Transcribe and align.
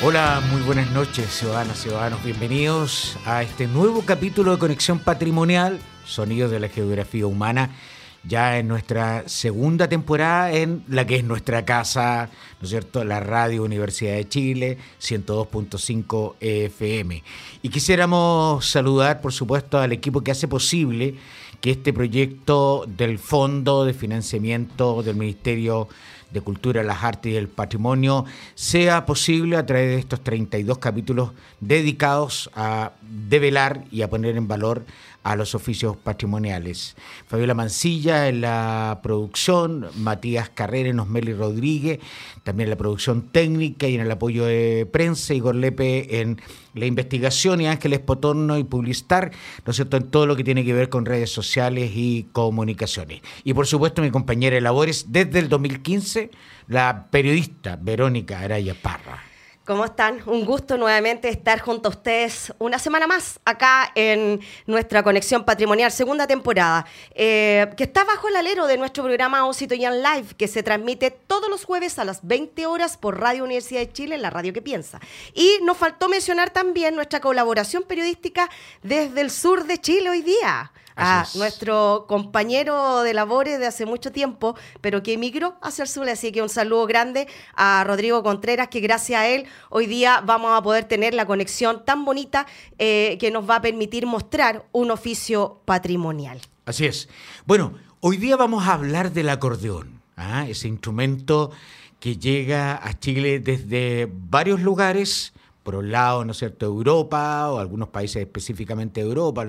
Hola, 0.00 0.40
muy 0.52 0.62
buenas 0.62 0.88
noches, 0.92 1.28
ciudadanas 1.28 1.82
ciudadanos. 1.82 2.22
Bienvenidos 2.22 3.18
a 3.26 3.42
este 3.42 3.66
nuevo 3.66 4.02
capítulo 4.06 4.52
de 4.52 4.58
Conexión 4.58 5.00
Patrimonial, 5.00 5.80
Sonidos 6.04 6.52
de 6.52 6.60
la 6.60 6.68
Geografía 6.68 7.26
Humana, 7.26 7.74
ya 8.22 8.58
en 8.58 8.68
nuestra 8.68 9.28
segunda 9.28 9.88
temporada 9.88 10.52
en 10.52 10.84
la 10.86 11.04
que 11.04 11.16
es 11.16 11.24
nuestra 11.24 11.64
casa, 11.64 12.30
¿no 12.60 12.64
es 12.64 12.70
cierto? 12.70 13.02
La 13.02 13.18
Radio 13.18 13.64
Universidad 13.64 14.14
de 14.14 14.28
Chile, 14.28 14.78
102.5 15.00 16.34
FM. 16.38 17.24
Y 17.62 17.68
quisiéramos 17.68 18.70
saludar, 18.70 19.20
por 19.20 19.32
supuesto, 19.32 19.80
al 19.80 19.90
equipo 19.90 20.22
que 20.22 20.30
hace 20.30 20.46
posible 20.46 21.16
que 21.60 21.72
este 21.72 21.92
proyecto 21.92 22.84
del 22.86 23.18
Fondo 23.18 23.84
de 23.84 23.94
Financiamiento 23.94 25.02
del 25.02 25.16
Ministerio 25.16 25.88
de 26.30 26.40
Cultura, 26.40 26.82
las 26.82 27.02
Artes 27.02 27.32
y 27.32 27.36
el 27.36 27.48
Patrimonio 27.48 28.24
sea 28.54 29.06
posible 29.06 29.56
a 29.56 29.66
través 29.66 29.88
de 29.88 29.98
estos 29.98 30.22
32 30.22 30.78
capítulos 30.78 31.32
dedicados 31.60 32.50
a 32.54 32.92
develar 33.02 33.84
y 33.90 34.02
a 34.02 34.10
poner 34.10 34.36
en 34.36 34.48
valor 34.48 34.84
a 35.28 35.36
los 35.36 35.54
oficios 35.54 35.94
patrimoniales. 35.94 36.96
Fabiola 37.26 37.52
Mancilla 37.52 38.28
en 38.28 38.40
la 38.40 39.00
producción, 39.02 39.86
Matías 39.96 40.48
Carrera 40.48 40.90
Osmeli 41.02 41.34
Rodríguez, 41.34 41.98
también 42.44 42.68
en 42.68 42.70
la 42.70 42.76
producción 42.76 43.28
técnica 43.30 43.86
y 43.86 43.96
en 43.96 44.00
el 44.00 44.10
apoyo 44.10 44.46
de 44.46 44.88
prensa, 44.90 45.34
Igor 45.34 45.54
Lepe 45.54 46.20
en 46.20 46.40
la 46.72 46.86
investigación 46.86 47.60
y 47.60 47.66
Ángeles 47.66 47.98
Potorno 47.98 48.56
y 48.56 48.64
Publistar, 48.64 49.32
¿no 49.66 49.70
es 49.72 49.76
cierto?, 49.76 49.98
en 49.98 50.10
todo 50.10 50.26
lo 50.26 50.34
que 50.34 50.44
tiene 50.44 50.64
que 50.64 50.72
ver 50.72 50.88
con 50.88 51.04
redes 51.04 51.30
sociales 51.30 51.90
y 51.94 52.28
comunicaciones. 52.32 53.20
Y 53.44 53.52
por 53.52 53.66
supuesto 53.66 54.00
mi 54.00 54.10
compañera 54.10 54.54
de 54.54 54.62
labores 54.62 55.06
desde 55.10 55.40
el 55.40 55.50
2015, 55.50 56.30
la 56.68 57.08
periodista 57.10 57.76
Verónica 57.76 58.40
Araya 58.40 58.74
Parra. 58.80 59.27
¿Cómo 59.68 59.84
están? 59.84 60.22
Un 60.24 60.46
gusto 60.46 60.78
nuevamente 60.78 61.28
estar 61.28 61.60
junto 61.60 61.90
a 61.90 61.92
ustedes 61.92 62.54
una 62.58 62.78
semana 62.78 63.06
más 63.06 63.38
acá 63.44 63.92
en 63.94 64.40
nuestra 64.64 65.02
conexión 65.02 65.44
patrimonial, 65.44 65.92
segunda 65.92 66.26
temporada, 66.26 66.86
eh, 67.14 67.68
que 67.76 67.84
está 67.84 68.02
bajo 68.04 68.28
el 68.28 68.36
alero 68.36 68.66
de 68.66 68.78
nuestro 68.78 69.04
programa 69.04 69.44
Osito 69.46 69.74
Yan 69.74 70.02
Live, 70.02 70.28
que 70.38 70.48
se 70.48 70.62
transmite 70.62 71.10
todos 71.10 71.50
los 71.50 71.66
jueves 71.66 71.98
a 71.98 72.06
las 72.06 72.26
20 72.26 72.64
horas 72.64 72.96
por 72.96 73.20
Radio 73.20 73.44
Universidad 73.44 73.80
de 73.80 73.92
Chile, 73.92 74.16
la 74.16 74.30
radio 74.30 74.54
que 74.54 74.62
piensa. 74.62 75.00
Y 75.34 75.58
nos 75.62 75.76
faltó 75.76 76.08
mencionar 76.08 76.48
también 76.48 76.94
nuestra 76.94 77.20
colaboración 77.20 77.82
periodística 77.82 78.48
desde 78.82 79.20
el 79.20 79.30
sur 79.30 79.64
de 79.66 79.78
Chile 79.78 80.08
hoy 80.08 80.22
día 80.22 80.72
a 80.98 81.26
nuestro 81.34 82.06
compañero 82.08 83.02
de 83.02 83.14
labores 83.14 83.58
de 83.58 83.66
hace 83.66 83.86
mucho 83.86 84.10
tiempo, 84.10 84.56
pero 84.80 85.02
que 85.02 85.12
emigró 85.14 85.56
hacia 85.62 85.82
el 85.82 85.88
sur. 85.88 86.08
Así 86.08 86.32
que 86.32 86.42
un 86.42 86.48
saludo 86.48 86.86
grande 86.86 87.28
a 87.54 87.84
Rodrigo 87.84 88.22
Contreras, 88.22 88.68
que 88.68 88.80
gracias 88.80 89.20
a 89.20 89.28
él 89.28 89.46
hoy 89.70 89.86
día 89.86 90.20
vamos 90.24 90.50
a 90.58 90.62
poder 90.62 90.84
tener 90.84 91.14
la 91.14 91.24
conexión 91.24 91.84
tan 91.84 92.04
bonita 92.04 92.46
eh, 92.78 93.16
que 93.20 93.30
nos 93.30 93.48
va 93.48 93.56
a 93.56 93.62
permitir 93.62 94.06
mostrar 94.06 94.66
un 94.72 94.90
oficio 94.90 95.60
patrimonial. 95.64 96.40
Así 96.66 96.84
es. 96.84 97.08
Bueno, 97.46 97.74
hoy 98.00 98.16
día 98.16 98.36
vamos 98.36 98.66
a 98.66 98.74
hablar 98.74 99.12
del 99.12 99.30
acordeón, 99.30 100.02
¿ah? 100.16 100.46
ese 100.48 100.68
instrumento 100.68 101.52
que 102.00 102.16
llega 102.16 102.76
a 102.84 102.98
Chile 102.98 103.40
desde 103.40 104.08
varios 104.12 104.60
lugares 104.60 105.32
por 105.68 105.76
un 105.76 105.92
lado, 105.92 106.24
¿no 106.24 106.32
es 106.32 106.38
cierto?, 106.38 106.64
Europa 106.64 107.50
o 107.50 107.58
algunos 107.58 107.90
países 107.90 108.22
específicamente 108.22 109.02
de 109.02 109.06
Europa, 109.06 109.44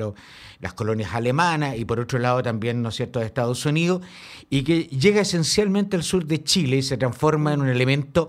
las 0.59 0.73
colonias 0.73 1.13
alemanas, 1.13 1.77
y 1.77 1.85
por 1.85 1.97
otro 1.97 2.19
lado 2.19 2.43
también, 2.43 2.81
¿no 2.81 2.89
es 2.89 2.95
cierto?, 2.95 3.19
de 3.19 3.25
Estados 3.25 3.65
Unidos, 3.65 4.01
y 4.49 4.63
que 4.63 4.83
llega 4.83 5.21
esencialmente 5.21 5.95
al 5.95 6.03
sur 6.03 6.25
de 6.25 6.43
Chile 6.43 6.75
y 6.75 6.81
se 6.81 6.97
transforma 6.97 7.53
en 7.53 7.61
un 7.61 7.69
elemento 7.69 8.27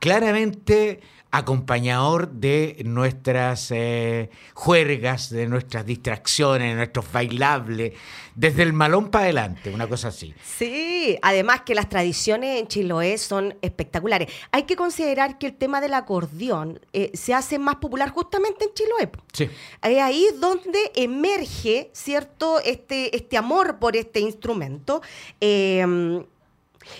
claramente 0.00 1.00
acompañador 1.30 2.30
de 2.30 2.80
nuestras 2.84 3.70
eh, 3.70 4.30
juergas, 4.54 5.30
de 5.30 5.46
nuestras 5.46 5.84
distracciones, 5.84 6.70
de 6.70 6.74
nuestros 6.76 7.10
bailables, 7.12 7.92
desde 8.34 8.62
el 8.62 8.72
malón 8.72 9.10
para 9.10 9.24
adelante, 9.24 9.70
una 9.70 9.86
cosa 9.88 10.08
así. 10.08 10.34
Sí, 10.42 11.18
además 11.22 11.62
que 11.62 11.74
las 11.74 11.88
tradiciones 11.88 12.60
en 12.60 12.66
Chiloé 12.68 13.18
son 13.18 13.56
espectaculares. 13.60 14.32
Hay 14.52 14.62
que 14.62 14.76
considerar 14.76 15.38
que 15.38 15.46
el 15.46 15.54
tema 15.54 15.80
del 15.80 15.94
acordeón 15.94 16.80
eh, 16.92 17.10
se 17.14 17.34
hace 17.34 17.58
más 17.58 17.76
popular 17.76 18.10
justamente 18.10 18.64
en 18.64 18.74
Chiloé. 18.74 19.10
Sí. 19.32 19.50
Es 19.82 20.00
ahí 20.00 20.26
donde 20.40 20.78
emerge, 20.94 21.90
¿cierto?, 21.92 22.60
este, 22.60 23.14
este 23.14 23.36
amor 23.36 23.78
por 23.78 23.96
este 23.96 24.20
instrumento. 24.20 25.02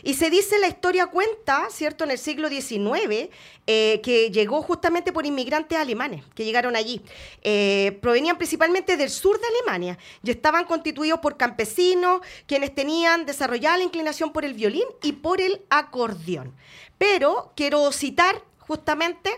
Y 0.03 0.15
se 0.15 0.31
dice, 0.31 0.59
la 0.59 0.69
historia 0.69 1.07
cuenta, 1.07 1.69
¿cierto?, 1.71 2.05
en 2.05 2.11
el 2.11 2.19
siglo 2.19 2.49
XIX, 2.49 3.29
eh, 3.67 4.01
que 4.03 4.31
llegó 4.31 4.63
justamente 4.63 5.13
por 5.13 5.27
inmigrantes 5.27 5.79
alemanes 5.79 6.25
que 6.35 6.45
llegaron 6.45 6.77
allí. 6.77 7.03
Eh, 7.43 7.99
provenían 8.01 8.37
principalmente 8.37 8.97
del 8.97 9.11
sur 9.11 9.39
de 9.39 9.47
Alemania 9.47 9.99
y 10.23 10.31
estaban 10.31 10.65
constituidos 10.65 11.21
por 11.21 11.37
campesinos, 11.37 12.21
quienes 12.47 12.75
tenían 12.75 13.27
desarrollada 13.27 13.79
la 13.79 13.85
inclinación 13.85 14.33
por 14.33 14.45
el 14.45 14.55
violín 14.55 14.87
y 15.03 15.13
por 15.13 15.41
el 15.41 15.63
acordeón. 15.71 16.55
Pero 16.97 17.53
quiero 17.57 17.93
citar 17.93 18.43
justamente 18.59 19.31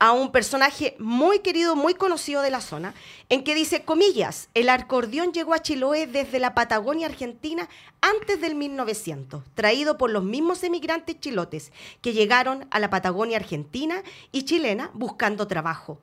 a 0.00 0.12
un 0.12 0.32
personaje 0.32 0.96
muy 0.98 1.40
querido, 1.40 1.76
muy 1.76 1.92
conocido 1.92 2.40
de 2.40 2.50
la 2.50 2.62
zona, 2.62 2.94
en 3.28 3.44
que 3.44 3.54
dice, 3.54 3.84
comillas, 3.84 4.48
el 4.54 4.70
acordeón 4.70 5.32
llegó 5.32 5.52
a 5.52 5.60
Chiloé 5.60 6.06
desde 6.06 6.38
la 6.38 6.54
Patagonia 6.54 7.06
Argentina 7.06 7.68
antes 8.00 8.40
del 8.40 8.54
1900, 8.54 9.44
traído 9.54 9.98
por 9.98 10.10
los 10.10 10.24
mismos 10.24 10.64
emigrantes 10.64 11.20
chilotes 11.20 11.70
que 12.00 12.14
llegaron 12.14 12.66
a 12.70 12.80
la 12.80 12.88
Patagonia 12.88 13.36
Argentina 13.36 14.02
y 14.32 14.44
chilena 14.44 14.90
buscando 14.94 15.46
trabajo. 15.46 15.98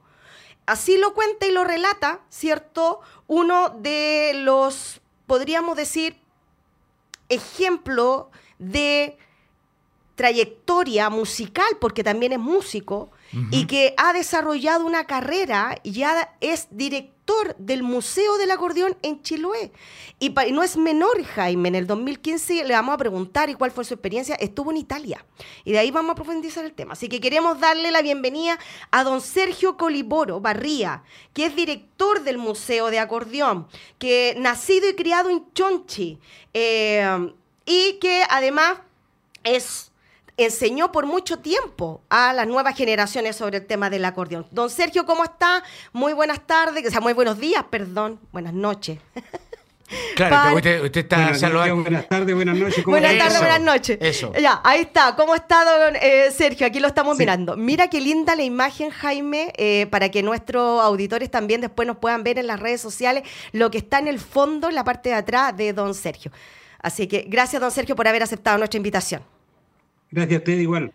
Así 0.68 0.98
lo 0.98 1.16
cuenta 1.16 1.48
y 1.48 1.52
lo 1.52 1.64
relata, 1.64 2.20
¿cierto? 2.30 3.02
Uno 3.26 3.70
de 3.70 4.34
los, 4.36 5.02
podríamos 5.26 5.76
decir, 5.76 6.18
ejemplo 7.30 8.30
de 8.60 9.18
trayectoria 10.14 11.10
musical, 11.10 11.78
porque 11.82 12.04
también 12.04 12.34
es 12.34 12.40
músico, 12.40 13.10
y 13.52 13.68
que 13.68 13.94
ha 13.98 14.14
desarrollado 14.14 14.86
una 14.86 15.06
carrera, 15.06 15.80
ya 15.84 16.36
es 16.40 16.68
director 16.72 17.56
del 17.58 17.84
Museo 17.84 18.38
del 18.38 18.52
Acordeón 18.52 18.98
en 19.02 19.22
Chiloé. 19.22 19.72
Y, 20.20 20.30
no 20.52 20.64
es 20.64 20.78
menor, 20.78 21.24
Jaime, 21.24 21.70
en 21.70 21.76
el 21.76 21.88
2015 21.88 22.64
le 22.64 22.74
vamos 22.74 22.96
a 22.96 22.98
preguntar 22.98 23.50
y 23.50 23.56
cuál 23.56 23.72
fue 23.72 23.84
su 23.84 23.94
experiencia, 23.94 24.36
estuvo 24.36 24.72
en 24.72 24.78
Italia. 24.78 25.26
Y 25.66 25.74
de 25.74 25.80
ahí 25.80 25.92
vamos 25.92 26.12
a 26.12 26.16
profundizar 26.16 26.66
el 26.66 26.74
tema. 26.74 26.94
Así 26.94 27.10
que 27.10 27.20
queremos 27.20 27.60
darle 27.60 27.92
la 27.92 28.02
bienvenida 28.02 28.58
a 28.92 29.04
don 29.04 29.22
Sergio 29.22 29.78
Coliboro 29.78 30.40
Barría, 30.40 31.04
que 31.34 31.46
es 31.46 31.56
director 31.56 32.24
del 32.24 32.38
Museo 32.38 32.90
de 32.90 33.00
Acordeón, 33.00 33.68
que 34.00 34.36
nacido 34.38 34.90
y 34.90 34.96
criado 34.96 35.30
en 35.30 35.52
Chonchi, 35.54 36.20
eh, 36.54 37.34
y 37.66 38.00
que 38.00 38.24
además 38.30 38.80
es 39.44 39.92
enseñó 40.38 40.92
por 40.92 41.06
mucho 41.06 41.40
tiempo 41.40 42.02
a 42.10 42.32
las 42.34 42.48
nuevas 42.48 42.78
generaciones 42.78 43.36
sobre 43.36 43.58
el 43.58 43.66
tema 43.66 43.90
del 43.90 44.06
acordeón. 44.06 44.46
Don 44.52 44.70
Sergio, 44.70 45.06
¿cómo 45.06 45.24
está? 45.24 45.64
Muy 45.92 46.14
buenas 46.14 46.46
tardes, 46.46 46.86
o 46.88 46.92
sea, 46.92 47.02
muy 47.02 47.14
buenos 47.14 47.40
días, 47.40 47.66
perdón, 47.70 48.20
buenas 48.32 48.54
noches. 48.54 49.00
Claro, 50.16 50.56
usted, 50.58 50.98
está 50.98 51.34
saludando. 51.36 51.82
Buenas 51.82 52.10
tardes, 52.10 52.36
buenas 52.36 52.58
noches. 52.58 52.84
buenas 52.84 53.18
tardes, 53.18 53.40
buenas 53.40 53.62
noches. 53.62 53.98
Eso. 54.02 54.34
Ya, 54.34 54.60
ahí 54.64 54.82
está. 54.82 55.16
¿Cómo 55.16 55.34
está, 55.34 55.64
don 55.64 55.96
eh, 55.96 56.30
Sergio? 56.32 56.68
Aquí 56.68 56.80
lo 56.80 56.90
estamos 56.90 57.18
mirando. 57.18 57.56
Mira 57.56 57.90
qué 57.90 58.02
linda 58.02 58.36
la 58.36 58.44
imagen, 58.44 58.90
Jaime, 58.90 59.54
eh, 59.56 59.88
para 59.90 60.10
que 60.10 60.24
nuestros 60.24 60.82
auditores 60.82 61.32
también 61.32 61.62
después 61.62 61.88
nos 61.88 61.98
puedan 61.98 62.24
ver 62.24 62.38
en 62.38 62.48
las 62.48 62.60
redes 62.60 62.82
sociales 62.82 63.24
lo 63.54 63.72
que 63.72 63.78
está 63.78 64.00
en 64.00 64.10
el 64.10 64.20
fondo, 64.20 64.68
en 64.68 64.76
la 64.76 64.84
parte 64.84 65.10
de 65.10 65.16
atrás 65.16 65.56
de 65.56 65.72
don 65.72 65.94
Sergio. 65.94 66.32
Así 66.82 67.08
que 67.08 67.26
gracias, 67.28 67.62
don 67.62 67.72
Sergio, 67.72 67.96
por 67.96 68.10
haber 68.10 68.24
aceptado 68.24 68.58
nuestra 68.58 68.78
invitación. 68.78 69.37
Gracias 70.12 70.38
a 70.38 70.40
usted 70.40 70.60
igual. 70.60 70.94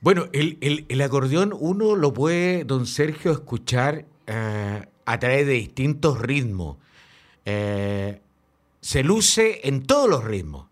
Bueno, 0.00 0.26
el, 0.32 1.00
acordeón 1.00 1.54
uno 1.58 1.96
lo 1.96 2.12
puede, 2.12 2.64
don 2.64 2.86
Sergio, 2.86 3.32
escuchar 3.32 4.04
eh, 4.26 4.86
a 5.04 5.18
través 5.18 5.46
de 5.46 5.52
distintos 5.54 6.20
ritmos. 6.20 6.76
Eh, 7.44 8.20
se 8.80 9.02
luce 9.02 9.60
en 9.64 9.84
todos 9.84 10.08
los 10.10 10.24
ritmos. 10.24 10.66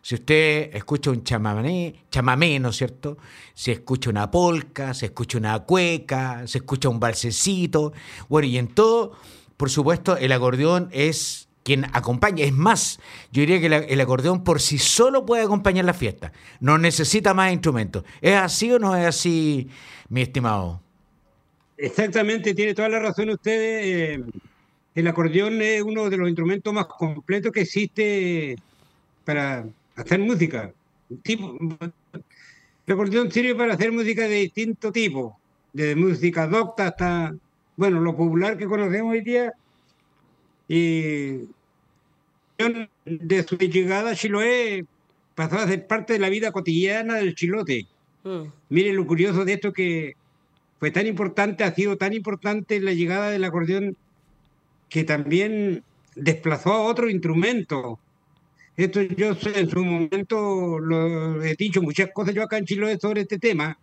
Si 0.00 0.14
usted 0.14 0.74
escucha 0.74 1.10
un 1.10 1.22
chamamé, 1.22 2.04
chamamé, 2.10 2.58
¿no 2.60 2.70
es 2.70 2.76
cierto? 2.76 3.18
Si 3.52 3.70
escucha 3.70 4.08
una 4.08 4.30
polca, 4.30 4.94
se 4.94 5.06
escucha 5.06 5.36
una 5.36 5.58
cueca, 5.60 6.46
se 6.46 6.58
escucha 6.58 6.88
un 6.88 6.98
balsecito. 6.98 7.92
Bueno, 8.28 8.48
y 8.48 8.56
en 8.56 8.68
todo, 8.68 9.12
por 9.58 9.68
supuesto, 9.68 10.16
el 10.16 10.32
acordeón 10.32 10.88
es 10.92 11.47
quien 11.68 11.84
acompaña. 11.92 12.44
Es 12.44 12.54
más, 12.54 12.98
yo 13.30 13.42
diría 13.42 13.60
que 13.60 13.92
el 13.92 14.00
acordeón 14.00 14.42
por 14.42 14.58
sí 14.62 14.78
solo 14.78 15.26
puede 15.26 15.42
acompañar 15.42 15.84
la 15.84 15.92
fiesta. 15.92 16.32
No 16.60 16.78
necesita 16.78 17.34
más 17.34 17.52
instrumentos. 17.52 18.04
¿Es 18.22 18.34
así 18.34 18.72
o 18.72 18.78
no 18.78 18.96
es 18.96 19.06
así, 19.06 19.68
mi 20.08 20.22
estimado? 20.22 20.80
Exactamente, 21.76 22.54
tiene 22.54 22.74
toda 22.74 22.88
la 22.88 23.00
razón 23.00 23.28
usted. 23.28 23.52
Eh, 23.52 24.24
el 24.94 25.06
acordeón 25.06 25.60
es 25.60 25.82
uno 25.82 26.08
de 26.08 26.16
los 26.16 26.28
instrumentos 26.28 26.72
más 26.72 26.86
completos 26.86 27.52
que 27.52 27.60
existe 27.60 28.56
para 29.26 29.66
hacer 29.94 30.20
música. 30.20 30.72
el 31.26 32.92
acordeón 32.94 33.30
sirve 33.30 33.54
para 33.54 33.74
hacer 33.74 33.92
música 33.92 34.22
de 34.22 34.36
distinto 34.36 34.90
tipo, 34.90 35.38
desde 35.74 35.96
música 35.96 36.46
docta 36.46 36.88
hasta, 36.88 37.34
bueno, 37.76 38.00
lo 38.00 38.16
popular 38.16 38.56
que 38.56 38.64
conocemos 38.64 39.12
hoy 39.12 39.20
día. 39.20 39.52
Y 40.66 41.57
de 43.04 43.42
su 43.44 43.56
llegada 43.56 44.10
a 44.10 44.14
Chiloé 44.14 44.84
pasó 45.34 45.56
a 45.56 45.68
ser 45.68 45.86
parte 45.86 46.14
de 46.14 46.18
la 46.18 46.28
vida 46.28 46.50
cotidiana 46.50 47.16
del 47.16 47.34
chilote. 47.34 47.86
Mm. 48.24 48.42
Mire 48.70 48.92
lo 48.92 49.06
curioso 49.06 49.44
de 49.44 49.52
esto 49.52 49.72
que 49.72 50.16
fue 50.80 50.90
tan 50.90 51.06
importante, 51.06 51.64
ha 51.64 51.74
sido 51.74 51.96
tan 51.96 52.12
importante 52.12 52.80
la 52.80 52.92
llegada 52.92 53.30
del 53.30 53.44
acordeón 53.44 53.96
que 54.88 55.04
también 55.04 55.84
desplazó 56.16 56.72
a 56.72 56.82
otro 56.82 57.08
instrumento. 57.08 58.00
Esto 58.76 59.02
yo 59.02 59.36
en 59.54 59.70
su 59.70 59.84
momento 59.84 60.78
lo 60.78 61.42
he 61.42 61.54
dicho 61.54 61.82
muchas 61.82 62.10
cosas 62.12 62.34
yo 62.34 62.42
acá 62.42 62.58
en 62.58 62.64
Chiloé 62.64 62.98
sobre 62.98 63.22
este 63.22 63.38
tema. 63.38 63.78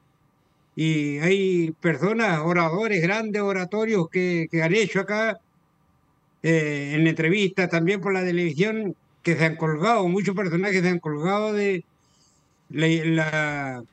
Y 0.75 1.19
hay 1.19 1.72
personas, 1.80 2.39
oradores, 2.44 3.01
grandes 3.01 3.42
oratorios 3.42 4.10
que, 4.10 4.48
que 4.51 4.62
han 4.62 4.74
hecho 4.74 5.00
acá 5.00 5.39
eh, 6.48 6.94
en 6.94 7.08
entrevistas, 7.08 7.72
también 7.72 8.00
por 8.00 8.14
la 8.14 8.24
televisión, 8.24 8.96
que 9.24 9.36
se 9.36 9.46
han 9.46 9.56
colgado, 9.56 10.08
muchos 10.08 10.36
personajes 10.36 10.84
se 10.84 10.90
han 10.90 11.00
colgado 11.00 11.54
de 11.54 11.84
la, 12.70 13.84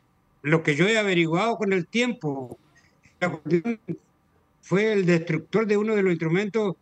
lo 0.43 0.63
que 0.63 0.77
yo 0.77 0.87
he 0.87 0.99
averiguado 0.99 1.57
con 1.57 1.73
el 1.73 1.87
tiempo. 1.87 2.59
fue 4.61 4.93
el 4.93 5.07
destructor 5.07 5.67
de 5.67 5.79
uno 5.79 5.97
de 5.97 6.03
los 6.03 6.13
instrumentos 6.13 6.77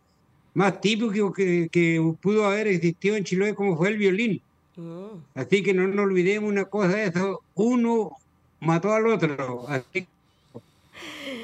más 0.53 0.81
típicos 0.81 1.33
que, 1.33 1.69
que 1.71 2.01
pudo 2.21 2.45
haber 2.45 2.67
existido 2.67 3.15
en 3.15 3.23
Chile, 3.23 3.55
como 3.55 3.77
fue 3.77 3.91
el 3.91 3.97
violín. 3.97 4.41
Oh. 4.77 5.19
Así 5.35 5.63
que 5.63 5.73
no 5.73 5.87
nos 5.87 6.03
olvidemos 6.03 6.49
una 6.49 6.65
cosa 6.65 6.89
de 6.89 7.05
eso, 7.05 7.43
uno 7.55 8.17
mató 8.59 8.93
al 8.93 9.07
otro. 9.07 9.69
Así 9.69 10.05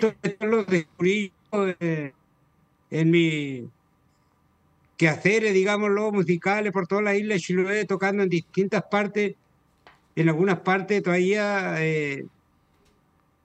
que 0.01 0.45
lo 0.45 0.65
descubrí 0.65 1.31
eh, 1.79 2.11
en 2.91 3.09
mi 3.09 3.69
quehaceres, 4.97 5.53
digámoslo, 5.53 6.11
musicales 6.11 6.73
por 6.73 6.87
toda 6.87 7.03
la 7.03 7.15
isla 7.15 7.35
de 7.35 7.39
Chiloé, 7.39 7.85
tocando 7.85 8.23
en 8.23 8.29
distintas 8.29 8.83
partes. 8.83 9.35
En 10.15 10.29
algunas 10.29 10.59
partes 10.59 11.03
todavía 11.03 11.75
eh, 11.77 12.25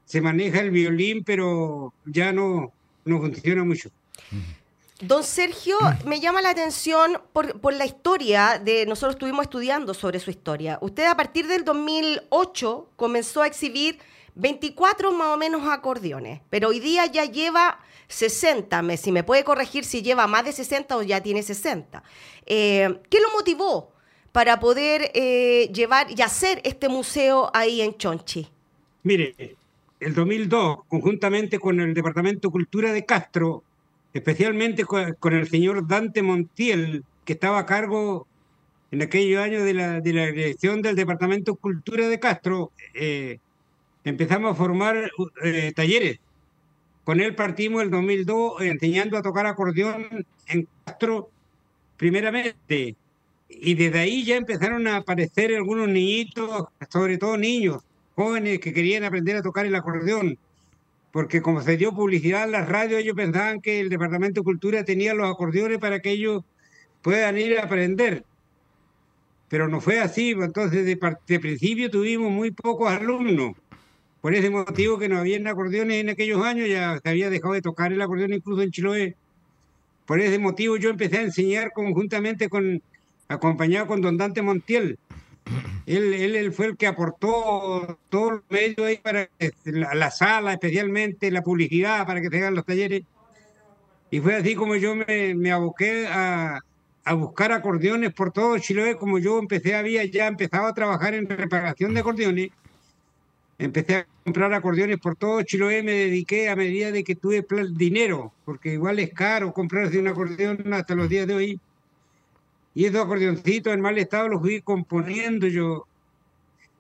se 0.06 0.20
maneja 0.22 0.60
el 0.60 0.70
violín, 0.70 1.22
pero 1.22 1.92
ya 2.06 2.32
no, 2.32 2.72
no 3.04 3.20
funciona 3.20 3.62
mucho. 3.62 3.90
Don 5.02 5.24
Sergio, 5.24 5.76
me 6.06 6.20
llama 6.20 6.40
la 6.40 6.50
atención 6.50 7.20
por, 7.32 7.60
por, 7.60 7.74
la 7.74 7.84
historia 7.84 8.60
de, 8.64 8.86
nosotros 8.86 9.16
estuvimos 9.16 9.42
estudiando 9.42 9.94
sobre 9.94 10.20
su 10.20 10.30
historia. 10.30 10.78
Usted 10.80 11.04
a 11.06 11.16
partir 11.16 11.48
del 11.48 11.64
2008 11.64 12.88
comenzó 12.96 13.42
a 13.42 13.48
exhibir 13.48 13.98
24 14.36 15.12
más 15.12 15.34
o 15.34 15.36
menos 15.36 15.68
acordeones, 15.68 16.40
pero 16.48 16.68
hoy 16.68 16.80
día 16.80 17.04
ya 17.06 17.24
lleva 17.24 17.80
60, 18.12 18.82
me, 18.82 18.96
si 18.96 19.10
me 19.10 19.24
puede 19.24 19.42
corregir 19.42 19.84
si 19.84 20.02
lleva 20.02 20.26
más 20.26 20.44
de 20.44 20.52
60 20.52 20.96
o 20.96 21.02
ya 21.02 21.22
tiene 21.22 21.42
60. 21.42 22.02
Eh, 22.46 22.98
¿Qué 23.08 23.20
lo 23.20 23.32
motivó 23.32 23.92
para 24.32 24.60
poder 24.60 25.10
eh, 25.14 25.70
llevar 25.72 26.08
y 26.10 26.20
hacer 26.22 26.60
este 26.64 26.88
museo 26.88 27.50
ahí 27.54 27.80
en 27.80 27.96
Chonchi? 27.96 28.48
Mire, 29.02 29.56
el 29.98 30.14
2002, 30.14 30.80
conjuntamente 30.88 31.58
con 31.58 31.80
el 31.80 31.94
Departamento 31.94 32.48
de 32.48 32.52
Cultura 32.52 32.92
de 32.92 33.04
Castro, 33.06 33.62
especialmente 34.12 34.84
con, 34.84 35.32
el 35.32 35.48
señor 35.48 35.86
Dante 35.88 36.22
Montiel, 36.22 37.04
que 37.24 37.32
estaba 37.32 37.60
a 37.60 37.66
cargo 37.66 38.26
en 38.90 39.00
aquellos 39.00 39.42
años 39.42 39.64
de 39.64 39.72
la, 39.72 40.00
de 40.00 40.12
la 40.12 40.26
dirección 40.26 40.82
del 40.82 40.96
Departamento 40.96 41.52
de 41.52 41.58
Cultura 41.58 42.08
de 42.08 42.20
Castro, 42.20 42.72
eh, 42.92 43.38
empezamos 44.04 44.52
a 44.52 44.54
formar 44.54 45.10
talleres 45.74 46.18
con 47.04 47.20
él 47.20 47.34
partimos 47.34 47.82
el 47.82 47.90
2002 47.90 48.62
enseñando 48.62 49.16
a 49.16 49.22
tocar 49.22 49.46
acordeón 49.46 50.26
en 50.46 50.68
Castro, 50.84 51.30
primeramente. 51.96 52.96
Y 53.48 53.74
desde 53.74 53.98
ahí 53.98 54.24
ya 54.24 54.36
empezaron 54.36 54.86
a 54.86 54.96
aparecer 54.96 55.54
algunos 55.54 55.88
niñitos, 55.88 56.66
sobre 56.88 57.18
todo 57.18 57.36
niños, 57.36 57.82
jóvenes 58.14 58.60
que 58.60 58.72
querían 58.72 59.04
aprender 59.04 59.36
a 59.36 59.42
tocar 59.42 59.66
el 59.66 59.74
acordeón. 59.74 60.38
Porque 61.10 61.42
como 61.42 61.60
se 61.60 61.76
dio 61.76 61.92
publicidad 61.92 62.44
en 62.44 62.52
las 62.52 62.68
radios, 62.68 63.00
ellos 63.00 63.16
pensaban 63.16 63.60
que 63.60 63.80
el 63.80 63.90
Departamento 63.90 64.40
de 64.40 64.44
Cultura 64.44 64.84
tenía 64.84 65.12
los 65.12 65.30
acordeones 65.30 65.78
para 65.78 66.00
que 66.00 66.12
ellos 66.12 66.44
puedan 67.02 67.36
ir 67.36 67.58
a 67.58 67.64
aprender. 67.64 68.24
Pero 69.48 69.68
no 69.68 69.80
fue 69.82 70.00
así, 70.00 70.30
entonces 70.30 70.86
de, 70.86 70.98
de 71.26 71.40
principio 71.40 71.90
tuvimos 71.90 72.30
muy 72.30 72.52
pocos 72.52 72.90
alumnos. 72.90 73.52
Por 74.22 74.36
ese 74.36 74.50
motivo 74.50 75.00
que 75.00 75.08
no 75.08 75.18
había 75.18 75.36
acordeones 75.50 76.00
en 76.00 76.08
aquellos 76.08 76.44
años, 76.44 76.68
ya 76.68 76.96
se 77.02 77.08
había 77.08 77.28
dejado 77.28 77.54
de 77.54 77.60
tocar 77.60 77.92
el 77.92 78.00
acordeón 78.00 78.32
incluso 78.32 78.62
en 78.62 78.70
Chiloé. 78.70 79.16
Por 80.06 80.20
ese 80.20 80.38
motivo 80.38 80.76
yo 80.76 80.90
empecé 80.90 81.18
a 81.18 81.22
enseñar 81.22 81.72
conjuntamente 81.72 82.48
con, 82.48 82.80
acompañado 83.26 83.88
con 83.88 84.00
don 84.00 84.16
Dante 84.16 84.40
Montiel. 84.40 84.96
Él, 85.86 86.14
él, 86.14 86.52
fue 86.52 86.66
el 86.66 86.76
que 86.76 86.86
aportó 86.86 87.98
todos 88.08 88.34
los 88.34 88.42
medios 88.48 88.86
ahí 88.86 88.98
para 88.98 89.28
la, 89.64 90.10
sala, 90.12 90.52
especialmente 90.52 91.32
la 91.32 91.42
publicidad 91.42 92.06
para 92.06 92.20
que 92.20 92.28
se 92.28 92.38
hagan 92.38 92.54
los 92.54 92.64
talleres. 92.64 93.02
Y 94.12 94.20
fue 94.20 94.36
así 94.36 94.54
como 94.54 94.76
yo 94.76 94.94
me, 94.94 95.34
me 95.34 95.50
aboqué 95.50 96.06
a, 96.06 96.60
a, 97.04 97.14
buscar 97.14 97.50
acordeones 97.50 98.14
por 98.14 98.30
todo 98.30 98.56
Chiloé, 98.58 98.96
como 98.96 99.18
yo 99.18 99.40
empecé, 99.40 99.74
había 99.74 100.04
ya 100.04 100.28
empezado 100.28 100.66
a 100.66 100.74
trabajar 100.74 101.14
en 101.14 101.28
reparación 101.28 101.92
de 101.92 102.00
acordeones 102.00 102.50
empecé 103.58 103.96
a 103.96 104.06
comprar 104.24 104.52
acordeones 104.52 104.98
por 104.98 105.16
todo 105.16 105.42
Chiloé, 105.42 105.82
me 105.82 105.92
dediqué 105.92 106.48
a 106.48 106.56
medida 106.56 106.90
de 106.90 107.04
que 107.04 107.14
tuve 107.14 107.44
dinero, 107.72 108.32
porque 108.44 108.74
igual 108.74 108.98
es 108.98 109.12
caro 109.12 109.52
comprarse 109.52 109.98
un 109.98 110.08
acordeón 110.08 110.72
hasta 110.72 110.94
los 110.94 111.08
días 111.08 111.26
de 111.26 111.34
hoy. 111.34 111.60
Y 112.74 112.86
esos 112.86 113.04
acordeoncitos 113.04 113.72
en 113.72 113.80
mal 113.80 113.98
estado 113.98 114.28
los 114.28 114.40
fui 114.40 114.62
componiendo 114.62 115.46
yo 115.46 115.86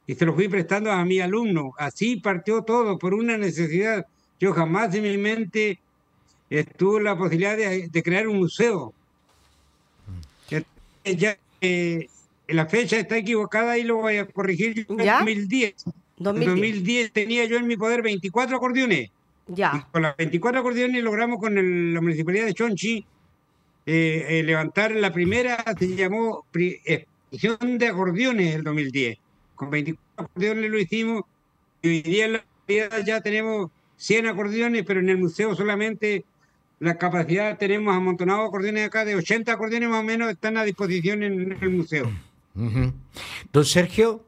y 0.06 0.14
se 0.14 0.24
los 0.24 0.34
fui 0.34 0.48
prestando 0.48 0.90
a 0.90 1.04
mi 1.04 1.20
alumno. 1.20 1.72
Así 1.78 2.16
partió 2.16 2.62
todo 2.62 2.98
por 2.98 3.14
una 3.14 3.36
necesidad. 3.36 4.06
Yo 4.40 4.52
jamás 4.52 4.94
en 4.94 5.04
mi 5.04 5.16
mente 5.18 5.78
estuvo 6.50 6.98
la 6.98 7.16
posibilidad 7.16 7.56
de, 7.56 8.02
crear 8.02 8.26
un 8.26 8.38
museo. 8.38 8.92
Ya, 11.04 11.36
eh, 11.60 12.08
la 12.46 12.66
fecha 12.66 12.98
está 12.98 13.16
equivocada 13.16 13.76
y 13.78 13.82
lo 13.82 13.96
voy 13.96 14.18
a 14.18 14.26
corregir 14.26 14.74
yo 14.74 14.96
en 14.98 15.06
2010. 15.06 15.84
2010. 16.22 16.48
En 16.48 16.60
2010 16.60 17.12
tenía 17.12 17.44
yo 17.44 17.56
en 17.56 17.66
mi 17.66 17.76
poder 17.76 18.02
24 18.02 18.56
acordeones. 18.56 19.10
Ya. 19.48 19.88
con 19.90 20.02
las 20.02 20.16
24 20.16 20.60
acordeones 20.60 21.02
logramos 21.02 21.40
con 21.40 21.54
la 21.92 22.00
municipalidad 22.00 22.46
de 22.46 22.54
Chonchi 22.54 23.04
eh, 23.84 24.26
eh, 24.28 24.42
levantar 24.44 24.92
la 24.92 25.12
primera, 25.12 25.64
se 25.76 25.96
llamó 25.96 26.46
exposición 26.54 27.78
de 27.78 27.88
acordeones 27.88 28.54
el 28.54 28.62
2010, 28.62 29.18
con 29.56 29.70
24 29.70 30.24
acordeones 30.24 30.70
lo 30.70 30.78
hicimos, 30.78 31.22
y 31.82 31.88
hoy 31.88 32.02
día 32.02 32.26
en 32.26 32.32
la 32.34 32.38
actualidad 32.38 33.04
ya 33.04 33.20
tenemos 33.20 33.72
100 33.96 34.28
acordeones, 34.28 34.84
pero 34.86 35.00
en 35.00 35.08
el 35.08 35.18
museo 35.18 35.56
solamente 35.56 36.24
la 36.78 36.96
capacidad, 36.96 37.58
tenemos 37.58 37.94
amontonados 37.94 38.46
acordeones 38.46 38.86
acá, 38.86 39.04
de 39.04 39.16
80 39.16 39.52
acordeones 39.52 39.88
más 39.88 40.00
o 40.00 40.04
menos 40.04 40.30
están 40.30 40.56
a 40.56 40.64
disposición 40.64 41.24
en 41.24 41.58
el 41.60 41.70
museo. 41.70 42.08
Ujú. 42.54 42.92
Don 43.52 43.64
Sergio, 43.64 44.24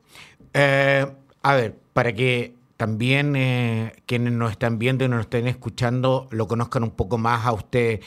eh, 0.53 1.07
a 1.45 1.55
ver, 1.55 1.75
para 1.93 2.15
que 2.15 2.55
también 2.79 3.37
eh, 3.37 3.93
quienes 4.07 4.33
nos 4.33 4.51
están 4.51 4.79
viendo 4.79 5.05
y 5.05 5.09
nos 5.09 5.21
estén 5.21 5.47
escuchando 5.47 6.27
lo 6.31 6.49
conozcan 6.49 6.83
un 6.83 6.91
poco 6.91 7.19
más 7.19 7.45
a 7.45 7.53
usted, 7.53 8.01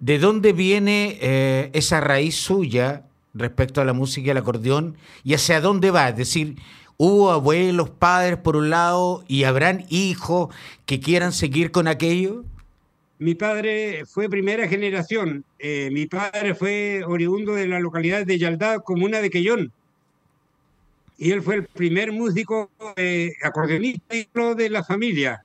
¿de 0.00 0.18
dónde 0.18 0.54
viene 0.54 1.18
eh, 1.20 1.70
esa 1.74 2.00
raíz 2.00 2.36
suya 2.36 3.04
respecto 3.34 3.82
a 3.82 3.84
la 3.84 3.92
música 3.92 4.28
y 4.28 4.30
al 4.30 4.38
acordeón 4.38 4.96
y 5.24 5.34
hacia 5.34 5.60
dónde 5.60 5.90
va? 5.90 6.08
Es 6.08 6.16
decir, 6.16 6.56
¿hubo 6.96 7.30
abuelos, 7.30 7.90
padres 7.90 8.38
por 8.38 8.56
un 8.56 8.70
lado 8.70 9.24
y 9.28 9.44
habrán 9.44 9.84
hijos 9.90 10.48
que 10.86 11.00
quieran 11.00 11.32
seguir 11.32 11.72
con 11.72 11.86
aquello? 11.86 12.44
Mi 13.18 13.34
padre 13.34 14.06
fue 14.06 14.30
primera 14.30 14.66
generación. 14.68 15.44
Eh, 15.58 15.90
mi 15.92 16.06
padre 16.06 16.54
fue 16.54 17.02
oriundo 17.06 17.54
de 17.54 17.68
la 17.68 17.78
localidad 17.78 18.24
de 18.24 18.38
Yaldá, 18.38 18.78
comuna 18.78 19.20
de 19.20 19.28
Quellón. 19.28 19.70
Y 21.20 21.32
él 21.32 21.42
fue 21.42 21.56
el 21.56 21.64
primer 21.64 22.12
músico 22.12 22.70
eh, 22.96 23.34
acordeonista 23.42 24.54
de 24.56 24.70
la 24.70 24.82
familia. 24.82 25.44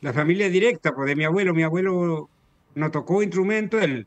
La 0.00 0.14
familia 0.14 0.48
directa, 0.48 0.94
pues 0.94 1.06
de 1.06 1.14
mi 1.14 1.24
abuelo. 1.24 1.52
Mi 1.52 1.62
abuelo 1.62 2.30
no 2.74 2.90
tocó 2.90 3.22
instrumento, 3.22 3.78
él. 3.78 4.06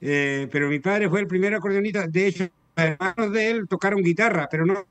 Eh, 0.00 0.46
pero 0.52 0.68
mi 0.68 0.78
padre 0.78 1.08
fue 1.08 1.18
el 1.18 1.26
primer 1.26 1.52
acordeonista. 1.52 2.06
De 2.06 2.28
hecho, 2.28 2.44
los 2.76 2.86
hermanos 2.86 3.32
de 3.32 3.50
él 3.50 3.66
tocaron 3.68 4.04
guitarra, 4.04 4.48
pero 4.48 4.64
no. 4.64 4.86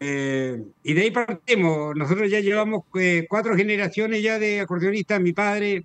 Eh, 0.00 0.64
y 0.82 0.94
de 0.94 1.02
ahí 1.02 1.10
partimos. 1.10 1.94
Nosotros 1.94 2.30
ya 2.30 2.40
llevamos 2.40 2.84
eh, 2.98 3.26
cuatro 3.28 3.54
generaciones 3.54 4.22
ya 4.22 4.38
de 4.38 4.60
acordeonistas. 4.60 5.20
Mi 5.20 5.34
padre, 5.34 5.84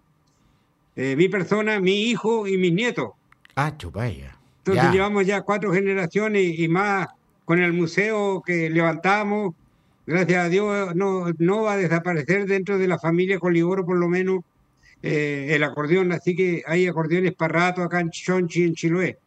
eh, 0.96 1.18
mi 1.18 1.28
persona, 1.28 1.82
mi 1.82 2.04
hijo 2.04 2.48
y 2.48 2.58
mis 2.58 2.72
nietos. 2.72 3.10
Ah, 3.56 3.76
chupaya. 3.78 4.39
Entonces 4.70 4.92
Ya. 4.92 4.92
llevamos 4.94 5.26
ya 5.26 5.42
cuatro 5.42 5.74
generaciones 5.74 6.60
y 6.60 6.68
más 6.68 7.08
con 7.46 7.60
el 7.60 7.74
museo 7.74 8.44
que 8.46 8.70
levantamos. 8.70 9.56
Gracias 10.06 10.46
a 10.46 10.50
Dios 10.50 10.96
no, 10.96 11.26
no 11.40 11.64
va 11.64 11.74
a 11.74 11.78
desaparecer 11.78 12.46
dentro 12.46 12.78
de 12.78 12.88
la 12.88 13.00
familia 13.00 13.40
Coliboro 13.40 13.84
por 13.86 13.98
lo 13.98 14.08
menos 14.08 14.44
eh, 15.02 15.48
el 15.52 15.64
acordeón. 15.64 16.12
Así 16.12 16.36
que 16.36 16.62
hay 16.68 16.88
acordeones 16.88 17.34
para 17.34 17.54
rato 17.60 17.82
acá 17.82 18.00
en 18.00 18.12
Chonchi, 18.12 18.64
en 18.64 18.76
Chiloé. 18.76 19.18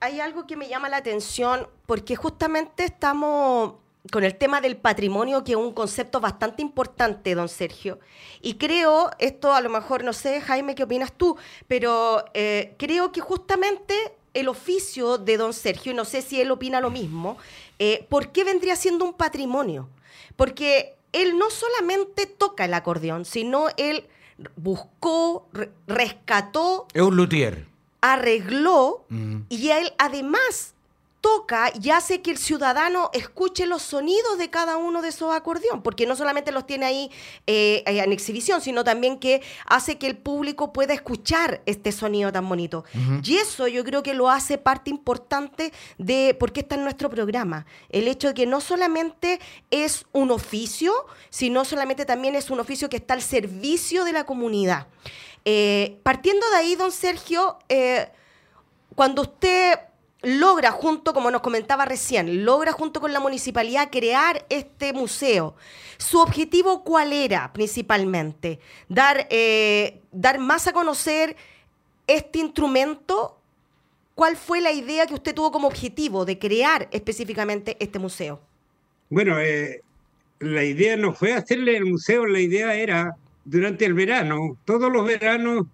Hay 0.00 0.20
algo 0.20 0.46
que 0.46 0.56
me 0.56 0.68
llama 0.68 0.88
la 0.88 0.96
atención 0.98 1.68
porque 1.86 2.16
justamente 2.16 2.84
estamos 2.84 3.74
con 4.12 4.24
el 4.24 4.36
tema 4.36 4.60
del 4.60 4.76
patrimonio, 4.76 5.44
que 5.44 5.52
es 5.52 5.56
un 5.58 5.72
concepto 5.72 6.20
bastante 6.20 6.62
importante, 6.62 7.34
don 7.34 7.48
Sergio. 7.48 7.98
Y 8.40 8.54
creo, 8.54 9.10
esto 9.18 9.52
a 9.52 9.60
lo 9.60 9.68
mejor, 9.70 10.04
no 10.04 10.12
sé, 10.12 10.40
Jaime, 10.40 10.74
¿qué 10.74 10.84
opinas 10.84 11.12
tú? 11.12 11.36
Pero 11.66 12.24
eh, 12.34 12.74
creo 12.78 13.12
que 13.12 13.20
justamente 13.20 13.94
el 14.34 14.48
oficio 14.48 15.18
de 15.18 15.36
don 15.36 15.52
Sergio, 15.52 15.92
y 15.92 15.94
no 15.94 16.04
sé 16.04 16.22
si 16.22 16.40
él 16.40 16.50
opina 16.50 16.80
lo 16.80 16.90
mismo, 16.90 17.36
eh, 17.78 18.06
¿por 18.08 18.30
qué 18.32 18.44
vendría 18.44 18.76
siendo 18.76 19.04
un 19.04 19.14
patrimonio? 19.14 19.88
Porque 20.36 20.96
él 21.12 21.36
no 21.38 21.50
solamente 21.50 22.26
toca 22.26 22.64
el 22.66 22.74
acordeón, 22.74 23.24
sino 23.24 23.66
él 23.76 24.06
buscó, 24.56 25.48
re- 25.52 25.70
rescató 25.86 26.86
Es 26.94 27.02
un 27.02 27.16
luthier. 27.16 27.66
arregló 28.00 29.04
Mm. 29.08 29.40
y 29.48 29.70
él 29.70 29.92
además 29.98 30.74
toca 31.20 31.72
y 31.80 31.90
hace 31.90 32.22
que 32.22 32.30
el 32.30 32.38
ciudadano 32.38 33.10
escuche 33.12 33.66
los 33.66 33.82
sonidos 33.82 34.38
de 34.38 34.50
cada 34.50 34.76
uno 34.76 35.02
de 35.02 35.08
esos 35.08 35.34
acordeón, 35.34 35.82
porque 35.82 36.06
no 36.06 36.16
solamente 36.16 36.52
los 36.52 36.66
tiene 36.66 36.86
ahí 36.86 37.10
eh, 37.46 37.82
en 37.86 38.12
exhibición, 38.12 38.60
sino 38.60 38.84
también 38.84 39.18
que 39.18 39.42
hace 39.66 39.98
que 39.98 40.06
el 40.06 40.16
público 40.16 40.72
pueda 40.72 40.94
escuchar 40.94 41.60
este 41.66 41.92
sonido 41.92 42.32
tan 42.32 42.48
bonito. 42.48 42.84
Y 43.22 43.36
eso 43.36 43.68
yo 43.68 43.84
creo 43.84 44.02
que 44.02 44.14
lo 44.14 44.30
hace 44.30 44.58
parte 44.58 44.90
importante 44.90 45.72
de 45.98 46.36
por 46.38 46.52
qué 46.52 46.60
está 46.60 46.76
en 46.76 46.84
nuestro 46.84 47.10
programa. 47.10 47.66
El 47.88 48.08
hecho 48.08 48.28
de 48.28 48.34
que 48.34 48.46
no 48.46 48.60
solamente 48.60 49.40
es 49.70 50.06
un 50.12 50.30
oficio, 50.30 50.92
sino 51.30 51.64
solamente 51.64 52.04
también 52.04 52.34
es 52.34 52.50
un 52.50 52.60
oficio 52.60 52.88
que 52.88 52.96
está 52.96 53.14
al 53.14 53.22
servicio 53.22 54.04
de 54.04 54.12
la 54.12 54.24
comunidad. 54.24 54.86
Eh, 55.44 55.98
partiendo 56.02 56.48
de 56.50 56.56
ahí, 56.56 56.74
don 56.74 56.92
Sergio, 56.92 57.58
eh, 57.68 58.10
cuando 58.94 59.22
usted 59.22 59.78
logra 60.22 60.70
junto, 60.72 61.12
como 61.12 61.30
nos 61.30 61.42
comentaba 61.42 61.84
recién, 61.84 62.44
logra 62.44 62.72
junto 62.72 63.00
con 63.00 63.12
la 63.12 63.20
municipalidad 63.20 63.90
crear 63.90 64.44
este 64.48 64.92
museo, 64.92 65.54
¿su 65.96 66.18
objetivo 66.18 66.82
cuál 66.84 67.12
era 67.12 67.52
principalmente? 67.52 68.58
Dar, 68.88 69.26
eh, 69.30 70.00
dar 70.10 70.38
más 70.38 70.66
a 70.66 70.72
conocer 70.72 71.36
este 72.06 72.38
instrumento. 72.40 73.34
¿Cuál 74.14 74.36
fue 74.36 74.60
la 74.60 74.72
idea 74.72 75.06
que 75.06 75.14
usted 75.14 75.32
tuvo 75.32 75.52
como 75.52 75.68
objetivo 75.68 76.24
de 76.24 76.40
crear 76.40 76.88
específicamente 76.90 77.76
este 77.78 78.00
museo? 78.00 78.40
Bueno, 79.10 79.38
eh, 79.38 79.82
la 80.40 80.64
idea 80.64 80.96
no 80.96 81.12
fue 81.12 81.34
hacerle 81.34 81.76
el 81.76 81.84
museo, 81.84 82.26
la 82.26 82.40
idea 82.40 82.74
era 82.74 83.16
durante 83.44 83.84
el 83.84 83.94
verano, 83.94 84.58
todos 84.64 84.90
los 84.92 85.06
veranos, 85.06 85.66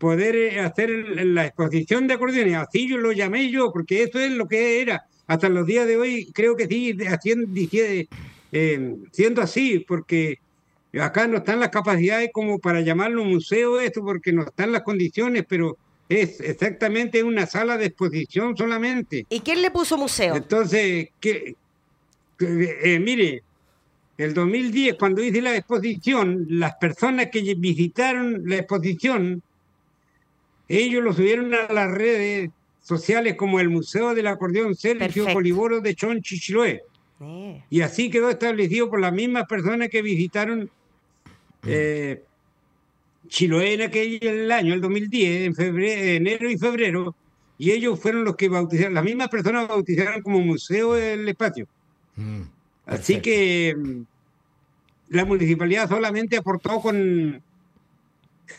poder 0.00 0.34
eh, 0.34 0.60
hacer 0.60 0.90
la 0.90 1.46
exposición 1.46 2.08
de 2.08 2.14
acordeones. 2.14 2.56
Así 2.56 2.88
yo 2.88 2.96
lo 2.96 3.12
llamé 3.12 3.50
yo, 3.50 3.70
porque 3.70 4.02
eso 4.02 4.18
es 4.18 4.32
lo 4.32 4.48
que 4.48 4.80
era. 4.80 5.04
Hasta 5.28 5.48
los 5.48 5.66
días 5.66 5.86
de 5.86 5.96
hoy 5.96 6.32
creo 6.32 6.56
que 6.56 6.66
sigue 6.66 7.06
haciendo, 7.06 7.46
eh, 8.50 8.96
siendo 9.12 9.42
así, 9.42 9.84
porque 9.86 10.38
acá 11.00 11.28
no 11.28 11.36
están 11.36 11.60
las 11.60 11.68
capacidades 11.68 12.30
como 12.32 12.58
para 12.58 12.80
llamarlo 12.80 13.24
museo 13.24 13.78
esto, 13.78 14.02
porque 14.02 14.32
no 14.32 14.42
están 14.42 14.72
las 14.72 14.82
condiciones, 14.82 15.44
pero 15.46 15.76
es 16.08 16.40
exactamente 16.40 17.22
una 17.22 17.46
sala 17.46 17.76
de 17.76 17.86
exposición 17.86 18.56
solamente. 18.56 19.26
¿Y 19.28 19.40
quién 19.40 19.62
le 19.62 19.70
puso 19.70 19.98
museo? 19.98 20.34
Entonces, 20.34 21.10
que, 21.20 21.54
que, 22.38 22.78
eh, 22.82 22.98
mire, 22.98 23.42
el 24.16 24.32
2010, 24.32 24.94
cuando 24.94 25.22
hice 25.22 25.42
la 25.42 25.54
exposición, 25.54 26.46
las 26.48 26.74
personas 26.76 27.28
que 27.30 27.54
visitaron 27.54 28.42
la 28.46 28.56
exposición, 28.56 29.42
ellos 30.78 31.02
lo 31.02 31.12
subieron 31.12 31.52
a 31.54 31.72
las 31.72 31.90
redes 31.90 32.50
sociales 32.82 33.34
como 33.36 33.60
el 33.60 33.68
Museo 33.68 34.14
del 34.14 34.26
Acordeón 34.26 34.74
Sergio 34.74 35.06
Perfecto. 35.06 35.32
Coliboro 35.32 35.80
de 35.80 35.94
Chonchichiloé. 35.94 36.82
Eh, 37.20 37.64
Y 37.68 37.80
así 37.82 38.10
quedó 38.10 38.30
establecido 38.30 38.88
por 38.88 39.00
las 39.00 39.12
mismas 39.12 39.46
personas 39.46 39.88
que 39.88 40.00
visitaron 40.00 40.70
eh, 41.66 42.22
Chiloé 43.28 43.74
en 43.74 43.82
aquel 43.82 44.50
año, 44.50 44.74
el 44.74 44.80
2010, 44.80 45.46
en 45.46 45.54
febrero, 45.54 46.02
enero 46.02 46.50
y 46.50 46.56
febrero, 46.58 47.14
y 47.58 47.70
ellos 47.70 48.00
fueron 48.00 48.24
los 48.24 48.36
que 48.36 48.48
bautizaron, 48.48 48.94
las 48.94 49.04
mismas 49.04 49.28
personas 49.28 49.68
bautizaron 49.68 50.22
como 50.22 50.40
museo 50.40 50.96
el 50.96 51.28
espacio. 51.28 51.66
Mm, 52.16 52.42
Así 52.86 53.20
que 53.20 53.76
mm, 53.76 54.00
la 55.10 55.24
municipalidad 55.24 55.88
solamente 55.88 56.38
aportó 56.38 56.80
con 56.80 57.42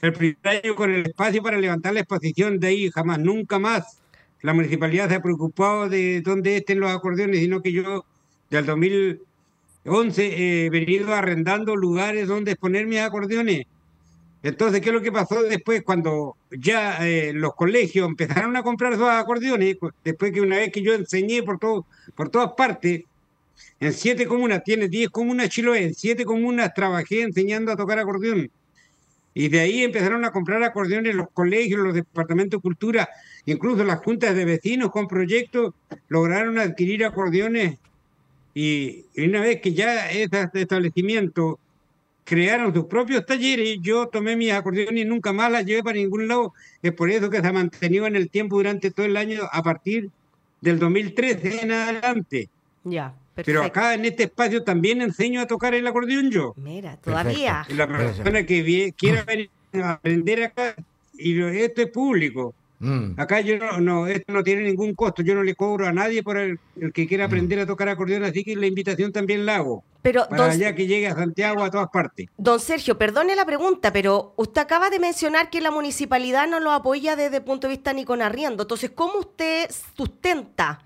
el 0.01 0.13
primer 0.13 0.37
año 0.43 0.75
con 0.75 0.91
el 0.91 1.07
espacio 1.07 1.43
para 1.43 1.57
levantar 1.57 1.93
la 1.93 2.01
exposición, 2.01 2.59
de 2.59 2.67
ahí 2.67 2.89
jamás, 2.89 3.19
nunca 3.19 3.59
más 3.59 4.01
la 4.41 4.53
municipalidad 4.53 5.09
se 5.09 5.15
ha 5.15 5.21
preocupado 5.21 5.87
de 5.87 6.21
dónde 6.21 6.57
estén 6.57 6.79
los 6.79 6.91
acordeones, 6.91 7.39
sino 7.39 7.61
que 7.61 7.71
yo 7.71 8.05
del 8.49 8.65
2011 8.65 10.65
he 10.65 10.69
venido 10.69 11.13
arrendando 11.13 11.75
lugares 11.75 12.27
donde 12.27 12.51
exponer 12.51 12.87
mis 12.87 12.99
acordeones. 12.99 13.65
Entonces, 14.43 14.81
¿qué 14.81 14.89
es 14.89 14.95
lo 14.95 15.01
que 15.01 15.11
pasó 15.11 15.43
después 15.43 15.83
cuando 15.83 16.35
ya 16.49 17.07
eh, 17.07 17.31
los 17.33 17.53
colegios 17.53 18.07
empezaron 18.07 18.55
a 18.55 18.63
comprar 18.63 18.95
sus 18.95 19.07
acordeones? 19.07 19.77
Después 20.03 20.31
que 20.31 20.41
una 20.41 20.57
vez 20.57 20.71
que 20.71 20.81
yo 20.81 20.95
enseñé 20.95 21.43
por, 21.43 21.59
todo, 21.59 21.85
por 22.15 22.29
todas 22.29 22.53
partes, 22.57 23.03
en 23.79 23.93
siete 23.93 24.25
comunas, 24.25 24.63
tiene 24.63 24.87
10 24.87 25.09
comunas 25.09 25.49
Chiloé, 25.49 25.83
en 25.83 25.93
siete 25.93 26.25
comunas 26.25 26.73
trabajé 26.73 27.21
enseñando 27.21 27.71
a 27.71 27.75
tocar 27.75 27.99
acordeón. 27.99 28.49
Y 29.33 29.47
de 29.49 29.61
ahí 29.61 29.83
empezaron 29.83 30.25
a 30.25 30.31
comprar 30.31 30.61
acordeones 30.63 31.15
los 31.15 31.29
colegios, 31.31 31.79
los 31.79 31.93
departamentos 31.93 32.59
de 32.59 32.61
cultura, 32.61 33.09
incluso 33.45 33.83
las 33.83 33.99
juntas 33.99 34.35
de 34.35 34.45
vecinos 34.45 34.91
con 34.91 35.07
proyectos 35.07 35.73
lograron 36.09 36.59
adquirir 36.59 37.05
acordeones. 37.05 37.77
Y, 38.53 39.05
una 39.17 39.41
vez 39.41 39.61
que 39.61 39.73
ya 39.73 40.09
esos 40.11 40.49
establecimientos 40.53 41.55
crearon 42.25 42.73
sus 42.73 42.85
propios 42.85 43.25
talleres, 43.25 43.79
yo 43.81 44.07
tomé 44.07 44.35
mis 44.35 44.51
acordeones 44.51 45.05
y 45.05 45.07
nunca 45.07 45.31
más 45.31 45.51
las 45.51 45.65
llevé 45.65 45.81
para 45.83 45.97
ningún 45.97 46.27
lado. 46.27 46.53
Es 46.81 46.91
por 46.91 47.09
eso 47.09 47.29
que 47.29 47.39
se 47.39 47.47
ha 47.47 47.53
mantenido 47.53 48.07
en 48.07 48.17
el 48.17 48.29
tiempo 48.29 48.57
durante 48.57 48.91
todo 48.91 49.05
el 49.05 49.15
año 49.15 49.43
a 49.51 49.63
partir 49.63 50.09
del 50.59 50.77
2013 50.77 51.61
en 51.63 51.71
adelante. 51.71 52.49
ya, 52.83 53.15
perfecto. 53.43 53.61
Pero 53.61 53.63
acá 53.63 53.93
en 53.93 54.05
este 54.05 54.23
espacio 54.23 54.63
también 54.63 55.01
enseño 55.01 55.41
a 55.41 55.47
tocar 55.47 55.73
el 55.73 55.85
acordeón 55.87 56.31
yo. 56.31 56.53
Mira, 56.57 56.97
todavía. 56.97 57.63
Perfecto. 57.67 57.75
La 57.75 57.97
persona 57.97 58.45
que 58.45 58.93
quiera 58.97 59.23
venir 59.23 59.49
a 59.73 59.91
aprender 59.93 60.43
acá, 60.43 60.75
y 61.17 61.39
esto 61.41 61.81
es 61.81 61.87
público. 61.87 62.53
Mm. 62.81 63.13
Acá 63.17 63.41
yo 63.41 63.59
no, 63.59 63.79
no, 63.79 64.07
esto 64.07 64.33
no 64.33 64.43
tiene 64.43 64.63
ningún 64.63 64.95
costo, 64.95 65.21
yo 65.21 65.35
no 65.35 65.43
le 65.43 65.53
cobro 65.53 65.87
a 65.87 65.93
nadie 65.93 66.23
por 66.23 66.35
el, 66.37 66.59
que 66.93 67.07
quiera 67.07 67.25
mm. 67.25 67.27
aprender 67.27 67.59
a 67.59 67.67
tocar 67.67 67.87
acordeón, 67.89 68.23
así 68.23 68.43
que 68.43 68.55
la 68.55 68.65
invitación 68.65 69.11
también 69.11 69.45
la 69.45 69.57
hago. 69.57 69.83
Pero, 70.01 70.27
para 70.27 70.45
allá 70.45 70.73
que 70.73 70.87
llegue 70.87 71.07
a 71.07 71.13
Santiago, 71.13 71.63
a 71.63 71.69
todas 71.69 71.89
partes. 71.89 72.27
Don 72.37 72.59
Sergio, 72.59 72.97
perdone 72.97 73.35
la 73.35 73.45
pregunta, 73.45 73.93
pero 73.93 74.33
usted 74.35 74.61
acaba 74.61 74.89
de 74.89 74.97
mencionar 74.97 75.51
que 75.51 75.61
la 75.61 75.69
municipalidad 75.69 76.47
no 76.47 76.59
lo 76.59 76.71
apoya 76.71 77.15
desde 77.15 77.37
el 77.37 77.43
punto 77.43 77.67
de 77.67 77.75
vista 77.75 77.93
ni 77.93 78.03
con 78.03 78.23
arriendo. 78.23 78.63
Entonces, 78.63 78.89
¿cómo 78.95 79.19
usted 79.19 79.69
sustenta 79.95 80.79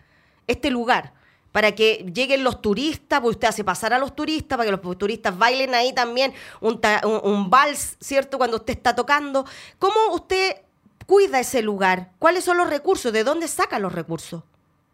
este 0.48 0.70
lugar? 0.70 1.14
Para 1.56 1.72
que 1.72 2.06
lleguen 2.14 2.44
los 2.44 2.62
turistas, 2.62 3.22
porque 3.22 3.36
usted 3.36 3.48
hace 3.48 3.64
pasar 3.64 3.94
a 3.94 3.98
los 3.98 4.14
turistas, 4.14 4.58
para 4.58 4.70
que 4.70 4.76
los 4.76 4.98
turistas 4.98 5.38
bailen 5.38 5.74
ahí 5.74 5.94
también 5.94 6.34
un, 6.60 6.82
un 7.24 7.50
vals, 7.50 7.96
¿cierto? 8.02 8.38
Cuando 8.38 8.58
usted 8.58 8.74
está 8.74 8.94
tocando. 8.94 9.46
¿Cómo 9.80 9.96
usted 10.14 10.58
cuida 11.06 11.40
ese 11.40 11.62
lugar? 11.62 12.12
¿Cuáles 12.20 12.44
son 12.44 12.58
los 12.58 12.70
recursos? 12.70 13.14
¿De 13.14 13.24
dónde 13.24 13.48
saca 13.48 13.80
los 13.80 13.94
recursos? 13.94 14.44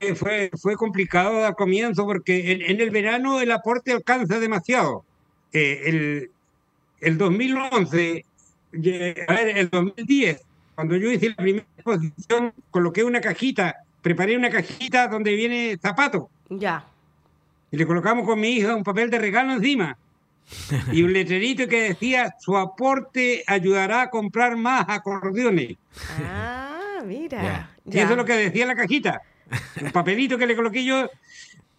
Eh, 0.01 0.13
fue, 0.13 0.51
fue 0.53 0.75
complicado 0.75 1.48
al 1.48 1.56
comienzo 1.56 2.06
porque 2.06 2.51
en, 2.51 2.80
el 2.80 2.91
verano 2.91 3.41
el 3.41 3.51
aporte 3.51 3.91
alcanza 3.91 4.39
demasiado. 4.39 5.03
Eh, 5.53 5.82
el, 5.86 6.32
el 7.00 7.18
2011, 7.18 8.24
a 9.27 9.34
ver, 9.34 9.58
el 9.58 9.70
2010, 9.72 10.44
cuando 10.75 10.96
yo 10.96 11.10
hice 11.10 11.30
la 11.30 11.36
primera 11.38 11.65
exposición, 11.75 12.53
coloqué 12.70 13.03
una 13.03 13.20
cajita, 13.20 13.77
preparé 14.01 14.38
una 14.38 14.50
cajita 14.50 15.08
donde 15.08 15.36
viene 15.36 15.77
zapato. 15.81 16.29
Ya. 16.50 16.86
Y 17.72 17.77
le 17.77 17.86
colocamos 17.86 18.25
con 18.25 18.39
mi 18.39 18.50
hija 18.50 18.75
un 18.75 18.84
papel 18.84 19.10
de 19.10 19.20
regalo 19.20 19.53
encima. 19.53 19.98
y 20.91 21.03
un 21.03 21.13
letrerito 21.13 21.67
que 21.67 21.89
decía, 21.89 22.36
su 22.39 22.58
aporte 22.58 23.43
ayudará 23.48 24.03
a 24.03 24.10
comprar 24.10 24.58
más 24.58 24.86
acordeones. 24.88 25.77
Ah, 26.20 27.00
mira. 27.05 27.70
Y 27.86 27.98
eso 27.98 28.12
es 28.12 28.17
lo 28.17 28.25
que 28.25 28.34
decía 28.34 28.65
la 28.65 28.75
cajita. 28.75 29.22
Un 29.81 29.91
papelito 29.91 30.38
que 30.38 30.48
le 30.48 30.55
coloqué 30.55 30.84
yo. 30.84 31.10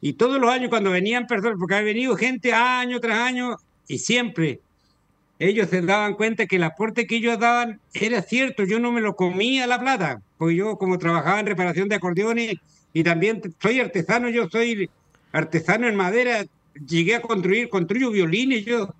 Y 0.00 0.14
todos 0.14 0.40
los 0.40 0.50
años 0.50 0.70
cuando 0.70 0.90
venían 0.90 1.26
personas, 1.26 1.58
porque 1.58 1.74
ha 1.74 1.82
venido 1.82 2.16
gente 2.16 2.52
año 2.52 2.98
tras 2.98 3.18
año, 3.18 3.56
y 3.86 3.98
siempre 3.98 4.60
ellos 5.48 5.70
se 5.70 5.82
daban 5.82 6.14
cuenta 6.14 6.46
que 6.46 6.56
el 6.56 6.62
aporte 6.62 7.06
que 7.06 7.16
ellos 7.16 7.36
daban 7.36 7.80
era 7.94 8.22
cierto, 8.22 8.64
yo 8.64 8.78
no 8.78 8.92
me 8.92 9.00
lo 9.00 9.16
comía 9.16 9.66
la 9.66 9.80
plata, 9.80 10.22
porque 10.38 10.54
yo 10.54 10.78
como 10.78 10.98
trabajaba 10.98 11.40
en 11.40 11.46
reparación 11.46 11.88
de 11.88 11.96
acordeones 11.96 12.54
y 12.92 13.02
también 13.02 13.42
soy 13.60 13.80
artesano, 13.80 14.28
yo 14.28 14.48
soy 14.48 14.88
artesano 15.32 15.88
en 15.88 15.96
madera, 15.96 16.44
llegué 16.86 17.16
a 17.16 17.22
construir, 17.22 17.68
construyo 17.68 18.12
violines, 18.12 18.64
yo 18.64 18.94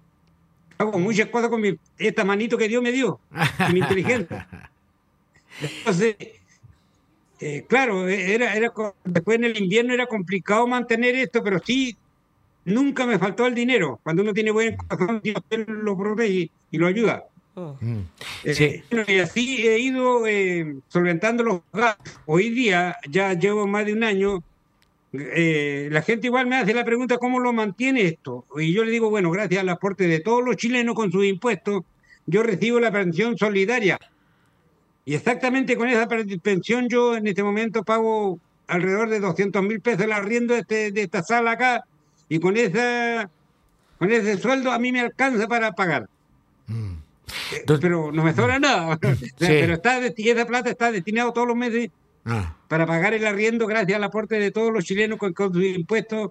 hago 0.79 0.99
muchas 0.99 1.29
cosas 1.29 1.49
con 1.49 1.61
mi, 1.61 1.77
esta 1.97 2.25
manito 2.25 2.59
que 2.59 2.69
Dios 2.69 2.83
me 2.83 2.91
dio, 2.91 3.21
mi 3.73 3.79
inteligencia. 3.79 4.49
Entonces, 5.79 6.17
eh, 7.39 7.65
claro, 7.69 8.09
era, 8.09 8.57
era, 8.57 8.73
después 9.05 9.37
en 9.37 9.45
el 9.45 9.59
invierno 9.59 9.95
era 9.95 10.07
complicado 10.07 10.67
mantener 10.67 11.15
esto, 11.15 11.41
pero 11.45 11.61
sí, 11.65 11.97
nunca 12.65 13.07
me 13.07 13.19
faltó 13.19 13.47
el 13.47 13.55
dinero. 13.55 14.01
Cuando 14.03 14.23
uno 14.23 14.33
tiene 14.33 14.51
buen 14.51 14.77
corazón, 14.77 15.21
Dios 15.23 15.37
lo 15.67 15.97
protege 15.97 16.51
y 16.71 16.79
lo 16.79 16.87
ayuda. 16.87 17.25
Oh. 17.55 17.77
Mm. 17.81 18.01
Eh, 18.45 18.83
y 19.09 19.19
así 19.19 19.67
he 19.67 19.79
ido 19.79 20.27
eh, 20.27 20.77
solventando 20.89 21.43
los 21.43 21.61
gastos. 21.73 22.21
Hoy 22.27 22.51
día, 22.51 22.97
ya 23.09 23.35
llevo 23.35 23.67
más 23.67 23.85
de 23.85 23.93
un 23.93 24.05
año, 24.05 24.43
eh, 25.13 25.89
la 25.93 26.01
gente 26.03 26.29
igual 26.29 26.47
me 26.47 26.57
hace 26.57 26.73
la 26.73 26.85
pregunta 26.85 27.19
cómo 27.19 27.41
lo 27.41 27.53
mantiene 27.53 28.03
esto. 28.03 28.47
Y 28.57 28.73
yo 28.73 28.85
le 28.85 28.91
digo, 28.91 29.11
bueno, 29.11 29.31
gracias 29.31 29.61
al 29.61 29.69
aporte 29.69 30.07
de 30.07 30.21
todos 30.21 30.43
los 30.45 30.57
chilenos 30.57 30.95
con 30.95 31.13
sus 31.13 31.25
impuestos, 31.25 31.83
yo 32.27 32.43
recibo 32.43 32.81
la 32.81 32.91
pensión 32.91 33.37
solidaria. 33.37 33.99
Y 35.05 35.15
exactamente 35.15 35.77
con 35.77 35.89
esa 35.89 36.09
pensión 36.09 36.89
yo 36.89 37.17
en 37.17 37.27
este 37.27 37.43
momento 37.43 37.83
pago 37.83 38.39
alrededor 38.69 39.11
de 39.11 39.21
200 39.21 39.63
mil 39.63 39.81
pesos 39.81 40.03
el 40.03 40.13
arriendo 40.13 40.55
de, 40.55 40.61
este, 40.61 40.93
de 40.93 41.03
esta 41.03 41.23
sala 41.23 41.53
acá. 41.53 41.85
Y 42.29 42.41
con, 42.41 42.57
esa, 42.57 43.29
con 43.99 44.11
ese 44.11 44.39
sueldo 44.39 44.73
a 44.73 44.79
mí 44.79 44.93
me 44.93 45.01
alcanza 45.01 45.47
para 45.49 45.73
pagar. 45.73 46.09
Mm. 46.67 46.95
Eh, 47.53 47.79
pero 47.81 48.13
no 48.13 48.25
me 48.25 48.35
sobra 48.35 48.59
nada. 48.59 48.99
Pero 49.39 49.75
está, 49.75 49.99
esa 50.05 50.47
plata 50.47 50.71
está 50.71 50.93
destinado 50.93 51.33
todos 51.33 51.49
los 51.49 51.57
meses 51.57 51.91
Ah. 52.25 52.57
Para 52.69 52.87
pagar 52.87 53.15
el 53.15 53.27
arriendo 53.27 53.67
gracias 53.67 53.97
al 53.97 54.05
aporte 54.05 54.39
de 54.39 54.51
todos 54.51 54.73
los 54.73 54.85
chilenos 54.85 55.19
con, 55.19 55.35
sus 55.35 55.65
impuestos 55.65 56.31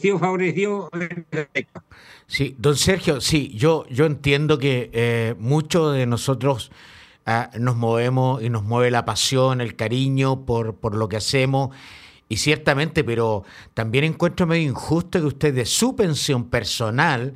sido 0.00 0.18
favorecido. 0.18 0.90
Sí, 2.26 2.54
don 2.58 2.76
Sergio, 2.76 3.20
sí, 3.20 3.52
yo, 3.54 3.86
yo 3.88 4.04
entiendo 4.04 4.58
que 4.58 4.90
eh, 4.92 5.34
muchos 5.38 5.94
de 5.94 6.06
nosotros 6.06 6.70
ah, 7.24 7.50
nos 7.58 7.76
movemos 7.76 8.42
y 8.42 8.50
nos 8.50 8.64
mueve 8.64 8.90
la 8.90 9.04
pasión, 9.04 9.60
el 9.60 9.76
cariño 9.76 10.44
por, 10.44 10.74
por 10.74 10.94
lo 10.94 11.08
que 11.08 11.16
hacemos. 11.16 11.74
Y 12.28 12.36
ciertamente, 12.36 13.04
pero 13.04 13.44
también 13.74 14.04
encuentro 14.04 14.46
medio 14.46 14.68
injusto 14.68 15.20
que 15.20 15.26
usted 15.26 15.54
de 15.54 15.64
su 15.64 15.96
pensión 15.96 16.50
personal, 16.50 17.34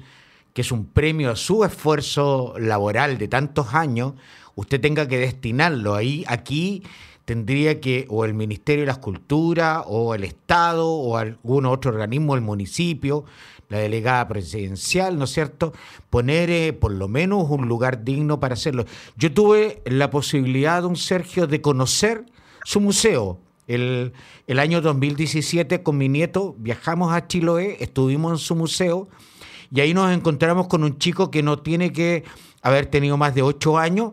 que 0.52 0.60
es 0.60 0.70
un 0.70 0.84
premio 0.84 1.30
a 1.30 1.36
su 1.36 1.64
esfuerzo 1.64 2.54
laboral 2.58 3.16
de 3.16 3.28
tantos 3.28 3.72
años, 3.74 4.14
usted 4.54 4.80
tenga 4.80 5.08
que 5.08 5.18
destinarlo 5.18 5.94
ahí, 5.94 6.24
aquí 6.28 6.82
tendría 7.24 7.80
que 7.80 8.06
o 8.10 8.24
el 8.24 8.34
Ministerio 8.34 8.82
de 8.82 8.88
las 8.88 8.98
Culturas 8.98 9.82
o 9.86 10.14
el 10.14 10.24
Estado 10.24 10.86
o 10.86 11.16
algún 11.16 11.66
otro 11.66 11.90
organismo, 11.90 12.34
el 12.34 12.42
municipio, 12.42 13.24
la 13.68 13.78
delegada 13.78 14.28
presidencial, 14.28 15.18
¿no 15.18 15.24
es 15.24 15.30
cierto?, 15.30 15.72
poner 16.10 16.50
eh, 16.50 16.72
por 16.74 16.92
lo 16.92 17.08
menos 17.08 17.48
un 17.48 17.68
lugar 17.68 18.04
digno 18.04 18.38
para 18.38 18.52
hacerlo. 18.54 18.84
Yo 19.16 19.32
tuve 19.32 19.80
la 19.86 20.10
posibilidad, 20.10 20.82
don 20.82 20.96
Sergio, 20.96 21.46
de 21.46 21.62
conocer 21.62 22.26
su 22.64 22.80
museo. 22.80 23.38
El, 23.66 24.12
el 24.46 24.58
año 24.58 24.80
2017 24.80 25.82
con 25.82 25.96
mi 25.96 26.08
nieto 26.08 26.54
viajamos 26.58 27.12
a 27.12 27.26
Chiloé, 27.26 27.76
estuvimos 27.80 28.32
en 28.32 28.38
su 28.38 28.54
museo 28.54 29.08
y 29.74 29.80
ahí 29.80 29.94
nos 29.94 30.12
encontramos 30.12 30.66
con 30.66 30.84
un 30.84 30.98
chico 30.98 31.30
que 31.30 31.42
no 31.42 31.58
tiene 31.60 31.92
que 31.92 32.24
haber 32.60 32.86
tenido 32.86 33.16
más 33.16 33.34
de 33.34 33.42
ocho 33.42 33.78
años, 33.78 34.12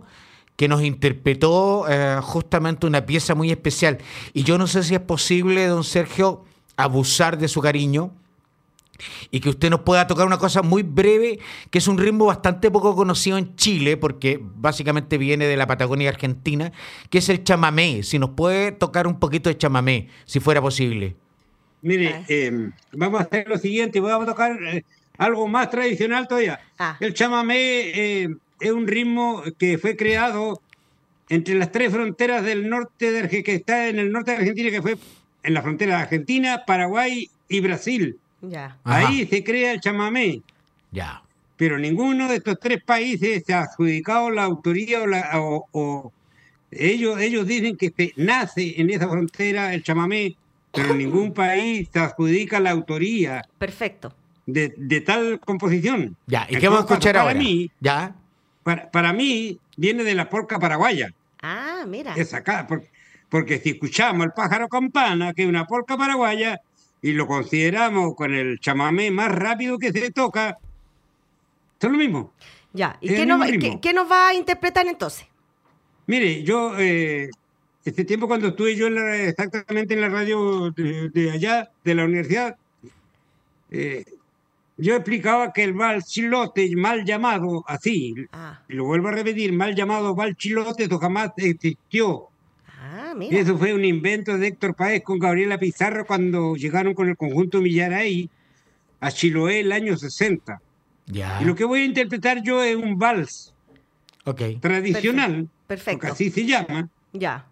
que 0.55 0.67
nos 0.67 0.83
interpretó 0.83 1.85
eh, 1.89 2.19
justamente 2.21 2.87
una 2.87 3.05
pieza 3.05 3.35
muy 3.35 3.51
especial. 3.51 3.97
Y 4.33 4.43
yo 4.43 4.57
no 4.57 4.67
sé 4.67 4.83
si 4.83 4.95
es 4.95 5.01
posible, 5.01 5.67
don 5.67 5.83
Sergio, 5.83 6.45
abusar 6.77 7.37
de 7.37 7.47
su 7.47 7.61
cariño 7.61 8.13
y 9.31 9.39
que 9.39 9.49
usted 9.49 9.69
nos 9.69 9.81
pueda 9.81 10.07
tocar 10.07 10.25
una 10.25 10.37
cosa 10.37 10.61
muy 10.61 10.83
breve, 10.83 11.39
que 11.69 11.77
es 11.77 11.87
un 11.87 11.97
ritmo 11.97 12.25
bastante 12.25 12.71
poco 12.71 12.95
conocido 12.95 13.37
en 13.37 13.55
Chile, 13.55 13.97
porque 13.97 14.39
básicamente 14.41 15.17
viene 15.17 15.45
de 15.45 15.57
la 15.57 15.67
Patagonia 15.67 16.09
Argentina, 16.09 16.71
que 17.09 17.19
es 17.19 17.29
el 17.29 17.43
chamamé. 17.43 18.03
Si 18.03 18.19
nos 18.19 18.31
puede 18.31 18.71
tocar 18.71 19.07
un 19.07 19.19
poquito 19.19 19.49
de 19.49 19.57
chamamé, 19.57 20.09
si 20.25 20.39
fuera 20.39 20.61
posible. 20.61 21.15
Mire, 21.81 22.23
em, 22.27 22.71
vamos 22.91 23.21
a 23.21 23.23
hacer 23.23 23.47
lo 23.47 23.57
siguiente, 23.57 23.99
vamos 23.99 24.27
a 24.27 24.31
tocar 24.31 24.61
eh, 24.63 24.83
algo 25.17 25.47
más 25.47 25.69
tradicional 25.69 26.27
todavía. 26.27 26.59
Ah. 26.77 26.97
El 26.99 27.13
chamamé 27.13 28.21
em, 28.23 28.37
es 28.59 28.71
un 28.71 28.87
ritmo 28.87 29.43
que 29.57 29.77
fue 29.77 29.95
creado 29.95 30.61
entre 31.29 31.55
las 31.55 31.71
tres 31.71 31.91
fronteras 31.91 32.43
del 32.43 32.69
norte 32.69 33.11
de 33.11 33.19
Argentina, 33.19 33.43
que 33.43 33.55
está 33.55 33.87
en 33.87 33.99
el 33.99 34.11
norte 34.11 34.31
de 34.31 34.37
Argentina, 34.37 34.71
que 34.71 34.81
fue 34.81 34.97
en 35.43 35.53
la 35.53 35.61
frontera 35.61 35.95
de 35.95 36.01
Argentina, 36.03 36.63
Paraguay 36.65 37.29
y 37.47 37.59
Brasil. 37.61 38.17
Ya. 38.41 38.77
Ahí 38.83 39.25
se 39.27 39.43
crea 39.43 39.73
el 39.73 39.81
chamamé. 39.81 40.41
Ya. 40.91 41.21
Pero 41.57 41.77
ninguno 41.77 42.27
de 42.27 42.37
estos 42.37 42.59
tres 42.59 42.81
países 42.83 43.43
se 43.45 43.53
ha 43.53 43.61
adjudicado 43.61 44.29
la 44.31 44.43
autoría 44.43 44.99
o, 45.35 46.11
ellos, 46.71 47.19
ellos 47.19 47.47
dicen 47.47 47.75
que 47.75 47.91
se 47.95 48.13
nace 48.15 48.79
en 48.79 48.89
esa 48.89 49.09
frontera 49.09 49.73
el 49.73 49.83
chamamé, 49.83 50.35
pero 50.71 50.93
ningún 50.93 51.33
país 51.33 51.89
se 51.91 51.99
adjudica 51.99 52.59
la 52.59 52.71
autoría. 52.71 53.41
Perfecto. 53.57 54.13
De, 54.45 54.69
tal 55.05 55.39
composición. 55.39 56.15
Ya, 56.25 56.47
¿y 56.49 56.57
qué 56.57 56.67
vamos 56.67 56.89
a 56.89 56.93
escuchar 56.93 57.17
ahora? 57.17 57.37
Mí, 57.37 57.69
ya 57.79 58.15
para, 58.91 59.13
mí 59.13 59.59
viene 59.77 60.03
de 60.03 60.15
la 60.15 60.29
polca 60.29 60.59
paraguaya. 60.59 61.11
Ah, 61.41 61.83
mira. 61.87 62.13
Es 62.15 62.33
acá, 62.33 62.67
porque, 63.29 63.59
si 63.59 63.71
escuchamos 63.71 64.25
el 64.25 64.31
pájaro 64.31 64.67
campana, 64.67 65.33
que 65.33 65.43
es 65.43 65.49
una 65.49 65.65
polca 65.65 65.97
paraguaya, 65.97 66.59
y 67.01 67.13
lo 67.13 67.27
consideramos 67.27 68.15
con 68.15 68.33
el 68.33 68.59
chamamé 68.59 69.11
más 69.11 69.31
rápido 69.31 69.77
que 69.77 69.91
se 69.91 70.11
toca, 70.11 70.57
es 71.79 71.89
lo 71.89 71.97
mismo. 71.97 72.33
Ya, 72.73 72.97
¿y 73.01 73.09
qué 73.09 73.25
nos, 73.25 74.11
va 74.11 74.27
a 74.27 74.33
interpretar 74.33 74.85
entonces? 74.87 75.25
Mire, 76.07 76.43
yo, 76.43 76.77
eh, 76.77 77.29
este 77.85 78.05
tiempo 78.05 78.27
cuando 78.27 78.49
estuve 78.49 78.75
yo 78.75 78.87
exactamente 78.87 79.93
en 79.93 80.01
la 80.01 80.09
radio 80.09 80.71
de, 80.71 81.31
allá, 81.31 81.71
de 81.83 81.95
la 81.95 82.05
universidad, 82.05 82.57
eh, 83.71 84.05
yo 84.77 84.95
explicaba 84.95 85.51
que 85.51 85.63
el 85.63 85.73
mal 85.73 86.03
chilote, 86.03 86.73
mal 86.75 87.03
llamado 87.03 87.63
así, 87.67 88.13
ah. 88.31 88.61
y 88.69 88.73
lo 88.73 88.85
vuelvo 88.85 89.09
a 89.09 89.11
repetir, 89.11 89.51
mal 89.51 89.75
llamado 89.75 90.15
mal 90.15 90.35
chilote, 90.35 90.85
eso 90.85 90.99
jamás 90.99 91.31
existió. 91.37 92.28
Ah, 93.09 93.15
mira. 93.15 93.39
Eso 93.39 93.57
fue 93.57 93.73
un 93.73 93.83
invento 93.83 94.37
de 94.37 94.49
Héctor 94.49 94.75
Páez 94.75 95.01
con 95.01 95.17
Gabriela 95.17 95.57
Pizarro 95.57 96.05
cuando 96.05 96.55
llegaron 96.55 96.93
con 96.93 97.09
el 97.09 97.17
conjunto 97.17 97.59
Millaray 97.59 98.29
a 98.99 99.11
Chiloé 99.11 99.61
el 99.61 99.71
año 99.71 99.97
60. 99.97 100.61
Ya. 101.07 101.39
Y 101.41 101.45
lo 101.45 101.55
que 101.55 101.65
voy 101.65 101.79
a 101.81 101.85
interpretar 101.85 102.43
yo 102.43 102.63
es 102.63 102.75
un 102.75 102.99
vals 102.99 103.55
okay. 104.25 104.57
tradicional, 104.57 105.49
Perfecto. 105.65 106.01
porque 106.01 106.07
así 106.11 106.29
se 106.29 106.45
llama. 106.45 106.87
Ya. 107.11 107.47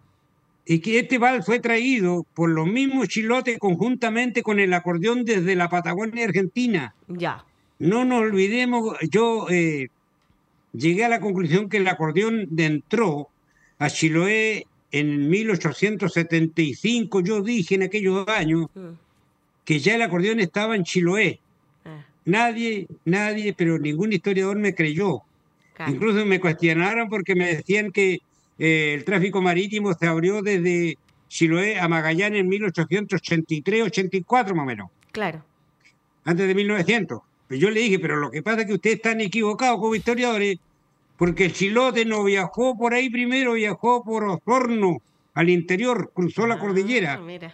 y 0.64 0.78
que 0.78 1.00
este 1.00 1.18
vals 1.18 1.44
fue 1.44 1.58
traído 1.58 2.24
por 2.34 2.50
los 2.50 2.68
mismos 2.68 3.08
chilotes 3.08 3.58
conjuntamente 3.58 4.44
con 4.44 4.60
el 4.60 4.72
acordeón 4.72 5.24
desde 5.24 5.56
la 5.56 5.68
Patagonia 5.68 6.24
Argentina. 6.24 6.94
Ya. 7.08 7.44
No 7.80 8.04
nos 8.04 8.20
olvidemos, 8.20 8.96
yo 9.10 9.48
eh, 9.50 9.88
llegué 10.72 11.04
a 11.04 11.08
la 11.08 11.18
conclusión 11.18 11.68
que 11.68 11.78
el 11.78 11.88
acordeón 11.88 12.48
entró 12.56 13.28
a 13.80 13.90
Chiloé 13.90 14.66
en 14.92 15.28
1875. 15.28 17.20
Yo 17.20 17.42
dije 17.42 17.74
en 17.74 17.82
aquellos 17.82 18.26
años 18.28 18.66
Mm. 18.74 18.88
que 19.64 19.80
ya 19.80 19.94
el 19.96 20.02
acordeón 20.02 20.40
estaba 20.40 20.76
en 20.76 20.84
Chiloé. 20.84 21.40
Ah, 21.84 22.04
Nadie, 22.24 22.86
nadie, 23.04 23.52
pero 23.54 23.78
ningún 23.78 24.12
historiador 24.12 24.58
me 24.58 24.74
creyó. 24.74 25.22
claro. 25.74 25.92
Incluso 25.92 26.24
me 26.26 26.40
cuestionaron 26.40 27.08
porque 27.08 27.34
me 27.34 27.54
decían 27.54 27.92
que 27.92 28.20
eh, 28.58 28.94
el 28.94 29.04
tráfico 29.04 29.40
marítimo 29.40 29.94
se 29.94 30.06
abrió 30.06 30.42
desde 30.42 30.98
Chiloé 31.28 31.78
a 31.78 31.86
Magallanes 31.86 32.40
en 32.40 32.48
1883-84 32.48 34.54
más 34.54 34.64
o 34.64 34.66
menos, 34.66 34.90
Claro. 35.12 35.44
antes 36.24 36.46
de 36.48 36.54
1900. 36.54 37.20
Pues 37.46 37.60
yo 37.60 37.70
le 37.70 37.80
dije, 37.80 37.98
pero 37.98 38.16
lo 38.16 38.30
que 38.30 38.42
pasa 38.42 38.62
es 38.62 38.66
que 38.66 38.74
ustedes 38.74 38.96
están 38.96 39.20
equivocados 39.20 39.78
como 39.80 39.94
historiadores, 39.94 40.58
porque 41.18 41.44
el 41.46 41.52
chilote 41.52 42.06
no 42.06 42.24
viajó 42.24 42.78
por 42.78 42.94
ahí 42.94 43.10
primero, 43.10 43.52
viajó 43.52 44.02
por 44.02 44.24
Osorno, 44.24 45.02
al 45.34 45.50
interior, 45.50 46.10
cruzó 46.14 46.46
la 46.46 46.54
Ah, 46.54 46.58
cordillera. 46.58 47.18
mira. 47.18 47.52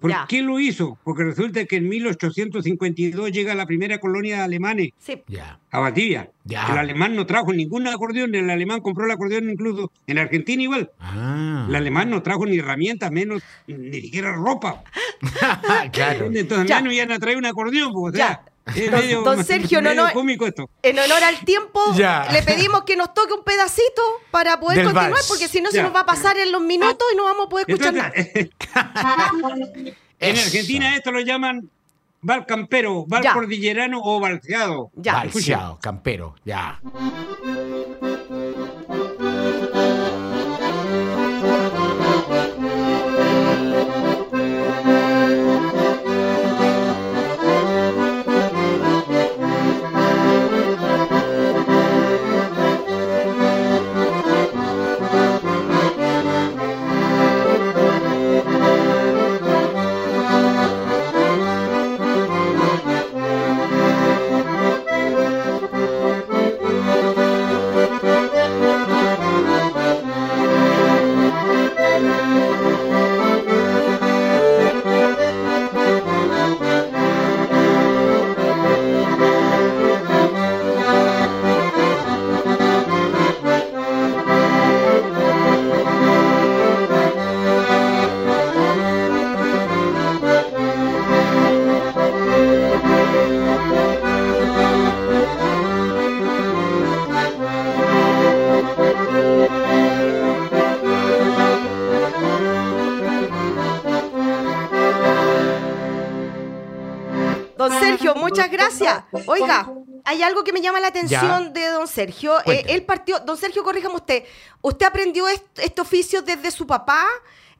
¿Por 0.00 0.10
ya. 0.10 0.26
qué 0.28 0.42
lo 0.42 0.58
hizo? 0.58 0.98
Porque 1.04 1.22
resulta 1.22 1.64
que 1.64 1.76
en 1.76 1.88
1852 1.88 3.30
llega 3.30 3.54
la 3.54 3.66
primera 3.66 3.98
colonia 3.98 4.38
de 4.38 4.42
alemanes 4.42 4.88
Sí. 4.98 5.22
Ya. 5.28 5.60
a 5.70 5.78
Valdivia. 5.78 6.28
Ya. 6.44 6.66
El 6.72 6.78
alemán 6.78 7.14
no 7.14 7.24
trajo 7.24 7.52
ningún 7.52 7.86
acordeón, 7.86 8.34
el 8.34 8.50
alemán 8.50 8.80
compró 8.80 9.04
el 9.04 9.12
acordeón 9.12 9.48
incluso 9.48 9.92
en 10.08 10.18
Argentina 10.18 10.60
igual. 10.60 10.90
Ah. 10.98 11.66
El 11.68 11.74
alemán 11.76 12.10
no 12.10 12.20
trajo 12.20 12.46
ni 12.46 12.58
herramientas, 12.58 13.12
menos 13.12 13.44
ni 13.68 14.00
siquiera 14.00 14.32
ropa. 14.32 14.82
claro. 15.92 16.30
Entonces 16.34 16.68
Ya. 16.68 16.80
menos 16.80 16.94
iban 16.94 17.12
a 17.12 17.18
traer 17.20 17.36
un 17.36 17.46
acordeón, 17.46 17.92
pues, 17.92 18.14
o 18.14 18.18
Ya. 18.18 18.26
sea, 18.26 18.42
es 18.66 18.90
Don- 18.90 19.00
medio, 19.00 19.22
don 19.22 19.44
Sergio, 19.44 19.82
no, 19.82 19.90
medio 19.90 20.06
no- 20.06 20.12
cómico 20.12 20.46
esto. 20.46 20.68
En 20.82 20.98
honor 20.98 21.22
al 21.24 21.40
tiempo, 21.44 21.80
Ya. 21.96 22.28
le 22.32 22.42
pedimos 22.42 22.82
que 22.84 22.96
nos 22.96 23.12
toque 23.14 23.32
un 23.32 23.42
pedacito 23.44 24.02
para 24.30 24.58
poder 24.60 24.78
Del 24.78 24.86
continuar, 24.86 25.12
vals. 25.12 25.26
porque 25.28 25.48
si 25.48 25.60
no 25.60 25.70
se 25.70 25.82
nos 25.82 25.94
va 25.94 26.00
a 26.00 26.06
pasar 26.06 26.36
en 26.38 26.52
los 26.52 26.60
minutos 26.62 27.06
y 27.12 27.16
no 27.16 27.24
vamos 27.24 27.46
a 27.46 27.48
poder 27.48 27.66
escuchar 27.68 27.94
nada. 27.94 28.12
En. 30.20 30.36
Argentina 30.38 30.94
esto 30.96 31.10
lo 31.10 31.18
llaman 31.20 31.68
val 32.20 32.46
campero, 32.46 33.04
val 33.08 33.24
Ya. 33.24 33.32
cordillerano 33.32 34.00
o 34.00 34.20
balseado. 34.20 34.90
Ya. 34.94 35.24
Campero, 35.80 36.36
ya. 36.44 36.80
Oiga, 109.26 109.70
hay 110.04 110.22
algo 110.22 110.44
que 110.44 110.52
me 110.52 110.60
llama 110.60 110.80
la 110.80 110.88
atención 110.88 111.52
de 111.52 111.66
don 111.68 111.86
Sergio. 111.88 112.38
Eh, 112.40 112.64
él 112.68 112.82
partió, 112.84 113.18
don 113.20 113.36
Sergio, 113.36 113.62
corríjame 113.62 113.94
usted. 113.96 114.24
¿Usted 114.60 114.86
aprendió 114.86 115.28
est- 115.28 115.58
este 115.58 115.80
oficio 115.80 116.22
desde 116.22 116.50
su 116.50 116.66
papá? 116.66 117.04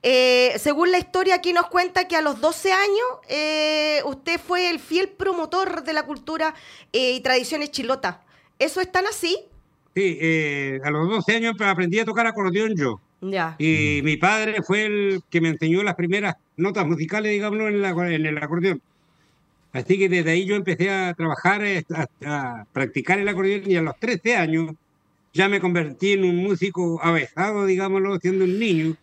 Eh, 0.05 0.55
según 0.59 0.91
la 0.91 0.99
historia 0.99 1.37
aquí 1.37 1.53
nos 1.53 1.67
cuenta 1.69 2.09
que 2.09 2.17
a 2.17 2.21
los 2.23 2.41
12 2.41 2.73
años 2.73 3.07
eh, 3.29 4.01
usted 4.05 4.41
fue 4.41 4.69
el 4.69 4.81
fiel 4.81 5.09
promotor 5.09 5.85
de 5.85 5.93
la 5.93 6.03
cultura 6.05 6.55
eh, 6.93 7.13
y 7.13 7.21
tradiciones 7.21 7.71
chilotas. 7.71 8.17
¿Eso 8.59 8.81
es 8.81 8.91
tan 8.91 9.07
así? 9.07 9.39
Sí, 9.95 10.19
eh, 10.21 10.81
a 10.85 10.91
los 10.91 11.09
12 11.09 11.37
años 11.37 11.55
aprendí 11.61 12.01
a 12.01 12.05
tocar 12.05 12.27
acordeón 12.27 12.75
yo. 12.77 13.01
Ya. 13.21 13.55
Y 13.59 14.01
mi 14.03 14.17
padre 14.17 14.63
fue 14.63 14.87
el 14.87 15.23
que 15.31 15.41
me 15.41 15.51
enseñó 15.51 15.85
las 15.85 15.95
primeras 15.95 16.35
notas 16.57 16.85
musicales, 16.85 17.31
digámoslo, 17.31 17.69
en, 17.69 17.81
la- 17.81 17.91
en 17.91 18.27
el 18.27 18.39
acordeón. 18.39 18.83
Así 19.73 19.99
que 19.99 20.09
desde 20.09 20.33
ahí 20.33 20.45
yo 20.45 20.55
empecé 20.55 20.91
a 20.91 21.15
trabajar, 21.15 21.65
eh, 21.65 21.85
a, 21.95 22.07
a 22.27 22.67
practicar 22.73 23.19
el 23.19 23.29
acordeón 23.29 23.63
y 23.71 23.77
a 23.77 23.83
los 23.83 23.99
13 23.99 24.37
años 24.37 24.75
ya 25.33 25.49
me 25.49 25.61
convertí 25.61 26.13
en 26.13 26.25
un 26.25 26.37
músico 26.37 27.01
avesado, 27.03 27.65
digámoslo, 27.65 28.19
siendo 28.21 28.45
un 28.45 28.59
niño. 28.59 28.97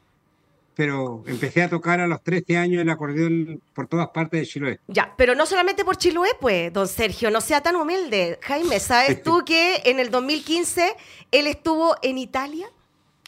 Pero 0.75 1.23
empecé 1.27 1.62
a 1.62 1.69
tocar 1.69 1.99
a 1.99 2.08
los 2.08 2.23
13 2.23 2.55
años 2.55 2.82
el 2.82 2.89
acordeón 2.89 3.62
por 3.73 3.88
todas 3.88 4.10
partes 4.10 4.39
de 4.39 4.45
Chiloé. 4.45 4.79
Ya, 4.88 5.13
pero 5.17 5.36
no 5.36 5.45
solamente 5.45 5.84
por 5.84 5.97
Chiloé, 5.97 6.29
pues, 6.39 6.71
don 6.71 6.88
Sergio, 6.88 7.29
no 7.32 7.41
sea 7.41 7.62
tan 7.62 7.75
humilde. 7.75 8.39
Jaime, 8.43 8.79
¿sabes 8.79 9.21
tú 9.23 9.43
que 9.43 9.82
en 9.84 9.99
el 9.99 10.10
2015 10.10 10.95
él 11.32 11.47
estuvo 11.47 11.95
en 12.01 12.17
Italia? 12.17 12.67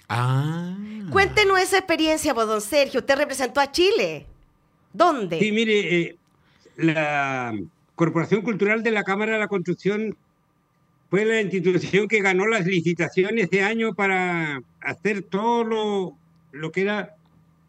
Ah. 0.08 0.78
Cuéntenos 1.12 1.60
esa 1.60 1.78
experiencia, 1.78 2.34
pues, 2.34 2.48
don 2.48 2.62
Sergio. 2.62 3.02
Usted 3.02 3.18
representó 3.18 3.60
a 3.60 3.70
Chile. 3.70 4.28
¿Dónde? 4.94 5.40
Sí, 5.40 5.52
mire, 5.52 6.02
eh, 6.02 6.16
la 6.82 7.54
Corporación 7.96 8.42
Cultural 8.42 8.84
de 8.84 8.92
la 8.92 9.04
Cámara 9.04 9.34
de 9.34 9.40
la 9.40 9.48
Construcción 9.48 10.16
fue 11.10 11.26
la 11.26 11.42
institución 11.42 12.08
que 12.08 12.22
ganó 12.22 12.48
las 12.48 12.66
licitaciones 12.66 13.50
de 13.50 13.64
año 13.64 13.94
para 13.94 14.62
hacer 14.80 15.24
todo 15.24 15.64
lo, 15.64 16.18
lo 16.52 16.72
que 16.72 16.82
era 16.82 17.16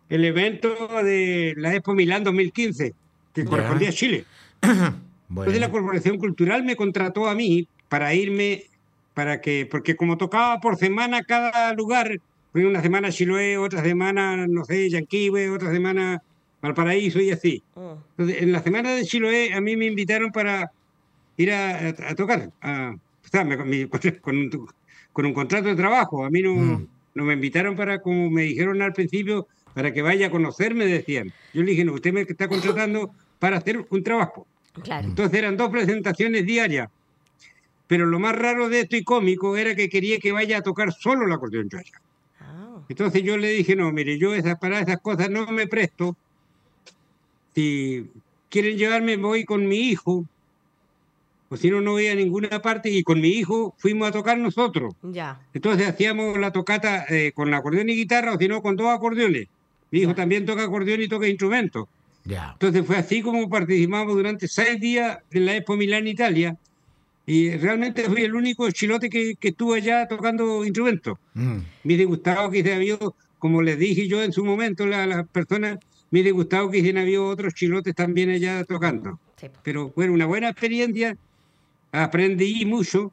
el 0.09 0.25
evento 0.25 1.03
de 1.03 1.55
la 1.57 1.75
Expo 1.75 1.95
Milán 1.95 2.23
2015, 2.23 2.95
que 3.35 3.45
correspondía 3.45 3.89
a 3.89 3.93
Chile. 3.93 4.25
Entonces 5.29 5.61
la. 5.61 5.71
Corporación 5.71 6.19
Cultural 6.19 6.63
me 6.65 6.77
contrató 6.77 7.29
a 7.29 7.35
mí 7.35 7.67
para 7.89 8.15
irme, 8.15 8.65
para 9.15 9.41
que, 9.41 9.67
porque 9.71 9.97
como 9.97 10.19
tocaba 10.19 10.61
por 10.61 10.77
semana 10.77 11.23
cada 11.23 11.73
lugar, 11.73 12.21
una 12.53 12.83
semana 12.83 13.11
Chiloé, 13.11 13.57
otra 13.57 13.83
semana, 13.83 14.47
no 14.47 14.65
sé, 14.65 14.91
Yanquihue, 14.91 15.49
otra 15.49 15.73
semana 15.73 16.23
Valparaíso 16.63 17.21
y 17.21 17.31
así. 17.31 17.63
Mm. 17.75 17.81
Entonces, 18.17 18.43
en 18.43 18.53
la 18.53 18.63
semana 18.63 18.93
de 18.95 19.05
Chiloé 19.05 19.53
a 19.53 19.61
mí 19.61 19.77
me 19.77 19.87
invitaron 19.87 20.31
para 20.33 20.71
ir 21.37 21.53
a, 21.53 21.89
a- 21.89 22.11
a 22.11 22.15
tocar, 22.15 22.51
a- 22.63 22.95
o 22.95 23.29
sea, 23.29 23.45
me- 23.45 23.57
mi- 23.65 23.87
con, 24.23 24.37
un, 24.37 24.69
con 25.13 25.27
un 25.27 25.35
contrato 25.35 25.69
de 25.69 25.75
trabajo. 25.75 26.25
A 26.25 26.31
mí 26.31 26.41
no, 26.43 26.55
Mm. 26.55 26.87
no 27.15 27.25
me 27.25 27.35
invitaron 27.35 27.75
para, 27.77 28.01
como 28.01 28.31
me 28.31 28.43
dijeron 28.43 28.81
al 28.81 28.93
principio, 28.93 29.47
para 29.75 29.93
que 29.93 30.03
vaya 30.03 30.29
a 30.29 30.31
conocerme, 30.31 30.87
decían. 30.87 31.33
Yo 31.53 31.63
le 31.63 31.73
dije, 31.73 31.85
no, 31.85 31.95
usted 31.95 32.13
me 32.13 32.21
está 32.23 32.47
contratando 32.49 33.11
para 33.39 33.57
hacer 33.57 33.85
un 33.91 34.03
trabajo. 34.03 34.47
Claro. 34.83 35.09
Entonces 35.09 35.39
eran 35.39 35.57
dos 35.57 35.69
presentaciones 35.71 36.47
diarias. 36.47 36.89
Pero 37.89 38.07
lo 38.07 38.19
más 38.19 38.35
raro 38.37 38.69
de 38.69 38.81
esto 38.81 38.97
y 38.97 39.03
cómico 39.05 39.57
era 39.57 39.75
que 39.75 39.89
quería 39.89 40.19
que 40.19 40.33
vaya 40.33 40.59
a 40.59 40.63
tocar 40.63 40.93
solo 40.93 41.27
el 41.27 41.33
acordeón 41.33 41.69
yo 41.69 41.79
allá. 41.79 42.01
Ah. 42.41 42.79
Entonces 42.89 43.23
yo 43.23 43.37
le 43.37 43.49
dije, 43.51 43.77
no, 43.77 43.91
mire, 43.93 44.17
yo 44.19 44.35
esas, 44.35 44.59
para 44.59 44.81
esas 44.81 44.99
cosas 45.01 45.29
no 45.31 45.47
me 45.49 45.67
presto. 45.67 46.17
Si 47.55 48.07
quieren 48.49 48.77
llevarme, 48.77 49.17
voy 49.17 49.45
con 49.45 49.67
mi 49.67 49.79
hijo. 49.79 50.25
O 51.49 51.57
si 51.57 51.71
no, 51.71 51.81
no 51.81 51.93
voy 51.93 52.07
a 52.07 52.15
ninguna 52.15 52.63
parte. 52.63 52.91
Y 52.91 53.03
con 53.03 53.21
mi 53.21 53.29
hijo 53.29 53.75
fuimos 53.79 54.09
a 54.09 54.13
tocar 54.13 54.39
nosotros. 54.39 54.95
Ya. 55.03 55.41
Entonces 55.53 55.89
hacíamos 55.89 56.39
la 56.39 56.51
tocata 56.51 57.05
eh, 57.09 57.33
con 57.35 57.53
acordeón 57.53 57.91
y 57.91 57.97
guitarra, 57.97 58.35
o 58.35 58.39
si 58.39 58.49
no, 58.49 58.63
con 58.63 58.77
dos 58.77 58.89
acordeones. 58.89 59.49
Mi 59.91 60.01
hijo 60.01 60.15
también 60.15 60.47
toca 60.47 60.65
acordeón 60.65 61.03
y 61.03 61.09
toca 61.09 61.29
instrumentos. 61.29 61.87
Ya. 62.25 62.51
Entonces 62.53 62.87
fue 62.87 62.97
así 62.97 63.21
como 63.21 63.49
participamos 63.49 64.15
durante 64.15 64.49
seis 64.49 64.81
días 64.81 65.19
en 65.31 65.47
la 65.47 65.57
Expo 65.57 65.77
Milán, 65.77 66.07
Italia. 66.07 66.57
Y 67.27 67.51
realmente 67.57 68.05
fui 68.05 68.23
el 68.23 68.35
único 68.35 68.69
chilote 68.71 69.09
que, 69.09 69.37
que 69.37 69.49
estuvo 69.49 69.75
allá 69.75 70.09
tocando 70.09 70.65
instrumentos. 70.65 71.19
Mm. 71.35 71.51
Me 71.51 71.65
hubiese 71.85 72.05
gustado 72.07 72.51
que 72.51 72.63
se 72.63 72.75
había 72.75 72.99
como 73.43 73.61
les 73.61 73.77
dije 73.77 74.07
yo 74.07 74.23
en 74.23 74.33
su 74.33 74.45
momento, 74.45 74.85
a 74.85 75.05
las 75.05 75.27
personas 75.27 75.81
gustado 76.33 76.71
que 76.71 76.79
hubiesen 76.79 76.99
habido 76.99 77.27
otros 77.27 77.55
chilotes 77.55 77.95
también 77.95 78.31
allá 78.31 78.65
tocando. 78.65 79.19
Sí. 79.37 79.49
Pero 79.63 79.91
fue 79.91 80.11
una 80.11 80.27
buena 80.27 80.51
experiencia, 80.51 81.17
aprendí 81.91 82.65
mucho, 82.67 83.13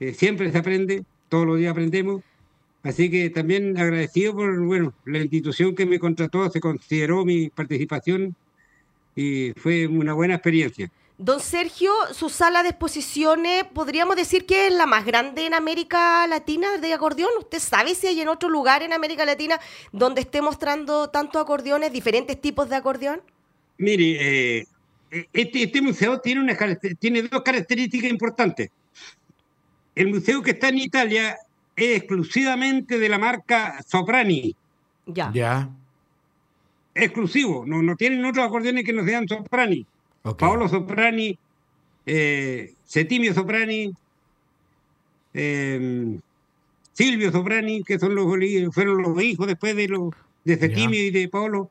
eh, 0.00 0.14
siempre 0.14 0.50
se 0.50 0.58
aprende, 0.58 1.04
todos 1.28 1.46
los 1.46 1.58
días 1.58 1.72
aprendemos. 1.72 2.22
Así 2.82 3.10
que 3.10 3.30
también 3.30 3.78
agradecido 3.78 4.34
por 4.34 4.60
bueno, 4.60 4.92
la 5.06 5.18
institución 5.18 5.74
que 5.74 5.86
me 5.86 5.98
contrató, 5.98 6.48
se 6.50 6.60
consideró 6.60 7.24
mi 7.24 7.48
participación 7.48 8.36
y 9.16 9.52
fue 9.56 9.86
una 9.86 10.12
buena 10.12 10.34
experiencia. 10.34 10.90
Don 11.16 11.38
Sergio, 11.38 11.92
su 12.12 12.28
sala 12.28 12.64
de 12.64 12.70
exposiciones, 12.70 13.62
podríamos 13.72 14.16
decir 14.16 14.46
que 14.46 14.66
es 14.66 14.72
la 14.74 14.84
más 14.84 15.04
grande 15.06 15.46
en 15.46 15.54
América 15.54 16.26
Latina 16.26 16.76
de 16.78 16.92
acordeón. 16.92 17.30
¿Usted 17.38 17.60
sabe 17.60 17.94
si 17.94 18.08
hay 18.08 18.20
en 18.20 18.28
otro 18.28 18.48
lugar 18.48 18.82
en 18.82 18.92
América 18.92 19.24
Latina 19.24 19.60
donde 19.92 20.22
esté 20.22 20.42
mostrando 20.42 21.08
tantos 21.10 21.40
acordeones, 21.40 21.92
diferentes 21.92 22.40
tipos 22.40 22.68
de 22.68 22.74
acordeón? 22.76 23.22
Mire, 23.78 24.58
eh, 24.58 24.66
este, 25.32 25.62
este 25.62 25.80
museo 25.80 26.20
tiene, 26.20 26.40
una, 26.40 26.56
caracter- 26.56 26.96
tiene 26.98 27.22
dos 27.22 27.42
características 27.42 28.10
importantes. 28.10 28.70
El 29.94 30.08
museo 30.08 30.42
que 30.42 30.50
está 30.50 30.68
en 30.68 30.78
Italia 30.78 31.38
es 31.76 31.98
exclusivamente 31.98 32.98
de 32.98 33.08
la 33.08 33.18
marca 33.18 33.80
Soprani, 33.86 34.54
Ya. 35.06 35.30
Ya. 35.32 35.68
exclusivo, 36.92 37.64
no, 37.66 37.82
no 37.82 37.94
tienen 37.94 38.24
otros 38.24 38.44
acordeones 38.44 38.84
que 38.84 38.92
no 38.92 39.04
sean 39.04 39.28
Soprani. 39.28 39.86
Paolo 40.32 40.68
Soprani, 40.68 41.38
eh, 42.06 42.72
Settimio 42.84 43.34
Soprani, 43.34 43.92
eh, 45.34 46.18
Silvio 46.92 47.30
Soprani, 47.32 47.82
que 47.82 47.98
son 47.98 48.14
los, 48.14 48.26
fueron 48.72 49.02
los 49.02 49.22
hijos 49.22 49.46
después 49.46 49.76
de, 49.76 49.88
los, 49.88 50.14
de 50.44 50.56
Settimio 50.56 50.98
y 51.04 51.10
de 51.10 51.28
Paolo. 51.28 51.70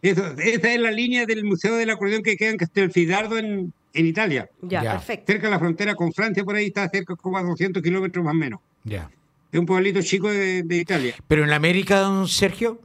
Eso, 0.00 0.24
esa 0.38 0.72
es 0.72 0.80
la 0.80 0.90
línea 0.90 1.26
del 1.26 1.44
Museo 1.44 1.74
del 1.76 1.90
Acordeón 1.90 2.22
que 2.22 2.36
queda 2.36 2.50
en 2.50 2.56
Castelfidardo, 2.58 3.38
en, 3.38 3.72
en 3.94 4.06
Italia. 4.06 4.48
Ya, 4.62 4.82
Ya. 4.82 4.92
perfecto. 4.92 5.32
Cerca 5.32 5.46
de 5.48 5.50
la 5.52 5.58
frontera 5.58 5.94
con 5.94 6.12
Francia, 6.12 6.44
por 6.44 6.54
ahí 6.56 6.66
está 6.66 6.88
cerca 6.88 7.16
como 7.16 7.38
a 7.38 7.42
200 7.42 7.82
kilómetros 7.82 8.24
más 8.24 8.32
o 8.32 8.36
menos. 8.36 8.60
Ya. 8.84 9.10
Es 9.50 9.58
un 9.60 9.66
pueblito 9.66 10.02
chico 10.02 10.30
de, 10.30 10.62
de 10.62 10.76
Italia. 10.78 11.14
Pero 11.28 11.44
en 11.44 11.52
América, 11.52 11.98
don 12.00 12.28
Sergio. 12.28 12.80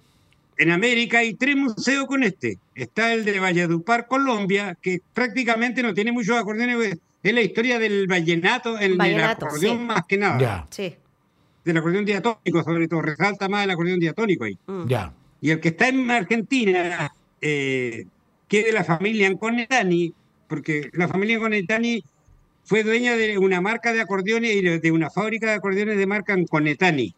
En 0.60 0.72
América 0.72 1.20
hay 1.20 1.36
tres 1.36 1.56
museos 1.56 2.06
con 2.06 2.22
este. 2.22 2.58
Está 2.76 3.14
el 3.14 3.24
de 3.24 3.40
Valledupar, 3.40 4.08
Colombia, 4.08 4.78
que 4.82 5.00
prácticamente 5.14 5.82
no 5.82 5.94
tiene 5.94 6.12
muchos 6.12 6.38
acordeones. 6.38 7.00
Es 7.24 7.34
la 7.34 7.42
historia 7.42 7.80
del 7.80 8.08
vallenato, 8.08 8.78
el 8.78 8.98
Vallenato, 8.98 9.46
del 9.46 9.48
acordeón 9.48 9.78
sí. 9.78 9.84
más 9.86 10.02
que 10.06 10.18
nada. 10.18 10.38
Ya. 10.38 10.68
Sí. 10.70 10.98
Del 11.64 11.78
acordeón 11.78 12.04
diatónico, 12.04 12.62
sobre 12.62 12.90
todo. 12.90 13.02
Resalta 13.02 13.48
más 13.48 13.64
el 13.64 13.72
acordeón 13.72 14.02
diatónico 14.02 14.44
ahí. 14.44 14.58
Mm. 14.68 14.88
Ya. 14.88 15.14
Y 15.40 15.52
el 15.52 15.62
que 15.62 15.70
está 15.70 15.88
en 15.88 16.12
Argentina, 16.12 17.10
eh, 17.40 18.04
que 18.50 18.60
es 18.60 18.66
de 18.66 18.74
la 18.74 18.84
familia 18.84 19.28
Anconetani, 19.28 20.14
porque 20.50 20.90
la 20.92 21.08
familia 21.08 21.38
Anconetani 21.38 22.04
fue 22.66 22.84
dueña 22.84 23.16
de 23.16 23.38
una 23.38 23.62
marca 23.62 23.94
de 23.94 24.02
acordeones 24.02 24.54
y 24.58 24.62
de 24.62 24.92
una 24.92 25.10
fábrica 25.10 25.48
de 25.48 25.54
acordeones 25.54 25.98
de 25.98 26.06
marca 26.06 26.34
Anconetani. 26.34 27.16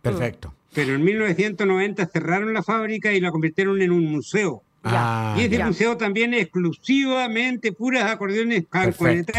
Perfecto. 0.00 0.54
Pero 0.74 0.94
en 0.94 1.04
1990 1.04 2.06
cerraron 2.06 2.52
la 2.52 2.62
fábrica 2.62 3.12
y 3.12 3.20
la 3.20 3.30
convirtieron 3.30 3.80
en 3.80 3.92
un 3.92 4.04
museo. 4.04 4.62
Ah, 4.86 5.34
y 5.38 5.42
ese 5.42 5.56
ya. 5.56 5.66
museo 5.66 5.96
también 5.96 6.34
es 6.34 6.42
exclusivamente 6.42 7.72
puras 7.72 8.10
acordeones 8.10 8.64
perfecto. 8.66 9.32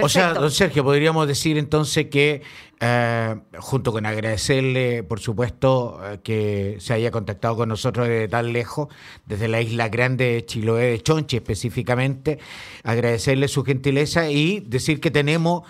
O 0.00 0.08
sea, 0.08 0.34
don 0.34 0.52
Sergio, 0.52 0.84
podríamos 0.84 1.26
decir 1.26 1.58
entonces 1.58 2.06
que, 2.06 2.42
eh, 2.78 3.34
junto 3.58 3.90
con 3.90 4.06
agradecerle, 4.06 5.02
por 5.02 5.18
supuesto, 5.18 6.00
eh, 6.04 6.20
que 6.22 6.76
se 6.78 6.94
haya 6.94 7.10
contactado 7.10 7.56
con 7.56 7.68
nosotros 7.68 8.06
desde 8.06 8.28
tan 8.28 8.52
lejos, 8.52 8.86
desde 9.26 9.48
la 9.48 9.60
isla 9.60 9.88
grande 9.88 10.34
de 10.34 10.46
Chiloé 10.46 10.92
de 10.92 11.02
Chonchi 11.02 11.38
específicamente, 11.38 12.38
agradecerle 12.84 13.48
su 13.48 13.64
gentileza 13.64 14.30
y 14.30 14.60
decir 14.60 15.00
que 15.00 15.10
tenemos 15.10 15.64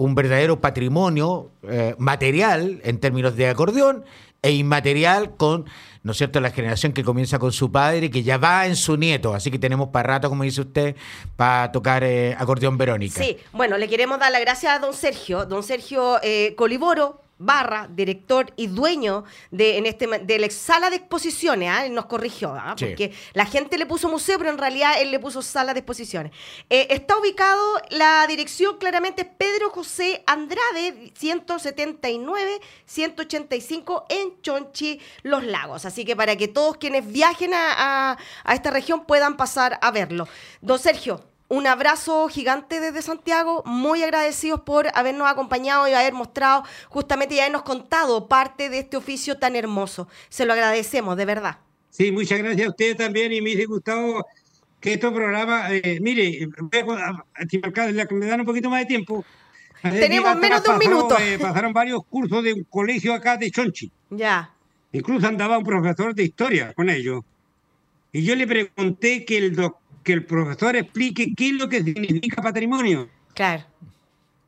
un 0.00 0.14
verdadero 0.14 0.62
patrimonio 0.62 1.50
eh, 1.68 1.94
material 1.98 2.80
en 2.84 2.98
términos 2.98 3.36
de 3.36 3.48
acordeón 3.48 4.02
e 4.40 4.50
inmaterial 4.52 5.36
con, 5.36 5.66
¿no 6.02 6.12
es 6.12 6.18
cierto?, 6.18 6.40
la 6.40 6.50
generación 6.50 6.94
que 6.94 7.04
comienza 7.04 7.38
con 7.38 7.52
su 7.52 7.70
padre, 7.70 8.10
que 8.10 8.22
ya 8.22 8.38
va 8.38 8.66
en 8.66 8.76
su 8.76 8.96
nieto. 8.96 9.34
Así 9.34 9.50
que 9.50 9.58
tenemos 9.58 9.88
para 9.88 10.14
rato, 10.14 10.30
como 10.30 10.42
dice 10.42 10.62
usted, 10.62 10.96
para 11.36 11.70
tocar 11.70 12.02
eh, 12.02 12.34
acordeón 12.38 12.78
Verónica. 12.78 13.22
Sí, 13.22 13.36
bueno, 13.52 13.76
le 13.76 13.90
queremos 13.90 14.18
dar 14.18 14.32
las 14.32 14.40
gracias 14.40 14.74
a 14.74 14.78
don 14.78 14.94
Sergio, 14.94 15.44
don 15.44 15.62
Sergio 15.62 16.18
eh, 16.22 16.54
Coliboro 16.56 17.20
Barra, 17.42 17.88
director 17.90 18.52
y 18.56 18.66
dueño 18.66 19.24
de, 19.50 19.78
en 19.78 19.86
este, 19.86 20.06
de 20.06 20.38
la 20.38 20.50
sala 20.50 20.90
de 20.90 20.96
exposiciones, 20.96 21.70
¿ah? 21.72 21.86
Él 21.86 21.94
nos 21.94 22.04
corrigió. 22.04 22.54
Sí. 22.76 22.84
porque 22.86 23.12
la 23.32 23.46
gente 23.46 23.78
le 23.78 23.86
puso 23.86 24.08
museo, 24.10 24.36
pero 24.38 24.50
en 24.50 24.58
realidad 24.58 25.00
él 25.00 25.10
le 25.10 25.18
puso 25.18 25.40
sala 25.40 25.72
de 25.72 25.80
exposiciones. 25.80 26.32
Eh, 26.68 26.86
está 26.90 27.16
ubicado, 27.18 27.60
la 27.88 28.26
dirección 28.26 28.76
claramente 28.78 29.24
Pedro 29.24 29.70
José 29.70 30.22
Andrade, 30.26 31.12
179-185 32.86 34.04
en 34.08 34.40
Chonchi, 34.42 35.00
Los 35.22 35.44
Lagos. 35.44 35.84
Así 35.84 36.04
que 36.04 36.14
para 36.16 36.36
que 36.36 36.48
todos 36.48 36.76
quienes 36.76 37.06
viajen 37.10 37.54
a, 37.54 38.10
a- 38.12 38.18
a 38.44 38.54
esta 38.54 38.70
región 38.70 39.06
puedan 39.06 39.36
pasar 39.36 39.78
a 39.82 39.90
verlo. 39.90 40.28
Don 40.60 40.78
Sergio, 40.78 41.24
un 41.50 41.66
abrazo 41.66 42.28
gigante 42.28 42.78
desde 42.80 43.02
Santiago, 43.02 43.62
muy 43.66 44.02
agradecidos 44.04 44.60
por 44.60 44.86
habernos 44.94 45.28
acompañado 45.28 45.86
y 45.88 45.92
haber 45.92 46.12
mostrado 46.14 46.62
justamente 46.88 47.34
y 47.34 47.40
habernos 47.40 47.62
contado 47.62 48.28
parte 48.28 48.70
de 48.70 48.78
este 48.78 48.96
oficio 48.96 49.36
tan 49.36 49.56
hermoso. 49.56 50.06
Se 50.28 50.46
lo 50.46 50.52
agradecemos, 50.52 51.16
de 51.16 51.24
verdad. 51.24 51.58
Sí, 51.90 52.12
muchas 52.12 52.38
gracias 52.38 52.68
a 52.68 52.70
ustedes 52.70 52.96
también 52.96 53.32
y 53.32 53.40
me 53.40 53.50
hubiese 53.50 53.66
gustado 53.66 54.24
que 54.78 54.92
estos 54.94 55.12
programas, 55.12 55.72
eh, 55.72 55.98
mire, 56.00 56.46
voy 56.84 56.96
a- 56.98 57.24
que 58.06 58.14
me 58.14 58.26
dan 58.26 58.40
un 58.40 58.46
poquito 58.46 58.70
más 58.70 58.80
de 58.82 58.86
tiempo. 58.86 59.24
Ayer 59.82 60.00
Tenemos 60.00 60.36
menos 60.36 60.62
de 60.62 60.70
un 60.70 60.78
minuto. 60.78 61.18
eh, 61.18 61.36
pasaron 61.40 61.72
varios 61.72 62.04
cursos 62.08 62.44
de 62.44 62.52
un 62.54 62.62
colegio 62.64 63.12
acá 63.12 63.36
de 63.36 63.50
Chonchi. 63.50 63.90
Ya. 64.10 64.50
Incluso 64.92 65.26
andaba 65.26 65.58
un 65.58 65.64
profesor 65.64 66.14
de 66.14 66.22
historia 66.22 66.72
con 66.74 66.88
ellos. 66.88 67.22
Y 68.12 68.22
yo 68.22 68.36
le 68.36 68.46
pregunté 68.46 69.24
que 69.24 69.38
el, 69.38 69.56
doc- 69.56 69.79
que 70.02 70.12
el 70.12 70.24
profesor 70.24 70.76
explique 70.76 71.34
qué 71.36 71.48
es 71.48 71.52
lo 71.54 71.68
que 71.68 71.82
significa 71.82 72.42
patrimonio. 72.42 73.08
Claro. 73.34 73.64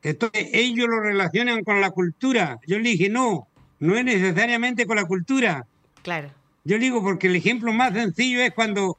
Entonces 0.01 0.49
ellos 0.53 0.87
lo 0.89 0.99
relacionan 0.99 1.63
con 1.63 1.79
la 1.79 1.91
cultura. 1.91 2.59
Yo 2.67 2.77
le 2.79 2.89
dije, 2.89 3.09
no, 3.09 3.47
no 3.79 3.95
es 3.95 4.03
necesariamente 4.03 4.85
con 4.85 4.97
la 4.97 5.05
cultura. 5.05 5.65
Claro. 6.01 6.29
Yo 6.65 6.77
le 6.77 6.83
digo 6.83 7.01
porque 7.01 7.27
el 7.27 7.35
ejemplo 7.35 7.71
más 7.73 7.93
sencillo 7.93 8.41
es 8.41 8.51
cuando 8.53 8.97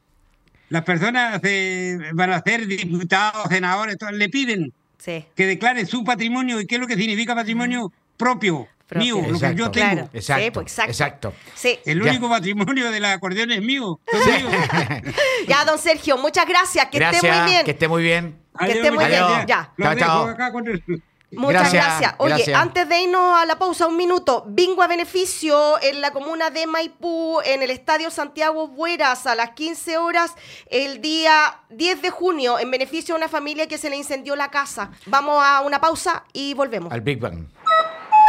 las 0.71 0.85
personas 0.85 1.41
eh, 1.43 1.99
van 2.15 2.31
a 2.33 2.43
ser 2.43 2.67
diputados, 2.67 3.49
senadores, 3.49 3.99
todo, 3.99 4.11
le 4.13 4.29
piden 4.29 4.73
Sí. 4.99 5.25
que 5.35 5.47
declaren 5.47 5.87
su 5.87 6.03
patrimonio 6.03 6.59
y 6.61 6.67
qué 6.67 6.77
es 6.77 6.81
lo 6.81 6.87
que 6.87 6.97
significa 6.97 7.35
patrimonio 7.35 7.93
Propio. 8.17 8.67
Mío, 8.95 9.17
lo 9.17 9.23
que 9.23 9.29
yo 9.31 9.35
Exacto. 9.37 9.71
tengo. 9.71 9.71
Claro. 9.73 10.09
Exacto, 10.13 10.45
Sí, 10.45 10.51
pues, 10.51 10.67
exacto. 10.67 10.91
exacto. 10.91 11.35
Sí. 11.55 11.79
El 11.85 12.03
Ya. 12.03 12.11
único 12.11 12.29
patrimonio 12.29 12.91
del 12.91 13.05
acordeón 13.05 13.51
es 13.53 13.61
mío. 13.63 13.99
míos. 14.13 14.53
Ya, 15.49 15.65
don 15.65 15.79
Sergio, 15.79 16.17
muchas 16.19 16.47
gracias. 16.47 16.87
Que 16.87 16.99
Gracias, 16.99 17.23
esté 17.25 17.37
muy 17.41 17.51
bien. 17.51 17.65
que 17.65 17.71
esté 17.71 17.89
muy 17.89 18.03
bien. 18.03 18.39
Que 18.59 18.67
esté 18.73 18.83
muy 18.91 18.91
muchas 18.93 19.09
bien, 19.11 19.23
gracias. 19.25 19.47
ya. 19.47 19.73
Lo 19.77 19.85
Chao, 19.85 19.95
dejo 19.95 20.07
chao. 20.07 20.29
acá 20.29 20.53
con 20.53 20.69
el- 20.69 21.03
Muchas 21.37 21.63
Gracias, 21.73 21.85
gracias. 21.85 22.15
Oye, 22.19 22.35
gracias. 22.37 22.61
antes 22.61 22.89
de 22.89 23.01
irnos 23.03 23.35
a 23.43 23.45
la 23.45 23.59
pausa, 23.59 23.89
un 23.89 23.97
minuto. 23.97 24.45
Bingo 24.47 24.85
a 24.85 24.87
beneficio 24.87 25.83
en 25.83 26.01
la 26.01 26.13
comuna 26.13 26.51
de 26.51 26.65
Maipú, 26.69 27.41
en 27.45 27.61
el 27.61 27.71
Estadio 27.71 28.13
Santiago 28.13 28.69
Bueras, 28.69 29.27
a 29.27 29.35
las 29.35 29.51
15 29.51 29.99
horas, 29.99 30.33
el 30.71 31.01
día 31.01 31.59
10 31.71 32.03
de 32.03 32.11
junio, 32.11 32.61
en 32.61 32.71
beneficio 32.71 33.17
a 33.17 33.19
una 33.19 33.27
familia 33.29 33.67
que 33.67 33.79
se 33.79 33.91
le 33.91 33.97
incendió 33.97 34.37
la 34.37 34.53
casa. 34.53 34.93
Vamos 35.07 35.43
a 35.45 35.63
una 35.63 35.81
pausa 35.81 36.23
y 36.33 36.55
volvemos. 36.55 36.93
Al 36.93 37.01
Big 37.01 37.19
Bang. 37.19 37.49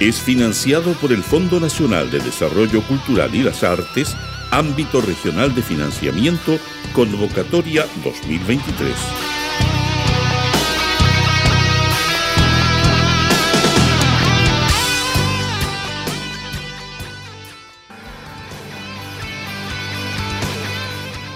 es 0.00 0.20
financiado 0.20 0.92
por 0.94 1.12
el 1.12 1.22
Fondo 1.22 1.58
Nacional 1.58 2.10
de 2.10 2.18
Desarrollo 2.18 2.82
Cultural 2.82 3.34
y 3.34 3.42
las 3.42 3.64
Artes, 3.64 4.14
ámbito 4.50 5.00
regional 5.00 5.54
de 5.54 5.62
financiamiento, 5.62 6.58
convocatoria 6.92 7.86
2023. 8.04 8.92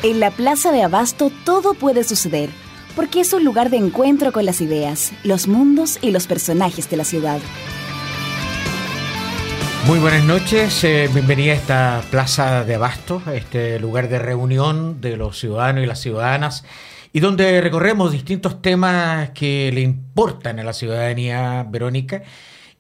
En 0.03 0.19
la 0.19 0.31
Plaza 0.31 0.73
de 0.73 0.83
Abasto 0.83 1.31
todo 1.45 1.75
puede 1.75 2.05
suceder, 2.05 2.51
porque 2.97 3.21
es 3.21 3.33
un 3.33 3.45
lugar 3.45 3.71
de 3.71 3.77
encuentro 3.77 4.33
con 4.33 4.45
las 4.45 4.61
ideas, 4.61 5.13
los 5.25 5.47
mundos 5.47 5.99
y 6.03 6.11
los 6.11 6.27
personajes 6.27 6.89
de 6.91 6.97
la 6.97 7.05
ciudad. 7.05 7.41
Muy 9.87 9.99
buenas 9.99 10.25
noches, 10.25 10.85
eh, 10.85 11.09
bienvenida 11.13 11.53
a 11.53 11.57
esta 11.57 12.03
Plaza 12.11 12.65
de 12.65 12.75
Abasto, 12.75 13.23
este 13.33 13.81
lugar 13.81 14.09
de 14.09 14.19
reunión 14.19 15.01
de 15.01 15.17
los 15.17 15.39
ciudadanos 15.39 15.83
y 15.83 15.87
las 15.87 16.01
ciudadanas, 16.01 16.65
y 17.13 17.21
donde 17.21 17.61
recorremos 17.61 18.13
distintos 18.13 18.61
temas 18.61 19.31
que 19.31 19.71
le 19.73 19.81
importan 19.81 20.61
a 20.61 20.65
la 20.65 20.75
ciudadanía 20.75 21.67
verónica 21.69 22.23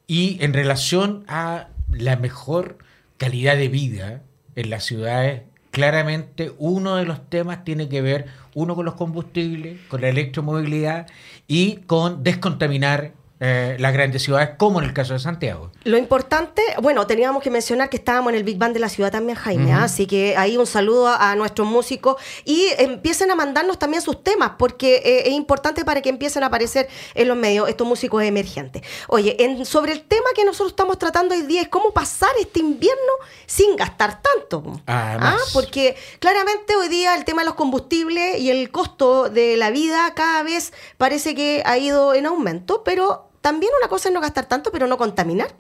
y 0.06 0.36
en 0.44 0.52
relación 0.52 1.24
a 1.26 1.68
la 1.90 2.16
mejor 2.16 2.78
calidad 3.16 3.56
de 3.56 3.68
vida 3.68 4.22
en 4.54 4.70
las 4.70 4.84
ciudades 4.84 5.42
claramente 5.70 6.52
uno 6.58 6.96
de 6.96 7.04
los 7.04 7.28
temas 7.28 7.64
tiene 7.64 7.88
que 7.88 8.02
ver, 8.02 8.26
uno 8.54 8.74
con 8.74 8.84
los 8.84 8.94
combustibles, 8.94 9.80
con 9.88 10.00
la 10.00 10.08
electromovilidad 10.08 11.06
y 11.46 11.76
con 11.86 12.22
descontaminar 12.22 13.12
eh, 13.42 13.76
las 13.79 13.94
grandes 13.94 14.22
ciudades, 14.22 14.50
como 14.59 14.81
en 14.81 14.85
el 14.85 14.92
caso 14.92 15.14
de 15.14 15.18
Santiago. 15.18 15.70
Lo 15.85 15.96
importante, 15.96 16.61
bueno, 16.83 17.07
teníamos 17.07 17.42
que 17.42 17.48
mencionar 17.48 17.88
que 17.88 17.96
estábamos 17.96 18.35
en 18.35 18.37
el 18.37 18.44
Big 18.44 18.59
Band 18.59 18.74
de 18.74 18.81
la 18.81 18.90
ciudad 18.90 19.11
también, 19.11 19.38
Jaime, 19.38 19.72
¿ah? 19.72 19.85
así 19.85 20.07
que 20.07 20.37
ahí 20.37 20.59
un 20.59 20.66
saludo 20.66 21.09
a, 21.09 21.35
nuestros 21.37 21.66
músicos 21.66 22.16
y 22.44 22.66
empiecen 22.76 23.31
a 23.31 23.35
mandarnos 23.35 23.79
también 23.79 24.03
sus 24.03 24.22
temas, 24.22 24.53
porque 24.59 24.96
eh, 24.96 25.29
es 25.29 25.33
importante 25.33 25.87
para 25.87 26.03
que 26.03 26.11
empiecen 26.11 26.42
a 26.42 26.48
aparecer 26.48 26.90
en 27.14 27.29
los 27.29 27.37
medios 27.38 27.66
estos 27.70 27.87
músicos 27.87 28.22
emergentes. 28.22 28.83
Oye, 29.09 29.38
sobre 29.64 29.92
el 29.92 30.03
tema 30.03 30.26
que 30.35 30.44
nosotros 30.44 30.72
estamos 30.72 30.98
tratando 30.98 31.35
hoy 31.35 31.40
día 31.40 31.62
es 31.62 31.68
cómo 31.68 31.94
pasar 31.94 32.33
este 32.38 32.61
invierno 32.61 33.12
sin 33.46 33.74
gastar 33.74 34.20
tanto. 34.20 34.83
¿Ah? 34.87 35.38
Porque 35.55 35.96
claramente 36.18 36.76
hoy 36.76 36.88
día 36.88 37.14
el 37.14 37.24
tema 37.24 37.40
de 37.40 37.46
los 37.46 37.55
combustibles 37.55 38.38
y 38.38 38.50
el 38.50 38.70
costo 38.70 39.31
de 39.31 39.57
la 39.57 39.70
vida 39.70 40.12
cada 40.14 40.42
vez 40.42 40.74
parece 40.98 41.35
que 41.35 41.62
ha 41.64 41.79
ido 41.79 42.12
en 42.12 42.26
aumento, 42.26 42.83
pero 42.85 43.29
también 43.40 43.72
una 43.79 43.88
cosa 43.88 44.09
es 44.09 44.14
no 44.14 44.20
gastar 44.20 44.46
tanto, 44.46 44.70
pero 44.72 44.87
no 44.87 44.98
contaminar. 44.98 45.55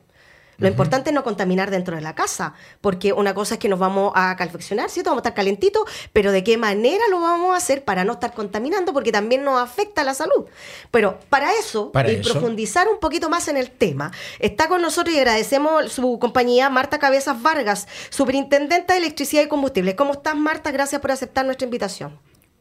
Lo 0.60 0.68
importante 0.68 1.08
es 1.08 1.14
no 1.14 1.24
contaminar 1.24 1.70
dentro 1.70 1.96
de 1.96 2.02
la 2.02 2.14
casa, 2.14 2.52
porque 2.82 3.14
una 3.14 3.32
cosa 3.32 3.54
es 3.54 3.60
que 3.60 3.68
nos 3.68 3.78
vamos 3.78 4.12
a 4.14 4.36
calefaccionar, 4.36 4.90
¿cierto? 4.90 5.10
Vamos 5.10 5.20
a 5.20 5.28
estar 5.28 5.34
calentitos, 5.34 5.84
pero 6.12 6.32
¿de 6.32 6.44
qué 6.44 6.58
manera 6.58 7.02
lo 7.10 7.18
vamos 7.18 7.54
a 7.54 7.56
hacer 7.56 7.82
para 7.82 8.04
no 8.04 8.12
estar 8.12 8.34
contaminando? 8.34 8.92
Porque 8.92 9.10
también 9.10 9.42
nos 9.42 9.58
afecta 9.58 10.04
la 10.04 10.12
salud. 10.12 10.44
Pero 10.90 11.18
para 11.30 11.50
eso, 11.54 11.90
y 12.06 12.16
profundizar 12.16 12.88
un 12.88 13.00
poquito 13.00 13.30
más 13.30 13.48
en 13.48 13.56
el 13.56 13.70
tema, 13.70 14.12
está 14.38 14.68
con 14.68 14.82
nosotros 14.82 15.14
y 15.14 15.18
agradecemos 15.18 15.90
su 15.92 16.18
compañía, 16.18 16.68
Marta 16.68 16.98
Cabezas 16.98 17.40
Vargas, 17.40 17.88
superintendente 18.10 18.92
de 18.92 18.98
electricidad 18.98 19.42
y 19.42 19.48
combustible. 19.48 19.96
¿Cómo 19.96 20.12
estás, 20.12 20.36
Marta? 20.36 20.70
Gracias 20.72 21.00
por 21.00 21.10
aceptar 21.10 21.46
nuestra 21.46 21.64
invitación. 21.64 22.18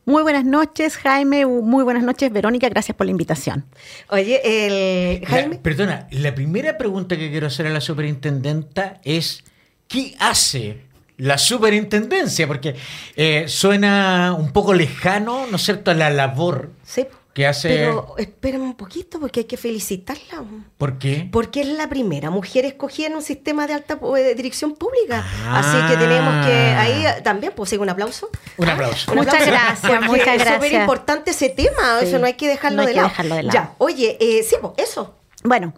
Muy 0.09 0.23
buenas 0.23 0.43
noches, 0.43 0.97
Jaime. 0.97 1.45
Muy 1.45 1.83
buenas 1.83 2.01
noches, 2.01 2.33
Verónica. 2.33 2.67
Gracias 2.67 2.97
por 2.97 3.05
la 3.05 3.11
invitación. 3.11 3.65
Oye, 4.09 4.41
el 4.43 5.23
Jaime. 5.23 5.57
perdona, 5.57 6.07
la 6.09 6.33
primera 6.33 6.79
pregunta 6.79 7.15
que 7.15 7.29
quiero 7.29 7.45
hacer 7.45 7.67
a 7.67 7.69
la 7.69 7.79
superintendenta 7.79 8.99
es: 9.03 9.43
¿qué 9.87 10.15
hace 10.17 10.81
la 11.17 11.37
superintendencia? 11.37 12.47
Porque 12.47 12.75
eh, 13.15 13.45
suena 13.47 14.33
un 14.35 14.51
poco 14.51 14.73
lejano, 14.73 15.45
¿no 15.45 15.57
es 15.57 15.61
cierto?, 15.61 15.91
a 15.91 15.93
la 15.93 16.09
labor. 16.09 16.71
Sí. 16.83 17.05
Pero 17.33 18.15
espérame 18.17 18.63
un 18.63 18.75
poquito 18.75 19.19
porque 19.19 19.41
hay 19.41 19.45
que 19.45 19.55
felicitarla. 19.55 20.43
¿Por 20.77 20.97
qué? 20.97 21.29
Porque 21.31 21.61
es 21.61 21.67
la 21.67 21.87
primera 21.87 22.29
mujer 22.29 22.65
escogida 22.65 23.07
en 23.07 23.15
un 23.15 23.21
sistema 23.21 23.65
de 23.67 23.73
alta 23.73 23.99
eh, 24.17 24.35
dirección 24.35 24.73
pública. 24.75 25.25
Así 25.47 25.77
que 25.87 25.97
tenemos 25.97 26.45
que 26.45 26.53
ahí 26.53 27.05
ah. 27.05 27.23
también, 27.23 27.53
pues, 27.55 27.71
un 27.73 27.89
aplauso. 27.89 28.29
Un 28.57 28.67
aplauso. 28.67 29.13
muchas 29.15 29.45
gracias, 29.45 30.01
muchas 30.01 30.25
gracias. 30.25 30.47
Es 30.47 30.53
súper 30.55 30.73
importante 30.73 31.31
ese 31.31 31.49
tema, 31.49 31.99
eso 32.01 32.19
no 32.19 32.25
hay 32.25 32.33
que 32.33 32.47
dejarlo, 32.47 32.85
de, 32.85 32.93
lado. 32.93 33.11
Ya, 33.51 33.75
oye, 33.77 34.17
eh, 34.19 34.43
sí, 34.43 34.55
pues, 34.59 34.73
eso. 34.77 35.15
Bueno, 35.43 35.73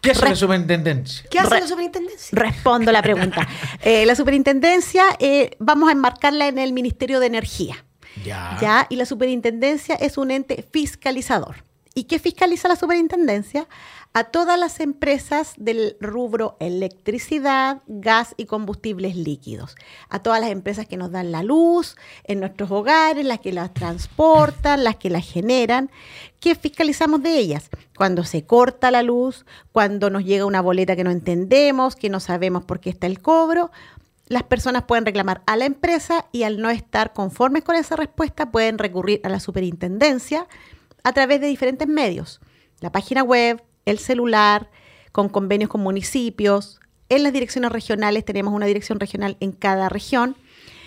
¿Qué 0.00 0.10
hace 0.10 0.28
la 0.28 0.34
superintendencia? 0.34 1.24
¿Qué 1.30 1.38
hace 1.38 1.60
la 1.60 1.68
superintendencia? 1.68 2.36
Respondo 2.36 2.90
la 2.90 3.02
pregunta. 3.02 3.46
Eh, 3.84 4.06
la 4.06 4.14
superintendencia 4.14 5.04
vamos 5.58 5.88
a 5.88 5.92
enmarcarla 5.92 6.46
en 6.46 6.58
el 6.58 6.72
Ministerio 6.72 7.20
de 7.20 7.26
Energía. 7.26 7.84
Ya. 8.24 8.86
Y 8.88 8.96
la 8.96 9.06
superintendencia 9.06 9.94
es 9.94 10.18
un 10.18 10.30
ente 10.30 10.64
fiscalizador. 10.70 11.64
¿Y 11.94 12.04
qué 12.04 12.18
fiscaliza 12.18 12.68
la 12.68 12.76
superintendencia? 12.76 13.68
A 14.14 14.24
todas 14.24 14.58
las 14.58 14.80
empresas 14.80 15.52
del 15.58 15.96
rubro 16.00 16.56
electricidad, 16.58 17.82
gas 17.86 18.34
y 18.38 18.46
combustibles 18.46 19.14
líquidos. 19.14 19.76
A 20.08 20.20
todas 20.20 20.40
las 20.40 20.50
empresas 20.50 20.86
que 20.86 20.96
nos 20.96 21.10
dan 21.10 21.32
la 21.32 21.42
luz 21.42 21.96
en 22.24 22.40
nuestros 22.40 22.70
hogares, 22.70 23.26
las 23.26 23.40
que 23.40 23.52
las 23.52 23.74
transportan, 23.74 24.84
las 24.84 24.96
que 24.96 25.10
las 25.10 25.30
generan. 25.30 25.90
¿Qué 26.40 26.54
fiscalizamos 26.54 27.22
de 27.22 27.38
ellas? 27.38 27.68
Cuando 27.94 28.24
se 28.24 28.44
corta 28.44 28.90
la 28.90 29.02
luz, 29.02 29.44
cuando 29.70 30.08
nos 30.08 30.24
llega 30.24 30.46
una 30.46 30.62
boleta 30.62 30.96
que 30.96 31.04
no 31.04 31.10
entendemos, 31.10 31.94
que 31.94 32.08
no 32.08 32.20
sabemos 32.20 32.64
por 32.64 32.80
qué 32.80 32.90
está 32.90 33.06
el 33.06 33.20
cobro 33.20 33.70
las 34.26 34.42
personas 34.44 34.84
pueden 34.84 35.04
reclamar 35.04 35.42
a 35.46 35.56
la 35.56 35.66
empresa 35.66 36.26
y 36.32 36.44
al 36.44 36.60
no 36.60 36.70
estar 36.70 37.12
conformes 37.12 37.64
con 37.64 37.76
esa 37.76 37.96
respuesta 37.96 38.50
pueden 38.50 38.78
recurrir 38.78 39.20
a 39.24 39.28
la 39.28 39.40
superintendencia 39.40 40.46
a 41.02 41.12
través 41.12 41.40
de 41.40 41.48
diferentes 41.48 41.88
medios. 41.88 42.40
La 42.80 42.92
página 42.92 43.22
web, 43.22 43.62
el 43.84 43.98
celular, 43.98 44.70
con 45.12 45.28
convenios 45.28 45.70
con 45.70 45.82
municipios. 45.82 46.80
En 47.08 47.22
las 47.22 47.32
direcciones 47.32 47.70
regionales 47.70 48.24
tenemos 48.24 48.54
una 48.54 48.66
dirección 48.66 48.98
regional 48.98 49.36
en 49.40 49.52
cada 49.52 49.88
región. 49.88 50.36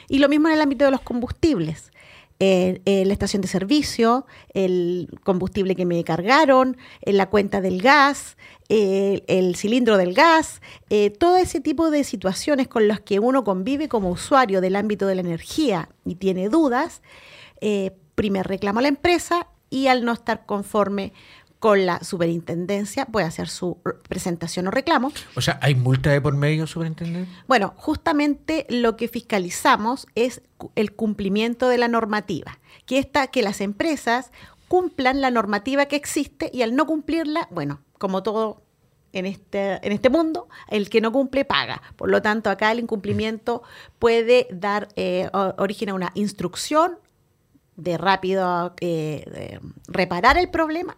Y 0.08 0.20
lo 0.20 0.30
mismo 0.30 0.48
en 0.48 0.56
el 0.56 0.62
ámbito 0.62 0.86
de 0.86 0.92
los 0.92 1.02
combustibles. 1.02 1.92
Eh, 2.40 2.82
la 3.06 3.14
estación 3.14 3.42
de 3.42 3.48
servicio, 3.48 4.26
el 4.54 5.10
combustible 5.24 5.74
que 5.76 5.86
me 5.86 6.04
cargaron, 6.04 6.76
en 7.02 7.16
la 7.16 7.30
cuenta 7.30 7.62
del 7.62 7.82
gas, 7.82 8.36
el 8.68 9.56
cilindro 9.56 9.98
del 9.98 10.14
gas, 10.14 10.62
eh, 10.90 11.12
todo 11.12 11.38
ese 11.38 11.62
tipo 11.62 11.92
de 11.92 12.04
situaciones 12.04 12.68
con 12.68 12.88
las 12.88 13.00
que 13.00 13.20
uno 13.20 13.44
convive 13.44 13.88
como 13.88 14.10
usuario 14.10 14.62
del 14.62 14.76
ámbito 14.76 15.08
de 15.08 15.16
la 15.16 15.22
energía 15.22 15.90
y 16.04 16.16
tiene 16.16 16.50
dudas, 16.50 17.02
eh, 17.62 17.92
primero 18.16 18.48
reclama 18.48 18.80
a 18.80 18.84
la 18.84 18.88
empresa 18.90 19.48
y 19.70 19.88
al 19.88 20.04
no 20.04 20.14
estar 20.14 20.46
conforme 20.46 21.14
con 21.66 21.88
la 21.88 22.04
superintendencia 22.04 23.08
puede 23.08 23.26
hacer 23.26 23.50
su 23.50 23.80
presentación 24.08 24.68
o 24.68 24.70
reclamo. 24.70 25.12
O 25.36 25.42
sea, 25.42 25.58
¿hay 25.64 25.74
multa 25.74 26.12
de 26.12 26.22
por 26.22 26.36
medio, 26.36 26.68
superintendente? 26.68 27.32
Bueno, 27.48 27.74
justamente 27.76 28.68
lo 28.70 28.96
que 28.96 29.08
fiscalizamos 29.08 30.06
es 30.14 30.44
el 30.76 30.94
cumplimiento 30.94 31.68
de 31.68 31.80
la 31.80 31.88
normativa, 31.88 32.60
que, 32.86 33.00
está, 33.00 33.26
que 33.30 33.42
las 33.42 33.62
empresas 33.62 34.32
cumplan 34.68 35.22
la 35.22 35.32
normativa 35.32 35.88
que 35.88 35.96
existe 35.96 36.52
y 36.54 36.62
al 36.62 36.76
no 36.76 36.86
cumplirla, 36.86 37.48
bueno, 37.50 37.82
como 37.98 38.22
todo 38.22 38.62
en 39.12 39.26
este, 39.26 39.80
en 39.82 39.92
este 39.92 40.12
mundo, 40.12 40.48
el 40.70 40.88
que 40.92 41.02
no 41.02 41.12
cumple 41.12 41.46
paga. 41.46 41.82
Por 41.96 42.12
lo 42.12 42.22
tanto, 42.22 42.52
acá 42.52 42.72
el 42.74 42.78
incumplimiento 42.78 43.64
puede 43.98 44.46
dar 44.52 44.90
eh, 44.98 45.32
origen 45.58 45.90
a 45.90 45.96
una 45.96 46.12
instrucción 46.14 47.00
de 47.76 47.98
rápido 47.98 48.76
eh, 48.82 49.60
reparar 49.88 50.38
el 50.38 50.52
problema 50.52 50.96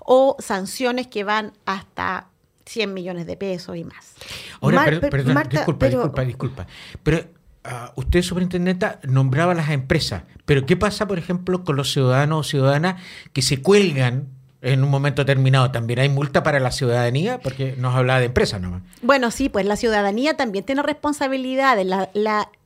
o 0.00 0.36
sanciones 0.38 1.06
que 1.06 1.24
van 1.24 1.52
hasta 1.66 2.28
100 2.66 2.94
millones 2.94 3.26
de 3.26 3.36
pesos 3.36 3.76
y 3.76 3.84
más. 3.84 4.14
Ahora, 4.60 4.84
perdón, 4.84 5.42
disculpa, 5.48 5.86
disculpa, 5.88 6.24
disculpa. 6.24 6.66
Pero 7.02 7.26
uh, 7.64 8.00
usted, 8.00 8.22
superintendenta, 8.22 9.00
nombraba 9.02 9.54
las 9.54 9.70
empresas. 9.70 10.22
Pero 10.44 10.66
¿qué 10.66 10.76
pasa, 10.76 11.06
por 11.06 11.18
ejemplo, 11.18 11.64
con 11.64 11.76
los 11.76 11.92
ciudadanos 11.92 12.46
o 12.46 12.48
ciudadanas 12.48 13.02
que 13.32 13.42
se 13.42 13.62
cuelgan 13.62 14.28
en 14.62 14.84
un 14.84 14.90
momento 14.90 15.22
determinado. 15.22 15.70
También 15.70 16.00
hay 16.00 16.08
multa 16.08 16.42
para 16.42 16.60
la 16.60 16.70
ciudadanía, 16.70 17.40
porque 17.40 17.74
nos 17.78 17.94
hablaba 17.94 18.20
de 18.20 18.26
empresas 18.26 18.60
nomás. 18.60 18.82
Bueno, 19.02 19.30
sí, 19.30 19.48
pues 19.48 19.64
la 19.64 19.76
ciudadanía 19.76 20.36
también 20.36 20.64
tiene 20.64 20.82
responsabilidades. 20.82 21.86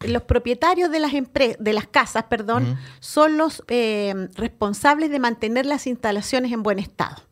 los 0.01 0.23
propietarios 0.23 0.91
de 0.91 1.01
las, 1.01 1.13
de 1.13 1.73
las 1.73 1.87
casas 1.87 2.25
perdón, 2.29 2.79
son 3.01 3.39
los 3.39 3.63
eh, 3.69 4.29
responsables 4.35 5.11
de 5.11 5.19
mantener 5.19 5.67
las 5.67 5.87
instalaciones 5.87 6.53
en 6.53 6.63
buen 6.63 6.79
estado. 6.79 7.23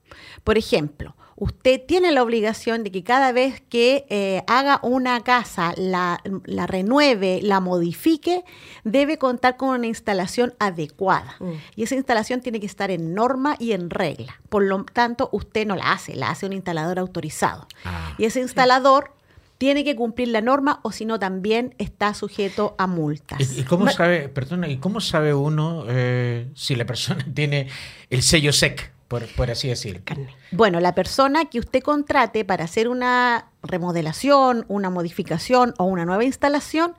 Por 0.45 0.59
ejemplo, 0.59 1.15
usted 1.43 1.81
tiene 1.85 2.13
la 2.13 2.23
obligación 2.23 2.85
de 2.85 2.93
que 2.93 3.03
cada 3.03 3.33
vez 3.33 3.61
que 3.69 4.07
eh, 4.11 4.45
haga 4.47 4.79
una 4.85 5.23
casa, 5.23 5.75
la, 5.77 6.21
renueve, 6.69 7.41
la 7.43 7.59
modifique, 7.59 8.45
debe 8.85 9.19
contar 9.19 9.57
con 9.57 9.71
una 9.71 9.89
instalación 9.89 10.55
adecuada. 10.61 11.35
Mm. 11.41 11.51
Y 11.75 11.83
esa 11.83 11.97
instalación 11.97 12.43
tiene 12.43 12.61
que 12.61 12.67
estar 12.67 12.93
en 12.93 13.13
norma 13.13 13.57
y 13.59 13.73
en 13.73 13.91
regla. 13.91 14.41
Por 14.51 14.63
lo 14.63 14.85
tanto, 14.85 15.31
usted 15.33 15.67
no 15.67 15.75
la 15.75 15.91
hace, 15.91 16.15
la 16.15 16.31
hace 16.31 16.47
un 16.47 16.53
instalador 16.53 17.01
autorizado. 17.01 17.67
Ah. 17.85 18.15
y 18.19 18.25
ese 18.25 18.41
instalador 18.41 19.13
tiene 19.59 19.83
que 19.83 19.97
cumplir 19.97 20.29
la 20.29 20.41
norma 20.41 20.79
o 20.83 20.93
si 20.93 21.05
no 21.05 21.19
también 21.19 21.75
está 21.79 22.15
sujeto 22.15 22.77
a 22.79 22.87
multas. 22.87 23.59
¿Y, 23.59 23.65
cómo 23.65 23.89
sabe, 23.91 24.29
perdona, 24.29 24.69
y 24.69 24.77
cómo 24.77 25.01
sabe 25.01 25.35
uno 25.35 25.87
eh, 25.89 26.51
si 26.55 26.77
la 26.77 26.85
persona 26.85 27.27
tiene 27.35 27.67
el 28.11 28.23
sello 28.23 28.53
SEC? 28.53 28.92
Por, 29.37 29.51
así 29.51 29.69
decir. 29.69 30.03
Bueno, 30.51 30.81
la 30.81 30.95
persona 30.95 31.45
que 31.47 31.59
usted 31.59 31.83
contrate 31.83 32.45
para 32.45 32.65
hacer 32.65 32.89
una 32.89 33.51
remodelación, 33.63 34.65
una 34.69 34.91
modificación 34.91 35.75
o 35.79 35.85
una 35.85 36.05
nueva 36.05 36.25
instalación 36.25 36.95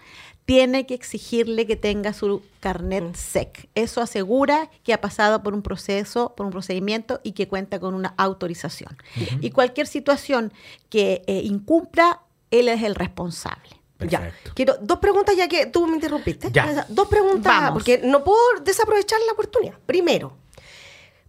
tiene 0.46 0.86
que 0.86 0.94
exigirle 0.94 1.66
que 1.66 1.76
tenga 1.78 2.12
su 2.14 2.42
carnet 2.60 3.04
Mm. 3.04 3.14
SEC. 3.16 3.70
Eso 3.76 4.02
asegura 4.02 4.70
que 4.84 4.94
ha 4.94 5.00
pasado 5.00 5.42
por 5.42 5.54
un 5.54 5.62
proceso, 5.62 6.34
por 6.36 6.46
un 6.46 6.52
procedimiento 6.52 7.22
y 7.24 7.32
que 7.32 7.48
cuenta 7.48 7.80
con 7.80 7.94
una 7.94 8.14
autorización. 8.18 8.98
Y 9.40 9.52
cualquier 9.52 9.88
situación 9.88 10.52
que 10.90 11.24
eh, 11.28 11.42
incumpla, 11.46 12.20
él 12.52 12.68
es 12.68 12.84
el 12.84 12.96
responsable. 12.96 13.70
Ya. 14.10 14.34
Quiero 14.54 14.76
dos 14.82 15.00
preguntas 15.00 15.36
ya 15.38 15.48
que 15.48 15.66
tú 15.68 15.88
me 15.88 15.96
interrumpiste. 15.96 16.52
Ya. 16.52 16.86
Dos 16.90 17.08
preguntas 17.08 17.46
Vamos. 17.54 17.72
porque 17.74 18.02
no 18.04 18.24
puedo 18.26 18.38
desaprovechar 18.66 19.20
la 19.26 19.32
oportunidad. 19.32 19.76
Primero, 19.86 20.34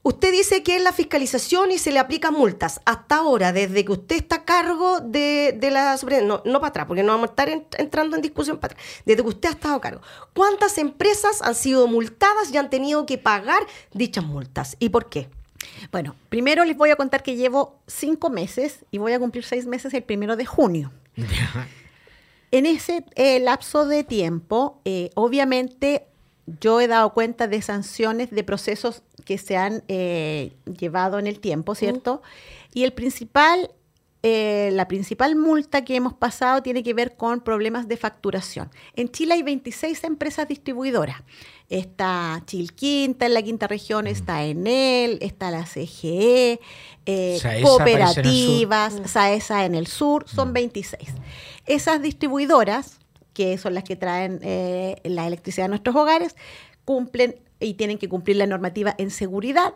usted 0.05 0.31
dice 0.31 0.63
que 0.63 0.77
es 0.77 0.83
la 0.83 0.93
fiscalización 0.93 1.73
y 1.73 1.79
se 1.79 1.91
le 1.91 1.99
aplica 1.99 2.31
multas. 2.31 2.81
Hasta 2.85 3.17
ahora, 3.17 3.53
desde 3.53 3.85
que 3.85 3.91
usted 3.91 4.15
está 4.17 4.37
a 4.37 4.45
cargo 4.45 5.01
de, 5.01 5.57
de 5.59 5.71
la 5.73 5.99
no, 6.23 6.43
no 6.45 6.61
para 6.61 6.69
atrás, 6.69 6.87
porque 6.87 7.03
no 7.03 7.13
vamos 7.15 7.31
a 7.31 7.33
estar 7.33 7.49
en- 7.49 7.67
entrando 7.79 8.15
en 8.15 8.23
discusión 8.23 8.59
para 8.59 8.75
atrás. 8.75 8.87
Desde 9.05 9.23
que 9.23 9.29
usted 9.29 9.49
ha 9.49 9.53
estado 9.53 9.75
a 9.75 9.81
cargo, 9.81 10.01
¿cuántas 10.33 10.79
empresas 10.79 11.43
han 11.43 11.57
sido 11.57 11.89
multadas 11.89 12.53
y 12.53 12.57
han 12.57 12.71
tenido 12.71 13.05
que 13.07 13.19
pagar 13.19 13.67
dichas 13.93 14.25
multas? 14.25 14.77
¿Y 14.79 14.91
por 14.91 15.09
qué? 15.09 15.29
Bueno, 15.91 16.15
primero 16.29 16.65
les 16.65 16.77
voy 16.77 16.91
a 16.91 16.97
contar 16.97 17.23
que 17.23 17.37
llevo 17.37 17.81
cinco 17.87 18.31
meses 18.31 18.85
y 18.91 18.99
voy 18.99 19.13
a 19.15 19.19
cumplir 19.19 19.45
seis 19.45 19.67
meses 19.67 19.93
el 19.95 20.03
primero 20.05 20.37
de 20.37 20.45
junio. 20.45 20.93
En 22.51 22.67
ese 22.67 23.05
eh, 23.17 23.41
lapso 23.41 23.87
de 23.87 24.05
tiempo, 24.05 24.81
eh, 24.85 25.11
obviamente 25.15 26.07
yo 26.61 26.81
he 26.81 26.87
dado 26.87 27.15
cuenta 27.15 27.49
de 27.49 27.63
sanciones 27.63 28.31
de 28.31 28.45
procesos 28.45 29.03
que 29.25 29.39
se 29.39 29.57
han 29.57 29.83
eh, 29.89 30.53
llevado 30.79 31.19
en 31.19 31.27
el 31.27 31.41
tiempo, 31.41 31.75
¿cierto? 31.75 32.23
Y 32.73 32.85
el 32.85 32.93
principal, 32.93 33.71
eh, 34.23 34.71
la 34.73 34.87
principal 34.87 35.37
multa 35.37 35.85
que 35.85 35.97
hemos 35.97 36.13
pasado 36.15 36.63
tiene 36.63 36.83
que 36.83 36.95
ver 36.95 37.17
con 37.17 37.41
problemas 37.41 37.89
de 37.89 37.97
facturación. 37.97 38.71
En 38.95 39.11
Chile 39.11 39.35
hay 39.35 39.43
26 39.43 40.05
empresas 40.05 40.47
distribuidoras. 40.49 41.23
Está 41.71 42.43
Chilquinta 42.47 43.27
en 43.27 43.35
la 43.35 43.43
quinta 43.43 43.67
región, 43.67 44.07
está 44.07 44.45
Enel, 44.45 45.19
está 45.23 45.51
la 45.51 45.65
CGE, 45.65 46.61
eh, 47.07 47.39
Saesa 47.41 47.57
en 47.57 47.63
cooperativas, 47.65 49.01
Saesa 49.07 49.65
en 49.65 49.75
el 49.75 49.87
sur, 49.87 50.29
son 50.29 50.53
26. 50.53 51.11
Esas 51.67 52.03
distribuidoras, 52.03 52.99
que 53.33 53.57
son 53.57 53.75
las 53.75 53.85
que 53.85 53.97
traen 53.97 54.41
la 55.03 55.27
electricidad 55.27 55.65
a 55.65 55.69
nuestros 55.69 55.97
hogares, 55.97 56.37
cumplen 56.85 57.37
y 57.65 57.75
tienen 57.75 57.99
que 57.99 58.09
cumplir 58.09 58.37
la 58.37 58.47
normativa 58.47 58.95
en 58.99 59.11
seguridad 59.11 59.75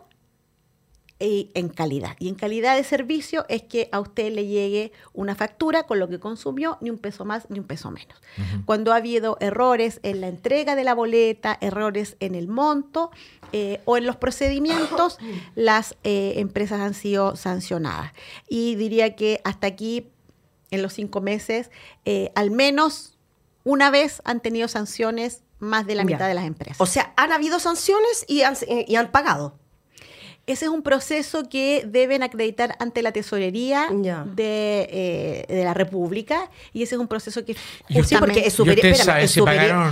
y 1.19 1.51
en 1.53 1.67
calidad. 1.67 2.15
Y 2.19 2.29
en 2.29 2.35
calidad 2.35 2.77
de 2.77 2.83
servicio 2.83 3.45
es 3.49 3.63
que 3.63 3.89
a 3.91 3.99
usted 3.99 4.31
le 4.31 4.47
llegue 4.47 4.93
una 5.13 5.35
factura 5.35 5.83
con 5.83 5.99
lo 5.99 6.07
que 6.07 6.19
consumió, 6.19 6.77
ni 6.79 6.89
un 6.89 6.97
peso 6.97 7.25
más 7.25 7.49
ni 7.49 7.59
un 7.59 7.65
peso 7.65 7.91
menos. 7.91 8.21
Cuando 8.65 8.93
ha 8.93 8.97
habido 8.97 9.37
errores 9.41 9.99
en 10.03 10.21
la 10.21 10.29
entrega 10.29 10.75
de 10.75 10.85
la 10.85 10.93
boleta, 10.93 11.57
errores 11.59 12.15
en 12.21 12.35
el 12.35 12.47
monto 12.47 13.11
eh, 13.51 13.81
o 13.83 13.97
en 13.97 14.05
los 14.05 14.15
procedimientos, 14.15 15.17
las 15.55 15.97
eh, 16.03 16.35
empresas 16.37 16.79
han 16.79 16.93
sido 16.93 17.35
sancionadas. 17.35 18.13
Y 18.47 18.75
diría 18.75 19.15
que 19.15 19.41
hasta 19.43 19.67
aquí, 19.67 20.07
en 20.71 20.81
los 20.81 20.93
cinco 20.93 21.19
meses, 21.19 21.69
eh, 22.05 22.31
al 22.35 22.49
menos 22.49 23.17
una 23.65 23.91
vez 23.91 24.21
han 24.23 24.39
tenido 24.39 24.69
sanciones 24.69 25.43
más 25.59 25.85
de 25.85 25.95
la 25.95 26.03
Ya. 26.03 26.05
mitad 26.15 26.27
de 26.27 26.33
las 26.33 26.45
empresas. 26.45 26.79
O 26.79 26.85
sea, 26.85 27.13
han 27.17 27.31
habido 27.31 27.59
sanciones 27.59 28.25
y 28.27 28.41
han, 28.43 28.55
y 28.67 28.95
han 28.95 29.11
pagado. 29.11 29.59
Ese 30.51 30.65
es 30.65 30.71
un 30.71 30.81
proceso 30.81 31.47
que 31.47 31.83
deben 31.85 32.23
acreditar 32.23 32.75
ante 32.79 33.01
la 33.01 33.11
tesorería 33.11 33.87
de, 34.25 34.87
eh, 34.91 35.45
de 35.47 35.63
la 35.63 35.73
República 35.73 36.49
y 36.73 36.83
ese 36.83 36.95
es 36.95 37.01
un 37.01 37.07
proceso 37.07 37.45
que 37.45 37.55
Y 37.87 38.03
Sí, 38.03 38.15
porque 38.19 38.39
es 38.39 38.47
¿Y 38.47 38.51
súper 38.51 38.75
si 38.75 38.81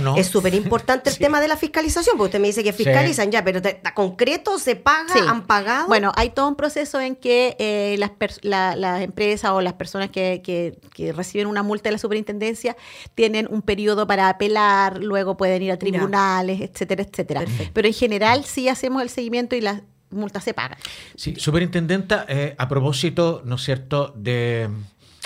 no? 0.02 0.16
importante 0.56 1.10
el 1.10 1.14
Sí. 1.18 1.20
tema 1.22 1.40
de 1.40 1.48
la 1.48 1.56
fiscalización, 1.56 2.16
porque 2.16 2.28
usted 2.30 2.40
me 2.40 2.48
dice 2.48 2.64
que 2.64 2.72
fiscalizan 2.72 3.30
ya, 3.30 3.44
pero 3.44 3.62
te- 3.62 3.80
¿a 3.84 3.94
concreto 3.94 4.58
se 4.58 4.74
paga, 4.76 5.12
Sí. 5.12 5.20
han 5.26 5.46
pagado. 5.46 5.86
Bueno, 5.86 6.12
hay 6.16 6.30
todo 6.30 6.48
un 6.48 6.56
proceso 6.56 7.00
en 7.00 7.14
que 7.16 7.54
eh, 7.58 7.94
las, 7.98 8.10
la- 8.42 8.74
las 8.76 9.02
empresas 9.02 9.52
o 9.52 9.60
las 9.60 9.74
personas 9.74 10.10
que, 10.10 10.40
que- 10.44 10.78
que 10.92 11.12
reciben 11.12 11.46
una 11.46 11.62
multa 11.62 11.88
de 11.88 11.92
la 11.92 11.98
superintendencia 11.98 12.76
tienen 13.14 13.46
un 13.50 13.62
periodo 13.62 14.06
para 14.06 14.28
apelar, 14.28 14.98
luego 15.02 15.36
pueden 15.36 15.62
ir 15.62 15.70
a 15.72 15.78
tribunales, 15.78 16.60
etcétera, 16.60 17.02
etcétera. 17.02 17.40
Perfecto. 17.40 17.70
Pero 17.74 17.86
en 17.88 17.94
general 17.94 18.44
sí 18.44 18.68
hacemos 18.68 19.02
el 19.02 19.08
seguimiento 19.10 19.54
y 19.54 19.60
las 19.60 19.82
multas 20.10 20.44
se 20.44 20.54
pagan. 20.54 20.78
Sí, 21.16 21.34
superintendenta, 21.36 22.24
eh, 22.28 22.54
a 22.58 22.68
propósito, 22.68 23.42
¿no 23.44 23.56
es 23.56 23.62
cierto?, 23.62 24.12
de 24.16 24.68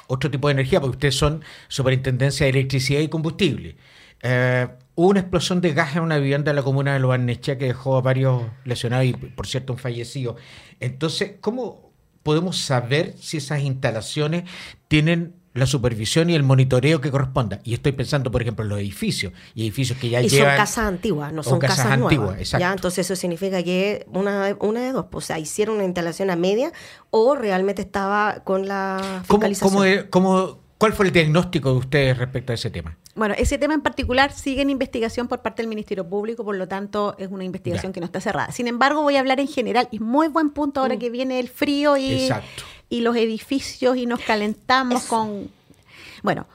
otro 0.06 0.30
tipo 0.30 0.48
de 0.48 0.52
energía, 0.52 0.80
porque 0.80 0.96
ustedes 0.96 1.16
son 1.16 1.44
superintendencia 1.68 2.44
de 2.44 2.50
electricidad 2.50 3.00
y 3.00 3.08
combustible. 3.08 3.76
Eh, 4.20 4.68
hubo 4.94 5.08
una 5.08 5.20
explosión 5.20 5.60
de 5.60 5.72
gas 5.72 5.96
en 5.96 6.02
una 6.02 6.18
vivienda 6.18 6.52
de 6.52 6.56
la 6.56 6.62
comuna 6.62 6.92
de 6.92 7.00
Lobarnechea 7.00 7.58
que 7.58 7.66
dejó 7.66 7.96
a 7.96 8.02
varios 8.02 8.42
lesionados 8.64 9.06
y, 9.06 9.12
por 9.12 9.46
cierto, 9.46 9.72
un 9.72 9.78
fallecido. 9.78 10.36
Entonces, 10.80 11.32
¿cómo 11.40 11.92
podemos 12.22 12.58
saber 12.58 13.14
si 13.18 13.38
esas 13.38 13.62
instalaciones 13.62 14.44
tienen 14.88 15.34
la 15.54 15.66
supervisión 15.66 16.30
y 16.30 16.34
el 16.34 16.42
monitoreo 16.42 17.00
que 17.00 17.10
corresponda? 17.10 17.60
Y 17.64 17.74
estoy 17.74 17.92
pensando, 17.92 18.30
por 18.30 18.42
ejemplo, 18.42 18.64
en 18.64 18.68
los 18.70 18.78
edificios, 18.78 19.32
y 19.54 19.62
edificios 19.62 19.98
que 19.98 20.08
ya 20.08 20.20
y 20.22 20.28
llevan... 20.28 20.50
son 20.50 20.56
casas 20.56 20.84
antiguas, 20.86 21.32
no 21.32 21.40
o 21.40 21.44
son 21.44 21.58
casas 21.58 21.76
casas, 21.78 21.92
antiguas, 21.92 22.26
nuevas. 22.28 22.38
exacto. 22.40 22.60
¿ya? 22.60 22.72
Entonces 22.72 23.06
eso 23.06 23.16
significa 23.16 23.62
que 23.62 24.06
una, 24.12 24.56
una 24.60 24.80
de 24.80 24.92
dos, 24.92 25.06
pues, 25.10 25.24
o 25.24 25.26
sea, 25.26 25.38
hicieron 25.38 25.76
una 25.76 25.84
instalación 25.84 26.30
a 26.30 26.36
media 26.36 26.72
o 27.10 27.34
realmente 27.34 27.82
estaba 27.82 28.40
con 28.44 28.66
la 28.66 29.22
¿Cómo, 29.26 29.40
fiscalización. 29.40 30.06
cómo 30.10 30.32
cómo- 30.32 30.62
¿Cuál 30.82 30.94
fue 30.94 31.06
el 31.06 31.12
diagnóstico 31.12 31.70
de 31.70 31.76
ustedes 31.78 32.18
respecto 32.18 32.50
a 32.50 32.56
ese 32.56 32.68
tema? 32.68 32.98
Bueno, 33.14 33.34
ese 33.38 33.56
tema 33.56 33.72
en 33.72 33.82
particular 33.82 34.32
sigue 34.32 34.62
en 34.62 34.70
investigación 34.70 35.28
por 35.28 35.40
parte 35.40 35.62
del 35.62 35.68
Ministerio 35.68 36.08
Público, 36.08 36.44
por 36.44 36.56
lo 36.56 36.66
tanto 36.66 37.14
es 37.20 37.28
una 37.30 37.44
investigación 37.44 37.92
Ya. 37.92 37.94
que 37.94 38.00
no 38.00 38.06
está 38.06 38.20
cerrada. 38.20 38.50
Sin 38.50 38.66
embargo, 38.66 39.00
voy 39.02 39.14
a 39.14 39.20
hablar 39.20 39.38
en 39.38 39.46
general, 39.46 39.86
y 39.92 40.00
muy 40.00 40.26
buen 40.26 40.50
punto 40.50 40.80
ahora 40.80 40.96
que 40.98 41.08
viene 41.08 41.38
el 41.38 41.48
frío 41.48 41.96
y, 41.96 42.22
Exacto. 42.22 42.64
Y 42.92 43.00
los 43.00 43.16
edificios 43.16 43.96
y 43.96 44.04
nos 44.04 44.20
calentamos 44.20 45.04
con... 45.04 45.50
Bueno, 46.22 46.46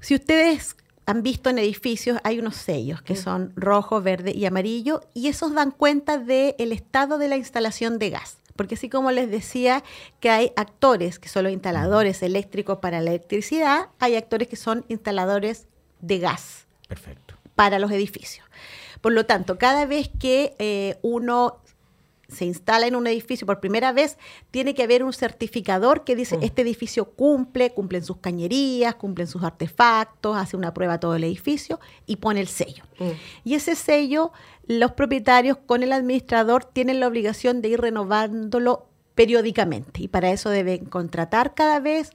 si 0.00 0.14
ustedes 0.14 0.76
han 1.06 1.22
visto 1.22 1.48
en 1.48 1.58
edificios, 1.58 2.18
hay 2.24 2.38
unos 2.38 2.56
sellos 2.56 3.00
que 3.00 3.16
son 3.16 3.54
rojo, 3.56 4.02
verde 4.02 4.32
y 4.36 4.44
amarillo, 4.44 5.00
y 5.14 5.28
esos 5.28 5.54
dan 5.54 5.70
cuenta 5.70 6.18
del 6.18 6.72
estado 6.72 7.16
de 7.16 7.28
la 7.28 7.38
instalación 7.38 7.98
de 7.98 8.10
gas. 8.10 8.36
Porque 8.54 8.74
así 8.74 8.90
como 8.90 9.12
les 9.12 9.30
decía 9.30 9.82
que 10.20 10.28
hay 10.28 10.52
actores 10.56 11.18
que 11.18 11.30
son 11.30 11.44
los 11.44 11.52
instaladores 11.54 12.22
eléctricos 12.22 12.76
para 12.80 13.00
la 13.00 13.08
electricidad, 13.08 13.88
hay 13.98 14.16
actores 14.16 14.48
que 14.48 14.56
son 14.56 14.84
instaladores 14.88 15.68
de 16.02 16.18
gas 16.18 16.66
Perfecto. 16.86 17.34
para 17.54 17.78
los 17.78 17.90
edificios. 17.92 18.44
Por 19.00 19.12
lo 19.12 19.24
tanto, 19.24 19.56
cada 19.56 19.86
vez 19.86 20.10
que 20.20 20.54
eh, 20.58 20.98
uno 21.00 21.61
se 22.32 22.44
instala 22.44 22.86
en 22.86 22.96
un 22.96 23.06
edificio 23.06 23.46
por 23.46 23.60
primera 23.60 23.92
vez, 23.92 24.18
tiene 24.50 24.74
que 24.74 24.82
haber 24.82 25.04
un 25.04 25.12
certificador 25.12 26.04
que 26.04 26.16
dice, 26.16 26.38
este 26.42 26.62
edificio 26.62 27.04
cumple, 27.10 27.70
cumplen 27.72 28.04
sus 28.04 28.16
cañerías, 28.18 28.94
cumplen 28.94 29.26
sus 29.26 29.42
artefactos, 29.42 30.36
hace 30.36 30.56
una 30.56 30.74
prueba 30.74 30.94
a 30.94 31.00
todo 31.00 31.14
el 31.14 31.24
edificio 31.24 31.80
y 32.06 32.16
pone 32.16 32.40
el 32.40 32.48
sello. 32.48 32.84
Mm. 32.98 33.10
Y 33.44 33.54
ese 33.54 33.76
sello, 33.76 34.32
los 34.66 34.92
propietarios 34.92 35.58
con 35.58 35.82
el 35.82 35.92
administrador 35.92 36.64
tienen 36.64 37.00
la 37.00 37.06
obligación 37.06 37.62
de 37.62 37.68
ir 37.68 37.80
renovándolo 37.80 38.86
periódicamente 39.14 40.02
y 40.02 40.08
para 40.08 40.30
eso 40.30 40.48
deben 40.50 40.86
contratar 40.86 41.54
cada 41.54 41.80
vez 41.80 42.10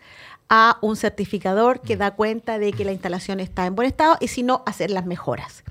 a 0.50 0.78
un 0.82 0.96
certificador 0.96 1.82
que 1.82 1.98
da 1.98 2.12
cuenta 2.12 2.58
de 2.58 2.72
que 2.72 2.86
la 2.86 2.94
instalación 2.94 3.40
está 3.40 3.66
en 3.66 3.76
buen 3.76 3.88
estado 3.88 4.18
y 4.20 4.30
si 4.30 4.44
no, 4.44 4.64
hacer 4.66 4.92
las 4.92 5.06
mejoras. 5.06 5.64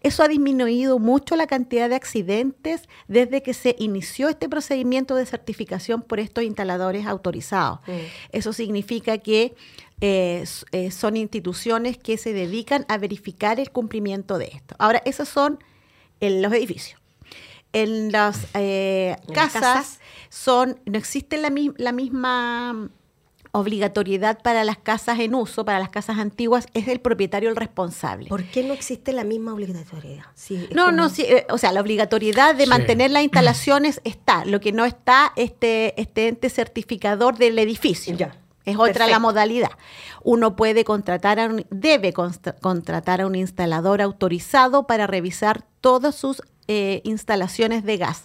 Eso 0.00 0.22
ha 0.22 0.28
disminuido 0.28 0.98
mucho 0.98 1.36
la 1.36 1.46
cantidad 1.46 1.88
de 1.88 1.94
accidentes 1.94 2.88
desde 3.06 3.42
que 3.42 3.54
se 3.54 3.76
inició 3.78 4.28
este 4.28 4.48
procedimiento 4.48 5.14
de 5.14 5.24
certificación 5.24 6.02
por 6.02 6.20
estos 6.20 6.44
instaladores 6.44 7.06
autorizados. 7.06 7.80
Mm. 7.86 7.92
Eso 8.32 8.52
significa 8.52 9.18
que 9.18 9.54
eh, 10.00 10.44
eh, 10.72 10.90
son 10.90 11.16
instituciones 11.16 11.96
que 11.96 12.18
se 12.18 12.32
dedican 12.32 12.84
a 12.88 12.98
verificar 12.98 13.60
el 13.60 13.70
cumplimiento 13.70 14.36
de 14.38 14.46
esto. 14.46 14.74
Ahora, 14.78 15.00
esos 15.04 15.28
son 15.28 15.62
en 16.20 16.42
los 16.42 16.52
edificios. 16.52 17.00
En 17.72 18.12
las 18.12 18.46
eh, 18.54 19.16
casas, 19.32 19.62
casas. 19.62 20.00
son, 20.28 20.80
no 20.86 20.98
existe 20.98 21.38
la 21.38 21.50
misma 21.50 22.90
obligatoriedad 23.54 24.38
para 24.42 24.64
las 24.64 24.78
casas 24.78 25.20
en 25.20 25.34
uso, 25.34 25.64
para 25.64 25.78
las 25.78 25.88
casas 25.88 26.18
antiguas, 26.18 26.66
es 26.74 26.88
el 26.88 27.00
propietario 27.00 27.48
el 27.50 27.56
responsable. 27.56 28.28
¿Por 28.28 28.44
qué 28.44 28.62
no 28.64 28.72
existe 28.74 29.12
la 29.12 29.24
misma 29.24 29.52
obligatoriedad? 29.54 30.24
Sí, 30.34 30.68
No, 30.74 30.86
como- 30.86 30.96
no, 30.96 31.08
sí, 31.08 31.22
eh, 31.22 31.46
o 31.50 31.58
sea, 31.58 31.72
la 31.72 31.80
obligatoriedad 31.80 32.54
de 32.54 32.64
Sí. 32.64 32.70
mantener 32.70 33.10
las 33.10 33.22
instalaciones 33.24 34.00
está. 34.04 34.44
Lo 34.44 34.60
que 34.60 34.72
no 34.72 34.84
está 34.84 35.32
este, 35.36 36.00
este 36.00 36.28
ente 36.28 36.50
certificador 36.50 37.38
del 37.38 37.58
edificio. 37.58 38.16
Ya. 38.16 38.36
Es 38.64 38.76
otra 38.78 39.06
la 39.06 39.18
modalidad. 39.18 39.70
Uno 40.22 40.56
puede 40.56 40.84
contratar, 40.84 41.38
a 41.38 41.46
un, 41.46 41.66
debe 41.70 42.12
contratar 42.12 43.20
a 43.20 43.26
un 43.26 43.34
instalador 43.34 44.00
autorizado 44.00 44.86
para 44.86 45.06
revisar 45.06 45.64
todas 45.80 46.14
sus 46.14 46.42
eh, 46.66 47.02
instalaciones 47.04 47.84
de 47.84 47.98
gas. 47.98 48.24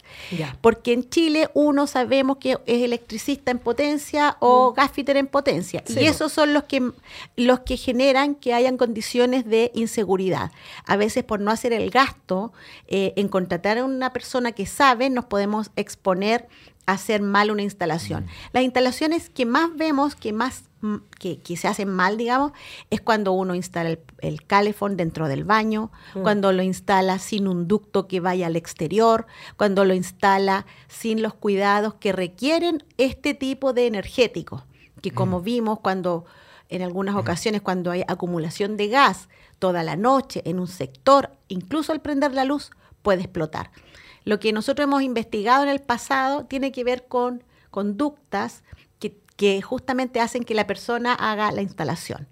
Porque 0.62 0.94
en 0.94 1.10
Chile 1.10 1.50
uno 1.54 1.88
sabemos 1.88 2.38
que 2.38 2.58
es 2.68 2.84
electricista 2.84 3.52
en 3.52 3.60
potencia 3.60 4.38
o 4.40 4.74
mm. 4.74 5.10
en 5.10 5.28
potencia. 5.28 5.84
Y 5.90 6.06
esos 6.06 6.32
son 6.32 6.54
los 6.54 6.64
que, 6.64 6.90
los 7.36 7.60
que 7.60 7.76
generan 7.76 8.36
que 8.36 8.54
hayan 8.54 8.78
condiciones 8.78 9.46
de 9.46 9.72
inseguridad. 9.76 10.54
A 10.86 10.96
veces 10.96 11.26
por 11.26 11.42
no 11.42 11.52
hacer 11.52 11.74
el 11.74 11.90
gasto 11.90 12.54
eh, 12.88 13.12
en 13.18 13.28
contratar 13.28 13.78
a 13.78 13.84
una 13.84 14.14
persona 14.14 14.54
que 14.54 14.66
sabe, 14.66 15.10
nos 15.10 15.26
podemos 15.26 15.72
exponer 15.76 16.48
hacer 16.92 17.22
mal 17.22 17.52
una 17.52 17.62
instalación. 17.62 18.26
Mm. 18.26 18.28
Las 18.54 18.64
instalaciones 18.64 19.30
que 19.30 19.46
más 19.46 19.76
vemos, 19.76 20.16
que 20.16 20.34
más 20.34 20.64
mm, 20.82 20.96
que, 21.20 21.58
se 21.58 21.68
hacen 21.68 21.90
mal, 21.90 22.18
digamos, 22.18 22.52
es 22.90 23.02
cuando 23.02 23.32
uno 23.32 23.56
instala 23.56 23.90
el, 23.90 24.00
el 24.20 24.46
calefón 24.46 24.98
dentro 24.98 25.28
del 25.28 25.44
baño, 25.44 25.92
mm. 26.16 26.22
cuando 26.22 26.52
lo 26.52 26.64
instala 26.64 27.20
sin 27.20 27.48
un 27.48 27.68
ducto 27.68 28.08
que 28.08 28.20
vaya 28.20 28.48
al 28.48 28.56
exterior, 28.56 29.28
cuando 29.58 29.86
lo 29.86 29.94
instala 29.94 30.66
sin 30.88 31.22
los 31.22 31.34
cuidados 31.34 31.96
que 31.96 32.12
requieren 32.12 32.84
este 32.98 33.34
tipo 33.34 33.74
de 33.74 33.88
energético, 33.88 34.66
que 35.02 35.12
como 35.12 35.42
vimos 35.42 35.80
cuando 35.80 36.26
en 36.70 36.84
algunas 36.84 37.16
ocasiones 37.16 37.62
cuando 37.62 37.92
hay 37.92 38.04
acumulación 38.08 38.78
de 38.78 38.88
gas 38.88 39.28
toda 39.58 39.84
la 39.84 39.96
noche 39.96 40.42
en 40.46 40.60
un 40.60 40.68
sector, 40.68 41.32
incluso 41.48 41.92
al 41.92 42.02
prender 42.02 42.34
la 42.34 42.46
luz, 42.46 42.72
puede 43.02 43.22
explotar. 43.22 43.72
Lo 44.30 44.40
que 44.40 44.54
nosotros 44.54 44.84
hemos 44.84 45.02
investigado 45.02 45.64
en 45.64 45.70
el 45.70 45.80
pasado 45.80 46.46
tiene 46.46 46.72
que 46.72 46.84
ver 46.84 47.08
con 47.08 47.44
conductas 47.72 48.64
que, 49.36 49.62
justamente 49.62 50.20
hacen 50.20 50.44
que 50.44 50.54
la 50.54 50.68
persona 50.68 51.16
haga 51.16 51.52
la 51.52 51.64
instalación. 51.64 52.28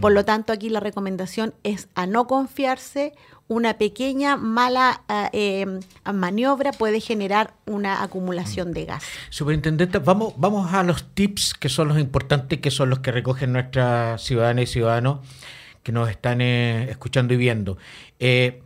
Por 0.00 0.12
lo 0.12 0.24
tanto, 0.24 0.52
aquí 0.52 0.68
la 0.68 0.80
recomendación 0.80 1.54
es 1.62 1.88
a 1.94 2.06
no 2.06 2.26
confiarse. 2.26 3.12
Una 3.46 3.78
pequeña 3.78 4.36
mala 4.36 5.02
eh, 5.32 5.60
em, 5.60 5.80
maniobra 6.12 6.72
puede 6.72 7.00
generar 7.00 7.54
una 7.66 8.02
acumulación 8.02 8.72
de 8.72 8.86
gas. 8.86 9.04
Superintendente, 9.30 9.98
vamos, 9.98 10.32
vamos 10.38 10.72
a 10.72 10.82
los 10.82 11.04
tips 11.14 11.54
que 11.54 11.68
son 11.68 11.86
los 11.86 12.00
importantes, 12.00 12.58
que 12.60 12.72
son 12.72 12.90
los 12.90 12.98
que 12.98 13.12
recogen 13.12 13.52
nuestras 13.52 14.22
ciudadanas 14.22 14.64
y 14.64 14.66
ciudadanos 14.66 15.18
que 15.84 15.92
nos 15.92 16.10
están 16.10 16.40
eh, 16.40 16.90
escuchando 16.90 17.34
y 17.34 17.36
viendo. 17.36 17.76
Eh, 18.18 18.62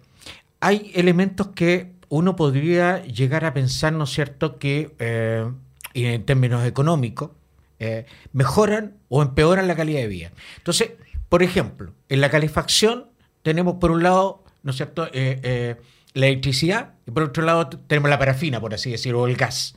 hay 0.61 0.93
elementos 0.95 1.49
que 1.49 2.01
uno 2.13 2.37
podría 2.37 3.03
llegar 3.05 3.47
a 3.47 3.55
pensar, 3.55 3.95
¿no 3.95 4.05
es 4.05 4.11
cierto?, 4.11 4.59
que 4.59 4.95
eh, 4.99 5.51
en 5.95 6.27
términos 6.27 6.67
económicos 6.67 7.31
eh, 7.79 8.05
mejoran 8.35 8.99
o 9.09 9.23
empeoran 9.23 9.67
la 9.67 9.75
calidad 9.75 10.01
de 10.01 10.09
vida. 10.09 10.33
Entonces, 10.59 10.91
por 11.31 11.43
ejemplo, 11.43 11.95
en 12.11 12.21
la 12.21 12.29
calefacción 12.29 13.07
tenemos 13.43 13.77
por 13.77 13.93
un 13.93 14.03
lado, 14.03 14.45
¿no 14.63 14.73
es 14.73 14.77
cierto?, 14.77 15.09
eh, 15.15 15.77
la 16.13 16.27
electricidad 16.27 16.97
y 17.07 17.13
por 17.13 17.23
otro 17.23 17.45
lado 17.45 17.67
tenemos 17.71 18.11
la 18.11 18.19
parafina, 18.19 18.61
por 18.61 18.75
así 18.75 18.91
decirlo, 18.91 19.23
o 19.23 19.27
el 19.27 19.37
gas. 19.37 19.75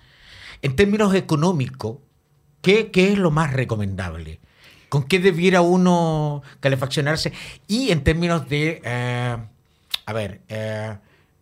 En 0.62 0.76
términos 0.76 1.16
económicos, 1.16 2.00
¿qué, 2.62 2.92
qué 2.92 3.14
es 3.14 3.18
lo 3.18 3.32
más 3.32 3.54
recomendable? 3.54 4.42
¿Con 4.90 5.04
qué 5.04 5.20
debiera 5.20 5.62
uno 5.62 6.44
calefaccionarse? 6.60 7.32
Y 7.66 7.92
en 7.92 8.04
términos 8.04 8.50
de, 8.50 8.82
a 10.06 10.12
ver, 10.14 10.42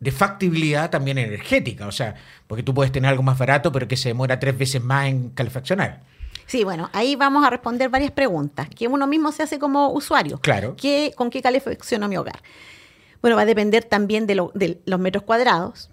de 0.03 0.11
factibilidad 0.11 0.89
también 0.89 1.17
energética, 1.17 1.87
o 1.87 1.91
sea, 1.91 2.15
porque 2.47 2.61
tú 2.61 2.73
puedes 2.73 2.91
tener 2.91 3.09
algo 3.09 3.23
más 3.23 3.37
barato, 3.37 3.71
pero 3.71 3.87
que 3.87 3.95
se 3.95 4.09
demora 4.09 4.37
tres 4.37 4.57
veces 4.57 4.83
más 4.83 5.07
en 5.07 5.29
calefaccionar. 5.29 6.01
Sí, 6.45 6.65
bueno, 6.65 6.89
ahí 6.91 7.15
vamos 7.15 7.45
a 7.45 7.49
responder 7.49 7.89
varias 7.89 8.11
preguntas 8.11 8.67
que 8.69 8.89
uno 8.89 9.07
mismo 9.07 9.31
se 9.31 9.43
hace 9.43 9.59
como 9.59 9.91
usuario. 9.91 10.39
Claro. 10.39 10.75
¿Qué, 10.75 11.13
¿Con 11.15 11.29
qué 11.29 11.41
calefacciono 11.41 12.09
mi 12.09 12.17
hogar? 12.17 12.41
Bueno, 13.21 13.37
va 13.37 13.43
a 13.43 13.45
depender 13.45 13.85
también 13.85 14.27
de, 14.27 14.35
los 14.35 14.99
metros 14.99 15.23
cuadrados, 15.23 15.89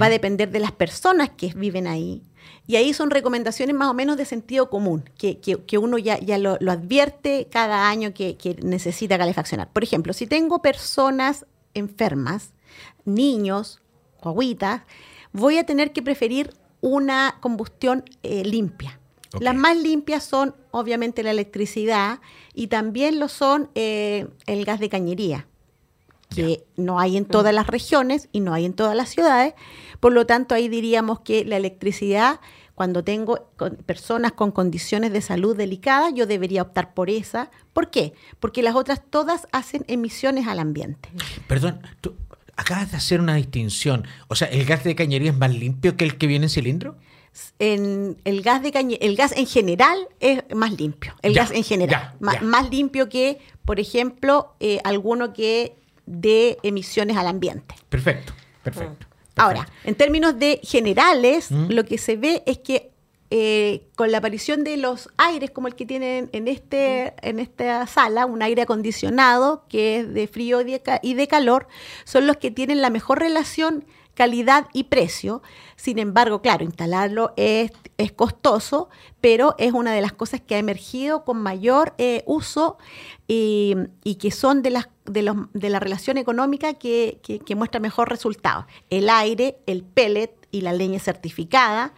va 0.00 0.06
a 0.06 0.10
depender 0.10 0.50
de 0.50 0.58
las 0.58 0.72
personas 0.72 1.30
que 1.30 1.52
viven 1.54 1.86
ahí. 1.86 2.22
Y 2.66 2.74
ahí 2.74 2.92
son 2.92 3.10
recomendaciones 3.10 3.76
más 3.76 3.88
o 3.88 3.94
menos 3.94 4.16
de 4.16 4.24
sentido 4.24 4.68
común, 4.68 5.08
que, 5.16 5.78
uno 5.78 5.98
ya, 5.98 6.18
ya 6.18 6.38
lo, 6.38 6.58
advierte 6.72 7.46
cada 7.48 7.88
año 7.88 8.12
que, 8.12 8.36
que 8.36 8.56
necesita 8.62 9.16
calefaccionar. 9.16 9.68
Por 9.72 9.84
ejemplo, 9.84 10.12
si 10.12 10.26
tengo 10.26 10.60
personas 10.60 11.46
enfermas, 11.74 12.53
niños, 13.04 13.80
guaguitas, 14.22 14.82
voy 15.32 15.58
a 15.58 15.64
tener 15.64 15.92
que 15.92 16.02
preferir 16.02 16.54
una 16.80 17.38
combustión 17.40 18.04
eh, 18.22 18.44
limpia. 18.44 18.98
Las 19.40 19.54
más 19.54 19.76
limpias 19.76 20.22
son 20.22 20.54
obviamente 20.70 21.22
la 21.22 21.30
electricidad 21.30 22.20
y 22.54 22.68
también 22.68 23.18
lo 23.18 23.28
son 23.28 23.70
eh, 23.74 24.28
el 24.46 24.64
gas 24.64 24.80
de 24.80 24.88
cañería, 24.88 25.46
que 26.34 26.64
no 26.76 27.00
hay 27.00 27.16
en 27.16 27.24
todas 27.24 27.54
las 27.54 27.66
regiones 27.66 28.28
y 28.32 28.40
no 28.40 28.54
hay 28.54 28.64
en 28.64 28.74
todas 28.74 28.96
las 28.96 29.08
ciudades. 29.08 29.54
Por 30.00 30.12
lo 30.12 30.26
tanto, 30.26 30.54
ahí 30.54 30.68
diríamos 30.68 31.20
que 31.20 31.44
la 31.44 31.56
electricidad, 31.56 32.40
cuando 32.74 33.02
tengo 33.02 33.48
personas 33.86 34.32
con 34.32 34.50
condiciones 34.52 35.12
de 35.12 35.20
salud 35.20 35.56
delicadas, 35.56 36.12
yo 36.14 36.26
debería 36.26 36.62
optar 36.62 36.94
por 36.94 37.10
esa. 37.10 37.50
¿Por 37.72 37.90
qué? 37.90 38.14
Porque 38.40 38.62
las 38.62 38.74
otras 38.74 39.02
todas 39.08 39.48
hacen 39.52 39.84
emisiones 39.88 40.46
al 40.46 40.58
ambiente. 40.58 41.08
Perdón, 41.48 41.80
¿tú, 42.00 42.14
acabas 42.56 42.90
de 42.90 42.96
hacer 42.96 43.20
una 43.20 43.34
distinción. 43.34 44.06
O 44.28 44.34
sea, 44.34 44.48
¿el 44.48 44.64
gas 44.64 44.84
de 44.84 44.94
cañería 44.94 45.30
es 45.30 45.36
más 45.36 45.54
limpio 45.54 45.96
que 45.96 46.04
el 46.04 46.16
que 46.16 46.26
viene 46.26 46.46
en 46.46 46.50
cilindro? 46.50 46.96
En 47.58 48.16
el 48.24 48.42
gas 48.42 48.62
de 48.62 48.98
el 49.00 49.16
gas 49.16 49.32
en 49.32 49.46
general 49.46 49.98
es 50.20 50.42
más 50.54 50.72
limpio. 50.72 51.14
El 51.22 51.34
gas 51.34 51.50
en 51.50 51.64
general. 51.64 52.14
más, 52.20 52.70
limpio 52.70 53.08
que, 53.08 53.38
por 53.64 53.80
ejemplo, 53.80 54.54
eh, 54.60 54.78
alguno 54.84 55.32
que 55.32 55.74
de 56.06 56.58
emisiones 56.62 57.16
al 57.16 57.26
ambiente. 57.26 57.74
Perfecto, 57.88 58.32
perfecto. 58.62 59.06
Ahora, 59.36 59.68
en 59.82 59.96
términos 59.96 60.38
de 60.38 60.60
generales, 60.62 61.50
mm. 61.50 61.70
lo 61.70 61.84
que 61.84 61.98
se 61.98 62.16
ve 62.16 62.44
es 62.46 62.58
que 62.58 62.92
eh, 63.36 63.88
con 63.96 64.12
la 64.12 64.18
aparición 64.18 64.62
de 64.62 64.76
los 64.76 65.10
aires 65.16 65.50
como 65.50 65.66
el 65.66 65.74
que 65.74 65.84
tienen 65.84 66.30
en, 66.30 66.46
este, 66.46 67.14
en 67.20 67.40
esta 67.40 67.84
sala, 67.88 68.26
un 68.26 68.42
aire 68.42 68.62
acondicionado 68.62 69.64
que 69.68 69.98
es 69.98 70.14
de 70.14 70.28
frío 70.28 70.60
y 70.60 71.14
de 71.14 71.26
calor, 71.26 71.66
son 72.04 72.28
los 72.28 72.36
que 72.36 72.52
tienen 72.52 72.80
la 72.80 72.90
mejor 72.90 73.18
relación 73.18 73.86
calidad 74.14 74.68
y 74.72 74.84
precio. 74.84 75.42
Sin 75.74 75.98
embargo, 75.98 76.42
claro, 76.42 76.62
instalarlo 76.62 77.32
es, 77.36 77.72
es, 77.98 78.12
costoso, 78.12 78.88
pero 79.20 79.56
es 79.58 79.72
una 79.72 79.92
de 79.92 80.00
las 80.00 80.12
cosas 80.12 80.40
que 80.40 80.54
ha 80.54 80.58
emergido 80.58 81.24
con 81.24 81.42
mayor 81.42 81.94
eh, 81.98 82.22
uso 82.26 82.78
y, 83.26 83.74
que 84.20 84.30
son 84.30 84.62
de, 84.62 84.70
las, 84.70 84.90
de, 85.06 85.22
los, 85.22 85.36
de 85.52 85.70
la 85.70 85.80
relación 85.80 86.18
económica 86.18 86.74
que, 86.74 87.18
que, 87.24 87.40
que 87.40 87.56
muestra 87.56 87.80
mejor 87.80 88.10
resultado. 88.10 88.68
El 88.90 89.10
aire, 89.10 89.58
el 89.66 89.82
pellet 89.82 90.30
y 90.52 90.60
la 90.60 90.72
leña 90.72 91.00
certificada 91.00 91.94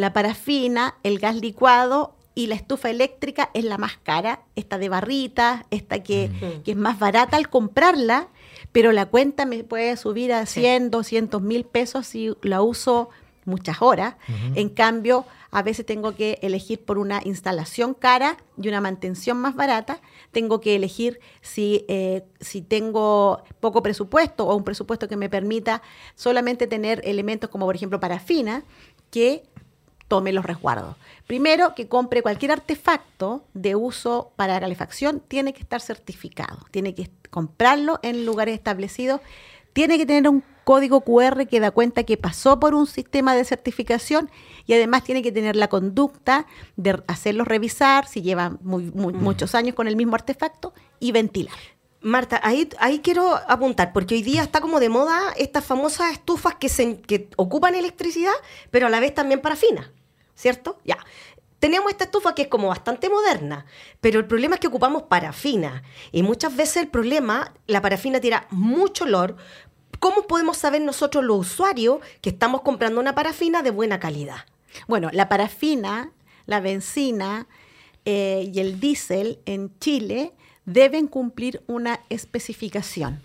la 0.00 0.12
parafina, 0.12 0.96
el 1.02 1.18
gas 1.18 1.36
licuado 1.36 2.14
y 2.34 2.46
la 2.46 2.54
estufa 2.54 2.90
eléctrica 2.90 3.50
es 3.54 3.64
la 3.64 3.78
más 3.78 3.98
cara, 4.02 4.42
esta 4.56 4.78
de 4.78 4.88
barrita, 4.88 5.66
esta 5.70 6.02
que, 6.02 6.30
es 6.64 6.76
más 6.76 6.98
barata 6.98 7.36
al 7.36 7.50
comprarla, 7.50 8.28
pero 8.72 8.92
la 8.92 9.06
cuenta 9.06 9.46
me 9.46 9.62
puede 9.64 9.96
subir 9.96 10.32
a 10.32 10.46
100, 10.46 10.90
200 10.90 11.42
mil 11.42 11.64
pesos 11.64 12.06
si 12.06 12.32
la 12.42 12.62
uso 12.62 13.10
muchas 13.44 13.82
horas. 13.82 14.14
En 14.54 14.68
cambio, 14.68 15.26
a 15.50 15.62
veces 15.62 15.84
tengo 15.84 16.14
que 16.14 16.38
elegir 16.42 16.84
por 16.84 16.98
una 16.98 17.20
instalación 17.24 17.94
cara 17.94 18.36
y 18.56 18.68
una 18.68 18.80
mantención 18.80 19.36
más 19.38 19.56
barata. 19.56 20.00
Tengo 20.30 20.60
que 20.60 20.76
elegir 20.76 21.20
si, 21.40 21.84
eh, 21.88 22.22
si 22.40 22.62
tengo 22.62 23.42
poco 23.58 23.82
presupuesto 23.82 24.46
o 24.46 24.54
un 24.54 24.62
presupuesto 24.62 25.08
que 25.08 25.16
me 25.16 25.28
permita 25.28 25.82
solamente 26.14 26.68
tener 26.68 27.02
elementos 27.04 27.50
como, 27.50 27.66
por 27.66 27.74
ejemplo, 27.74 27.98
parafina, 27.98 28.64
que 29.10 29.42
tome 30.10 30.32
los 30.32 30.44
resguardos. 30.44 30.96
Primero, 31.28 31.76
que 31.76 31.86
compre 31.86 32.20
cualquier 32.20 32.50
artefacto 32.50 33.44
de 33.54 33.76
uso 33.76 34.32
para 34.34 34.58
calefacción, 34.58 35.20
tiene 35.20 35.52
que 35.52 35.60
estar 35.60 35.80
certificado, 35.80 36.66
tiene 36.72 36.96
que 36.96 37.08
comprarlo 37.30 38.00
en 38.02 38.26
lugares 38.26 38.54
establecidos, 38.54 39.20
tiene 39.72 39.98
que 39.98 40.06
tener 40.06 40.28
un 40.28 40.42
código 40.64 41.02
QR 41.02 41.46
que 41.46 41.60
da 41.60 41.70
cuenta 41.70 42.02
que 42.02 42.16
pasó 42.16 42.58
por 42.58 42.74
un 42.74 42.88
sistema 42.88 43.36
de 43.36 43.44
certificación 43.44 44.32
y 44.66 44.74
además 44.74 45.04
tiene 45.04 45.22
que 45.22 45.30
tener 45.30 45.54
la 45.54 45.68
conducta 45.68 46.46
de 46.74 47.00
hacerlo 47.06 47.44
revisar 47.44 48.08
si 48.08 48.20
lleva 48.20 48.50
mm. 48.50 49.14
muchos 49.14 49.54
años 49.54 49.76
con 49.76 49.86
el 49.86 49.94
mismo 49.94 50.16
artefacto 50.16 50.74
y 50.98 51.12
ventilar. 51.12 51.54
Marta, 52.02 52.40
ahí, 52.42 52.68
ahí 52.80 52.98
quiero 52.98 53.36
apuntar, 53.46 53.92
porque 53.92 54.16
hoy 54.16 54.22
día 54.22 54.42
está 54.42 54.60
como 54.60 54.80
de 54.80 54.88
moda 54.88 55.20
estas 55.36 55.64
famosas 55.64 56.10
estufas 56.10 56.56
que, 56.56 56.68
se, 56.68 57.00
que 57.00 57.28
ocupan 57.36 57.76
electricidad, 57.76 58.32
pero 58.72 58.88
a 58.88 58.90
la 58.90 58.98
vez 58.98 59.14
también 59.14 59.40
parafina. 59.40 59.92
¿Cierto? 60.40 60.78
Ya. 60.84 60.98
Tenemos 61.58 61.90
esta 61.90 62.04
estufa 62.04 62.34
que 62.34 62.42
es 62.42 62.48
como 62.48 62.68
bastante 62.68 63.10
moderna, 63.10 63.66
pero 64.00 64.18
el 64.18 64.26
problema 64.26 64.54
es 64.54 64.60
que 64.60 64.68
ocupamos 64.68 65.02
parafina. 65.02 65.82
Y 66.10 66.22
muchas 66.22 66.56
veces 66.56 66.78
el 66.78 66.88
problema, 66.88 67.52
la 67.66 67.82
parafina 67.82 68.18
tira 68.18 68.46
mucho 68.50 69.04
olor. 69.04 69.36
¿Cómo 69.98 70.22
podemos 70.22 70.56
saber 70.56 70.80
nosotros 70.80 71.22
los 71.22 71.40
usuarios 71.40 71.98
que 72.22 72.30
estamos 72.30 72.62
comprando 72.62 72.98
una 73.00 73.14
parafina 73.14 73.62
de 73.62 73.70
buena 73.70 74.00
calidad? 74.00 74.46
Bueno, 74.88 75.10
la 75.12 75.28
parafina, 75.28 76.12
la 76.46 76.60
benzina, 76.60 77.46
y 78.04 78.58
el 78.58 78.80
diésel 78.80 79.40
en 79.44 79.78
Chile 79.78 80.32
deben 80.64 81.06
cumplir 81.06 81.62
una 81.66 82.00
especificación. 82.08 83.20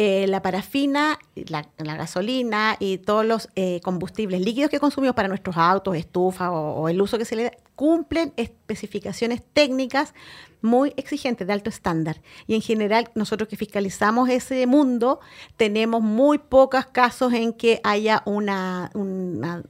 Eh, 0.00 0.28
la 0.28 0.42
parafina, 0.42 1.18
la, 1.34 1.66
gasolina 1.76 2.76
y 2.78 2.98
todos 2.98 3.26
los 3.26 3.48
eh, 3.56 3.80
combustibles 3.82 4.40
líquidos 4.40 4.70
que 4.70 4.78
consumimos 4.78 5.16
para 5.16 5.26
nuestros 5.26 5.56
autos, 5.56 5.96
estufas 5.96 6.50
o, 6.52 6.88
el 6.88 7.02
uso 7.02 7.18
que 7.18 7.24
se 7.24 7.34
le 7.34 7.42
da, 7.42 7.52
cumplen 7.74 8.32
especificaciones 8.36 9.42
técnicas 9.52 10.14
muy 10.62 10.92
exigentes, 10.96 11.48
de 11.48 11.52
alto 11.52 11.68
estándar. 11.68 12.22
Y 12.46 12.54
en 12.54 12.60
general, 12.60 13.10
nosotros 13.16 13.48
que 13.48 13.56
fiscalizamos 13.56 14.28
ese 14.28 14.64
mundo, 14.68 15.18
tenemos 15.56 16.00
muy 16.00 16.38
pocos 16.38 16.86
casos 16.86 17.32
en 17.32 17.52
que 17.52 17.80
haya 17.82 18.22
una, 18.24 18.92
una 18.94 19.64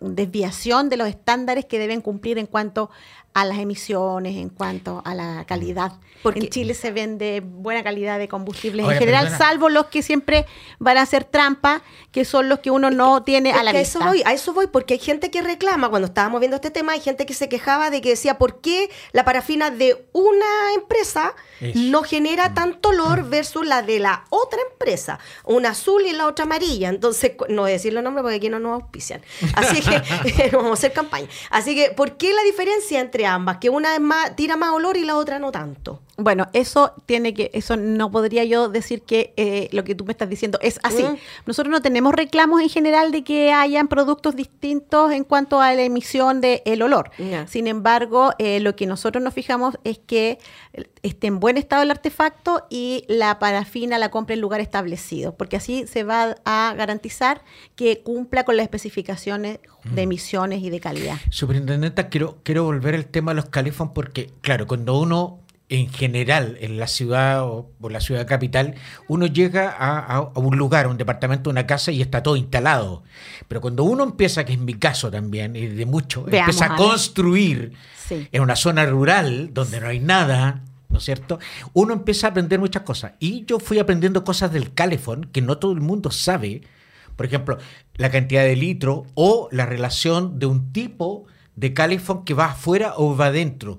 desviación 0.00 0.88
de 0.88 0.96
los 0.96 1.08
estándares 1.08 1.66
que 1.66 1.78
deben 1.78 2.00
cumplir 2.00 2.38
en 2.38 2.46
cuanto 2.46 2.88
a 3.34 3.44
las 3.44 3.58
emisiones, 3.58 4.36
en 4.36 4.48
cuanto 4.48 5.02
a 5.04 5.14
la 5.14 5.44
calidad. 5.44 5.92
Porque 6.22 6.40
en 6.40 6.48
Chile 6.48 6.72
se 6.72 6.92
vende 6.92 7.42
buena 7.44 7.82
calidad 7.82 8.18
de 8.18 8.28
combustibles 8.28 8.86
en 8.86 8.96
general, 8.96 9.36
salvo 9.36 9.68
los 9.68 9.86
que 9.86 10.02
siempre 10.02 10.46
van 10.78 10.96
a 10.96 11.02
hacer 11.02 11.24
trampa, 11.24 11.82
que 12.12 12.24
son 12.24 12.48
los 12.48 12.60
que 12.60 12.70
uno 12.70 12.90
no 12.90 13.24
tiene 13.24 13.52
a 13.52 13.64
la 13.64 13.72
vista. 13.72 13.98
A 13.98 14.02
eso 14.02 14.08
voy, 14.08 14.22
a 14.24 14.32
eso 14.32 14.54
voy, 14.54 14.68
porque 14.68 14.94
hay 14.94 15.00
gente 15.00 15.32
que 15.32 15.42
reclama, 15.42 15.90
cuando 15.90 16.06
estábamos 16.06 16.40
viendo 16.40 16.54
este 16.56 16.70
tema, 16.70 16.92
hay 16.92 17.00
gente 17.00 17.26
que 17.26 17.34
se 17.34 17.48
quejaba 17.48 17.90
de 17.90 18.00
que 18.00 18.10
decía, 18.10 18.38
¿por 18.38 18.60
qué 18.60 18.88
la 19.12 19.24
parafina 19.24 19.70
de 19.70 20.06
una 20.12 20.72
empresa 20.76 21.34
no 21.74 22.04
genera 22.04 22.54
tanto 22.54 22.90
olor 22.90 23.28
versus 23.28 23.66
la 23.66 23.82
de 23.82 23.98
la 23.98 24.24
otra 24.30 24.60
empresa? 24.70 25.18
Una 25.44 25.70
azul 25.70 26.06
y 26.06 26.12
la 26.12 26.28
otra 26.28 26.44
amarilla. 26.44 26.88
Entonces, 26.88 27.32
no 27.48 27.62
voy 27.62 27.72
a 27.72 27.74
decir 27.74 27.92
los 27.92 28.02
nombres 28.02 28.22
porque 28.22 28.36
aquí 28.36 28.48
no 28.48 28.60
nos 28.60 28.80
auspician. 28.80 29.22
Así 29.54 29.82
que 29.82 30.50
vamos 30.52 30.70
a 30.70 30.74
hacer 30.74 30.92
campaña. 30.92 31.26
Así 31.50 31.74
que, 31.74 31.90
¿por 31.90 32.16
qué 32.16 32.32
la 32.32 32.42
diferencia 32.44 33.00
entre 33.00 33.23
ambas, 33.26 33.58
que 33.58 33.70
una 33.70 33.94
es 33.94 34.00
más, 34.00 34.36
tira 34.36 34.56
más 34.56 34.72
olor 34.72 34.96
y 34.96 35.04
la 35.04 35.16
otra 35.16 35.38
no 35.38 35.52
tanto. 35.52 36.00
Bueno, 36.16 36.46
eso 36.52 36.94
tiene 37.06 37.34
que, 37.34 37.50
eso 37.54 37.76
no 37.76 38.10
podría 38.10 38.44
yo 38.44 38.68
decir 38.68 39.02
que 39.02 39.34
eh, 39.36 39.68
lo 39.72 39.82
que 39.82 39.96
tú 39.96 40.04
me 40.04 40.12
estás 40.12 40.28
diciendo 40.28 40.58
es 40.62 40.78
así. 40.84 41.02
Mm. 41.02 41.16
Nosotros 41.46 41.72
no 41.72 41.82
tenemos 41.82 42.14
reclamos 42.14 42.62
en 42.62 42.68
general 42.68 43.10
de 43.10 43.24
que 43.24 43.52
hayan 43.52 43.88
productos 43.88 44.36
distintos 44.36 45.10
en 45.10 45.24
cuanto 45.24 45.60
a 45.60 45.74
la 45.74 45.82
emisión 45.82 46.40
del 46.40 46.82
olor. 46.82 47.10
Sin 47.46 47.66
embargo, 47.66 48.32
eh, 48.38 48.60
lo 48.60 48.76
que 48.76 48.86
nosotros 48.86 49.24
nos 49.24 49.34
fijamos 49.34 49.76
es 49.82 49.98
que 49.98 50.38
esté 51.02 51.26
en 51.26 51.40
buen 51.40 51.56
estado 51.56 51.82
el 51.82 51.90
artefacto 51.90 52.66
y 52.70 53.04
la 53.08 53.40
parafina 53.40 53.98
la 53.98 54.10
compre 54.10 54.34
en 54.34 54.40
lugar 54.40 54.60
establecido, 54.60 55.34
porque 55.36 55.56
así 55.56 55.86
se 55.86 56.04
va 56.04 56.36
a 56.44 56.74
garantizar 56.76 57.42
que 57.74 58.02
cumpla 58.02 58.44
con 58.44 58.56
las 58.56 58.64
especificaciones 58.64 59.58
de 59.84 60.02
mm. 60.02 60.04
emisiones 60.04 60.62
y 60.62 60.70
de 60.70 60.80
calidad. 60.80 61.16
Superintendenta, 61.30 62.08
quiero, 62.08 62.38
quiero 62.42 62.64
volver 62.64 62.94
al 62.94 63.06
tema 63.06 63.32
de 63.32 63.36
los 63.36 63.46
califón 63.46 63.92
porque, 63.92 64.30
claro, 64.40 64.66
cuando 64.66 64.98
uno 64.98 65.43
en 65.68 65.88
general 65.88 66.58
en 66.60 66.78
la 66.78 66.86
ciudad 66.86 67.42
o, 67.44 67.70
la 67.88 68.00
ciudad 68.00 68.26
capital, 68.26 68.74
uno 69.08 69.26
llega 69.26 69.70
a, 69.70 70.20
un 70.34 70.56
lugar, 70.56 70.86
a 70.86 70.88
un 70.88 70.98
departamento, 70.98 71.50
una 71.50 71.66
casa 71.66 71.90
y 71.90 72.02
está 72.02 72.22
todo 72.22 72.36
instalado. 72.36 73.02
Pero 73.48 73.60
cuando 73.60 73.84
uno 73.84 74.04
empieza, 74.04 74.44
que 74.44 74.52
es 74.52 74.58
mi 74.58 74.74
caso 74.74 75.10
también, 75.10 75.56
y 75.56 75.66
de 75.66 75.86
mucho, 75.86 76.26
empieza 76.28 76.74
a, 76.74 76.76
construir 76.76 77.72
en 78.10 78.42
una 78.42 78.56
zona 78.56 78.84
rural 78.86 79.50
donde 79.52 79.80
no 79.80 79.88
hay 79.88 80.00
nada, 80.00 80.62
¿no 80.90 80.98
es 80.98 81.04
cierto? 81.04 81.38
Uno 81.72 81.94
empieza 81.94 82.28
a 82.28 82.30
aprender 82.30 82.58
muchas 82.58 82.82
cosas. 82.82 83.12
Y 83.18 83.44
yo 83.46 83.58
fui 83.58 83.78
aprendiendo 83.78 84.22
cosas 84.22 84.52
del 84.52 84.74
calefón 84.74 85.28
que 85.32 85.40
no 85.40 85.58
todo 85.58 85.72
el 85.72 85.80
mundo 85.80 86.10
sabe. 86.10 86.62
Por 87.16 87.26
ejemplo, 87.26 87.58
la 87.94 88.10
cantidad 88.10 88.42
de 88.42 88.56
litro 88.56 89.06
o 89.14 89.48
la 89.50 89.66
relación 89.66 90.38
de 90.38 90.46
un 90.46 90.72
tipo 90.72 91.26
de 91.56 91.72
calefón 91.72 92.24
que 92.24 92.34
va 92.34 92.46
afuera 92.46 92.94
o 92.96 93.16
va 93.16 93.26
adentro. 93.26 93.78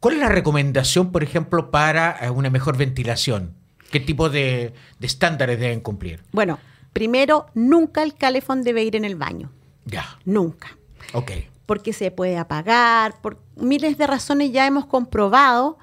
¿Cuál 0.00 0.14
es 0.14 0.20
la 0.20 0.28
recomendación, 0.28 1.10
por 1.12 1.22
ejemplo, 1.22 1.70
para 1.70 2.16
eh, 2.20 2.30
una 2.30 2.50
mejor 2.50 2.76
ventilación? 2.76 3.54
¿Qué 3.90 4.00
tipo 4.00 4.28
de, 4.28 4.74
estándares 5.00 5.58
deben 5.58 5.80
cumplir? 5.80 6.22
Bueno, 6.32 6.58
primero, 6.92 7.46
nunca 7.54 8.02
el 8.02 8.14
calefón 8.14 8.62
debe 8.62 8.84
ir 8.84 8.96
en 8.96 9.04
el 9.04 9.16
baño. 9.16 9.50
Ya. 9.84 10.18
Nunca. 10.24 10.76
Ok. 11.12 11.32
Porque 11.66 11.92
se 11.92 12.10
puede 12.10 12.36
apagar, 12.36 13.20
por 13.20 13.38
miles 13.56 13.98
de 13.98 14.06
razones 14.06 14.52
ya 14.52 14.66
hemos 14.66 14.86
comprobado 14.86 15.78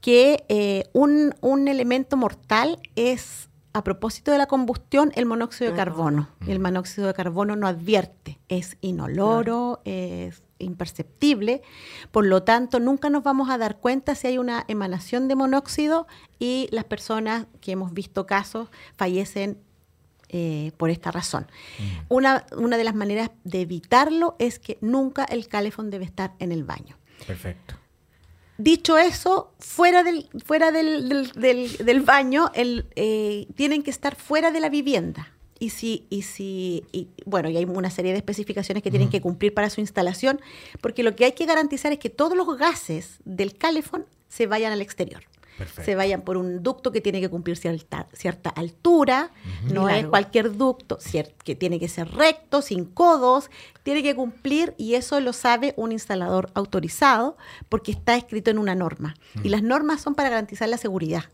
que 0.00 0.44
eh, 0.48 0.84
un, 0.92 1.34
un, 1.40 1.68
elemento 1.68 2.16
mortal 2.16 2.80
es, 2.96 3.48
a 3.72 3.84
propósito 3.84 4.32
de 4.32 4.38
la 4.38 4.46
combustión, 4.46 5.12
el 5.14 5.26
monóxido 5.26 5.70
de 5.70 5.76
carbono. 5.76 6.28
El 6.46 6.58
monóxido 6.58 7.06
de 7.06 7.14
carbono 7.14 7.54
no 7.54 7.68
advierte, 7.68 8.40
es 8.48 8.76
inoloro, 8.80 9.80
es 9.84 10.42
imperceptible, 10.64 11.62
por 12.10 12.26
lo 12.26 12.42
tanto 12.42 12.80
nunca 12.80 13.10
nos 13.10 13.22
vamos 13.22 13.50
a 13.50 13.58
dar 13.58 13.78
cuenta 13.78 14.14
si 14.14 14.28
hay 14.28 14.38
una 14.38 14.64
emanación 14.68 15.28
de 15.28 15.34
monóxido 15.34 16.06
y 16.38 16.68
las 16.70 16.84
personas 16.84 17.46
que 17.60 17.72
hemos 17.72 17.92
visto 17.92 18.26
casos 18.26 18.68
fallecen 18.96 19.58
eh, 20.28 20.72
por 20.78 20.90
esta 20.90 21.10
razón. 21.10 21.46
Mm. 21.78 21.82
Una, 22.08 22.46
una 22.56 22.78
de 22.78 22.84
las 22.84 22.94
maneras 22.94 23.30
de 23.44 23.60
evitarlo 23.60 24.36
es 24.38 24.58
que 24.58 24.78
nunca 24.80 25.24
el 25.24 25.46
calefón 25.46 25.90
debe 25.90 26.06
estar 26.06 26.32
en 26.38 26.52
el 26.52 26.64
baño. 26.64 26.96
Perfecto. 27.26 27.76
Dicho 28.56 28.96
eso, 28.96 29.52
fuera 29.58 30.02
del, 30.02 30.28
fuera 30.44 30.70
del, 30.70 31.32
del, 31.34 32.00
baño, 32.02 32.50
el, 32.54 32.86
eh, 32.96 33.46
tienen 33.56 33.82
que 33.82 33.90
estar 33.90 34.14
fuera 34.14 34.52
de 34.52 34.60
la 34.60 34.68
vivienda 34.68 35.32
y 35.62 35.70
si, 35.70 36.06
y 36.10 36.22
si, 36.22 36.84
y, 36.90 37.06
bueno, 37.24 37.48
y 37.48 37.56
hay 37.56 37.64
una 37.64 37.88
serie 37.88 38.10
de 38.10 38.18
especificaciones 38.18 38.82
que 38.82 38.90
tienen 38.90 39.10
que 39.10 39.20
cumplir 39.20 39.54
para 39.54 39.70
su 39.70 39.80
instalación, 39.80 40.40
porque 40.80 41.04
lo 41.04 41.14
que 41.14 41.24
hay 41.24 41.32
que 41.32 41.46
garantizar 41.46 41.92
es 41.92 42.00
que 42.00 42.10
todos 42.10 42.36
los 42.36 42.58
gases 42.58 43.20
del 43.24 43.56
calefón 43.56 44.04
se 44.26 44.48
vayan 44.48 44.72
al 44.72 44.80
exterior. 44.80 45.22
Se 45.84 45.94
vayan 45.94 46.22
por 46.22 46.36
un 46.36 46.64
ducto 46.64 46.90
que 46.90 47.00
tiene 47.00 47.20
que 47.20 47.28
cumplir 47.28 47.56
cierta, 47.56 48.08
cierta 48.12 48.50
altura, 48.50 49.30
no 49.72 49.88
es 49.88 50.04
cualquier 50.06 50.56
ducto, 50.56 50.98
que 51.44 51.54
tiene 51.54 51.78
que 51.78 51.86
ser 51.86 52.10
recto, 52.10 52.60
sin 52.60 52.84
codos, 52.84 53.48
tiene 53.84 54.02
que 54.02 54.16
cumplir 54.16 54.74
y 54.78 54.94
eso 54.94 55.20
lo 55.20 55.32
sabe 55.32 55.74
un 55.76 55.92
instalador 55.92 56.50
autorizado 56.54 57.36
porque 57.68 57.92
está 57.92 58.16
escrito 58.16 58.50
en 58.50 58.58
una 58.58 58.74
norma. 58.74 59.14
Y 59.44 59.50
las 59.50 59.62
normas 59.62 60.00
son 60.00 60.16
para 60.16 60.28
garantizar 60.28 60.68
la 60.68 60.76
seguridad. 60.76 61.26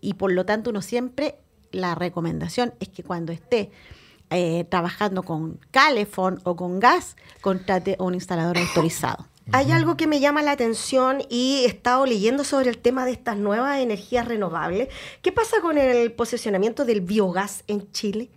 Y 0.00 0.14
por 0.14 0.32
lo 0.32 0.46
tanto 0.46 0.70
uno 0.70 0.80
siempre 0.80 1.34
la 1.72 1.94
recomendación 1.94 2.74
es 2.80 2.88
que 2.88 3.02
cuando 3.02 3.32
esté 3.32 3.70
eh, 4.30 4.64
trabajando 4.68 5.22
con 5.22 5.60
calefón 5.70 6.40
o 6.44 6.56
con 6.56 6.80
gas, 6.80 7.16
contrate 7.40 7.96
a 7.98 8.02
un 8.02 8.14
instalador 8.14 8.58
autorizado. 8.58 9.26
Hay 9.52 9.70
algo 9.70 9.96
que 9.96 10.08
me 10.08 10.18
llama 10.18 10.42
la 10.42 10.50
atención 10.50 11.22
y 11.28 11.62
he 11.62 11.66
estado 11.66 12.04
leyendo 12.04 12.42
sobre 12.42 12.68
el 12.68 12.78
tema 12.78 13.04
de 13.04 13.12
estas 13.12 13.36
nuevas 13.36 13.78
energías 13.78 14.26
renovables. 14.26 14.88
¿Qué 15.22 15.30
pasa 15.30 15.60
con 15.60 15.78
el 15.78 16.12
posicionamiento 16.12 16.84
del 16.84 17.00
biogás 17.00 17.62
en 17.68 17.90
Chile? 17.92 18.28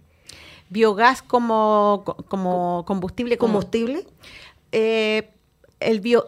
Biogás 0.70 1.24
como, 1.24 2.04
como 2.28 2.84
combustible. 2.86 3.40
¿Combustible? 3.40 4.06
Eh, 4.72 5.32
el 5.80 6.00
bio, 6.00 6.28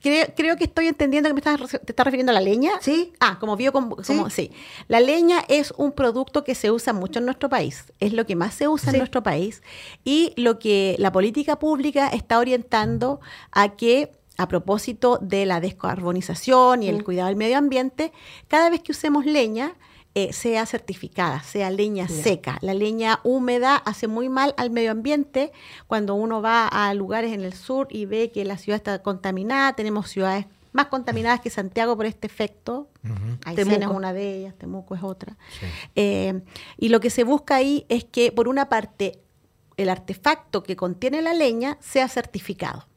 Creo, 0.00 0.56
que 0.56 0.64
estoy 0.64 0.86
entendiendo 0.86 1.28
que 1.28 1.34
me 1.34 1.40
estás, 1.40 1.60
te 1.70 1.92
estás 1.92 2.04
refiriendo 2.04 2.30
a 2.30 2.34
la 2.34 2.40
leña. 2.40 2.72
Sí. 2.80 3.12
Ah, 3.20 3.38
como 3.38 3.56
bio, 3.56 3.72
como, 3.72 3.96
¿Sí? 4.30 4.50
La 4.88 5.00
leña 5.00 5.44
es 5.48 5.74
un 5.76 5.92
producto 5.92 6.42
que 6.42 6.54
se 6.54 6.70
usa 6.70 6.92
mucho 6.92 7.18
en 7.18 7.26
nuestro 7.26 7.50
país. 7.50 7.92
Es 8.00 8.14
lo 8.14 8.24
que 8.24 8.34
más 8.34 8.54
se 8.54 8.66
usa 8.66 8.92
en 8.92 8.98
nuestro 8.98 9.22
país. 9.22 9.62
Y 10.02 10.32
lo 10.36 10.58
que 10.58 10.96
la 10.98 11.12
política 11.12 11.58
pública 11.58 12.08
está 12.08 12.38
orientando 12.38 13.20
a 13.52 13.76
que 13.76 14.10
a 14.38 14.48
propósito 14.48 15.18
de 15.20 15.44
la 15.44 15.60
descarbonización 15.60 16.82
y 16.82 16.88
el 16.88 17.04
cuidado 17.04 17.28
del 17.28 17.36
medio 17.36 17.58
ambiente, 17.58 18.10
cada 18.48 18.70
vez 18.70 18.80
que 18.80 18.92
usemos 18.92 19.26
leña, 19.26 19.76
eh, 20.16 20.32
sea 20.32 20.66
certificada, 20.66 21.40
sea 21.44 21.70
leña 21.70 22.08
seca. 22.08 22.58
La 22.62 22.74
leña 22.74 23.20
húmeda 23.22 23.76
hace 23.76 24.08
muy 24.08 24.28
mal 24.28 24.54
al 24.56 24.70
medio 24.70 24.90
ambiente. 24.90 25.52
Cuando 25.86 26.16
uno 26.16 26.42
va 26.42 26.66
a 26.66 26.92
lugares 26.94 27.32
en 27.32 27.42
el 27.42 27.52
sur 27.52 27.86
y 27.90 28.06
ve 28.06 28.32
que 28.32 28.44
la 28.44 28.58
ciudad 28.58 28.76
está 28.76 29.02
contaminada, 29.02 29.74
tenemos 29.74 30.10
ciudades 30.10 30.46
más 30.72 30.86
contaminadas 30.86 31.40
que 31.40 31.48
Santiago 31.48 31.96
por 31.96 32.06
este 32.06 32.26
efecto. 32.26 32.88
Uh 33.04 33.50
es 33.56 33.86
una 33.86 34.12
de 34.12 34.38
ellas, 34.38 34.54
Temuco 34.56 34.96
es 34.96 35.02
otra. 35.02 35.36
Eh, 35.94 36.42
y 36.76 36.88
lo 36.88 36.98
que 37.00 37.10
se 37.10 37.22
busca 37.24 37.56
ahí 37.56 37.86
es 37.88 38.04
que, 38.04 38.32
por 38.32 38.48
una 38.48 38.68
parte, 38.68 39.22
el 39.76 39.88
artefacto 39.88 40.62
que 40.62 40.76
contiene 40.76 41.22
la 41.22 41.34
leña 41.34 41.78
sea 41.80 42.08
certificado 42.08 42.89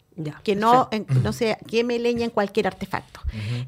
que 0.43 0.55
no, 0.55 0.89
no 1.21 1.33
se 1.33 1.57
queme 1.67 1.99
leña 1.99 2.25
en 2.25 2.31
cualquier 2.31 2.67
artefacto. 2.67 3.21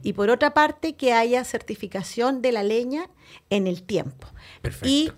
Y 0.04 0.14
por 0.14 0.30
otra 0.30 0.54
parte, 0.54 0.94
que 0.94 1.14
haya 1.14 1.44
certificación 1.44 2.42
de 2.42 2.52
la 2.52 2.64
leña 2.64 3.10
en 3.50 3.68
el 3.68 3.84
tiempo. 3.84 4.28
Y 4.84 5.12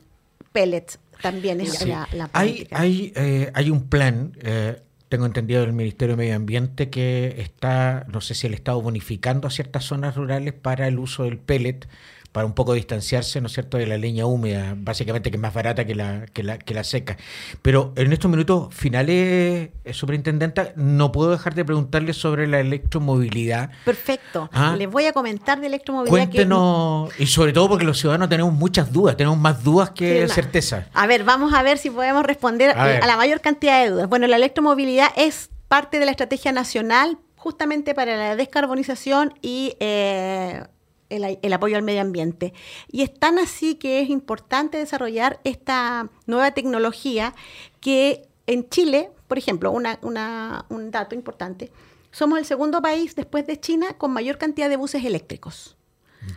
pellets 0.51 0.99
también 1.21 1.61
es 1.61 1.85
la, 1.85 2.07
la 2.13 2.29
hay, 2.33 2.67
hay, 2.71 3.11
eh, 3.15 3.51
hay, 3.53 3.69
un 3.69 3.87
plan, 3.87 4.33
eh, 4.41 4.81
tengo 5.09 5.25
entendido 5.25 5.61
del 5.61 5.73
Ministerio 5.73 6.15
de 6.15 6.23
Medio 6.23 6.35
Ambiente, 6.35 6.89
que 6.89 7.35
está, 7.39 8.05
no 8.11 8.21
sé 8.21 8.35
si 8.35 8.47
el 8.47 8.53
Estado 8.53 8.81
bonificando 8.81 9.47
a 9.47 9.51
ciertas 9.51 9.85
zonas 9.85 10.15
rurales 10.15 10.53
para 10.53 10.87
el 10.87 10.99
uso 10.99 11.23
del 11.23 11.37
pellet 11.37 11.87
para 12.31 12.45
un 12.45 12.53
poco 12.53 12.73
distanciarse, 12.73 13.41
¿no 13.41 13.47
es 13.47 13.53
cierto?, 13.53 13.77
de 13.77 13.87
la 13.87 13.97
leña 13.97 14.25
húmeda, 14.25 14.73
básicamente 14.77 15.31
que 15.31 15.37
es 15.37 15.41
más 15.41 15.53
barata 15.53 15.85
que 15.85 15.95
la, 15.95 16.25
que 16.27 16.43
la, 16.43 16.57
que 16.57 16.73
la 16.73 16.83
seca. 16.83 17.17
Pero 17.61 17.93
en 17.95 18.13
estos 18.13 18.29
minutos 18.29 18.73
finales, 18.73 19.69
eh, 19.83 19.93
superintendenta, 19.93 20.73
no 20.75 21.11
puedo 21.11 21.31
dejar 21.31 21.55
de 21.55 21.65
preguntarle 21.65 22.13
sobre 22.13 22.47
la 22.47 22.59
electromovilidad. 22.59 23.71
Perfecto. 23.85 24.49
¿Ah? 24.53 24.75
Les 24.77 24.89
voy 24.89 25.05
a 25.05 25.13
comentar 25.13 25.59
de 25.59 25.67
electromovilidad. 25.67 26.11
Cuéntenos, 26.11 27.09
y 27.19 27.27
sobre 27.27 27.53
todo 27.53 27.69
porque 27.69 27.85
los 27.85 27.97
ciudadanos 27.97 28.29
tenemos 28.29 28.53
muchas 28.53 28.91
dudas, 28.91 29.17
tenemos 29.17 29.37
más 29.37 29.63
dudas 29.63 29.91
que 29.91 30.27
certeza. 30.27 30.87
A 30.93 31.07
ver, 31.07 31.23
vamos 31.23 31.53
a 31.53 31.63
ver 31.63 31.77
si 31.77 31.89
podemos 31.89 32.23
responder 32.23 32.71
a, 32.71 33.05
la 33.05 33.17
mayor 33.17 33.41
cantidad 33.41 33.83
de 33.83 33.89
dudas. 33.89 34.09
Bueno, 34.09 34.27
la 34.27 34.35
electromovilidad 34.35 35.09
es 35.15 35.49
parte 35.67 35.99
de 35.99 36.05
la 36.05 36.11
estrategia 36.11 36.51
nacional 36.51 37.17
justamente 37.35 37.93
para 37.93 38.17
la 38.17 38.35
descarbonización 38.35 39.33
y 39.41 39.75
eh, 39.79 40.63
el, 41.09 41.53
apoyo 41.53 41.77
al 41.77 41.83
medio 41.83 42.01
ambiente. 42.01 42.53
Y 42.91 43.01
es 43.01 43.13
tan 43.13 43.39
así 43.39 43.75
que 43.75 44.01
es 44.01 44.09
importante 44.09 44.77
desarrollar 44.77 45.39
esta 45.43 46.09
nueva 46.25 46.51
tecnología 46.51 47.33
que 47.79 48.27
en 48.45 48.69
Chile, 48.69 49.11
por 49.27 49.37
ejemplo, 49.37 49.71
un 49.71 50.91
dato 50.91 51.15
importante, 51.15 51.71
somos 52.11 52.39
el 52.39 52.45
segundo 52.45 52.81
país 52.81 53.15
después 53.15 53.45
de 53.45 53.59
China 53.59 53.93
con 53.97 54.11
mayor 54.11 54.37
cantidad 54.37 54.69
de 54.69 54.77
buses 54.77 55.03
eléctricos. 55.03 55.77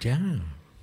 Ya. 0.00 0.20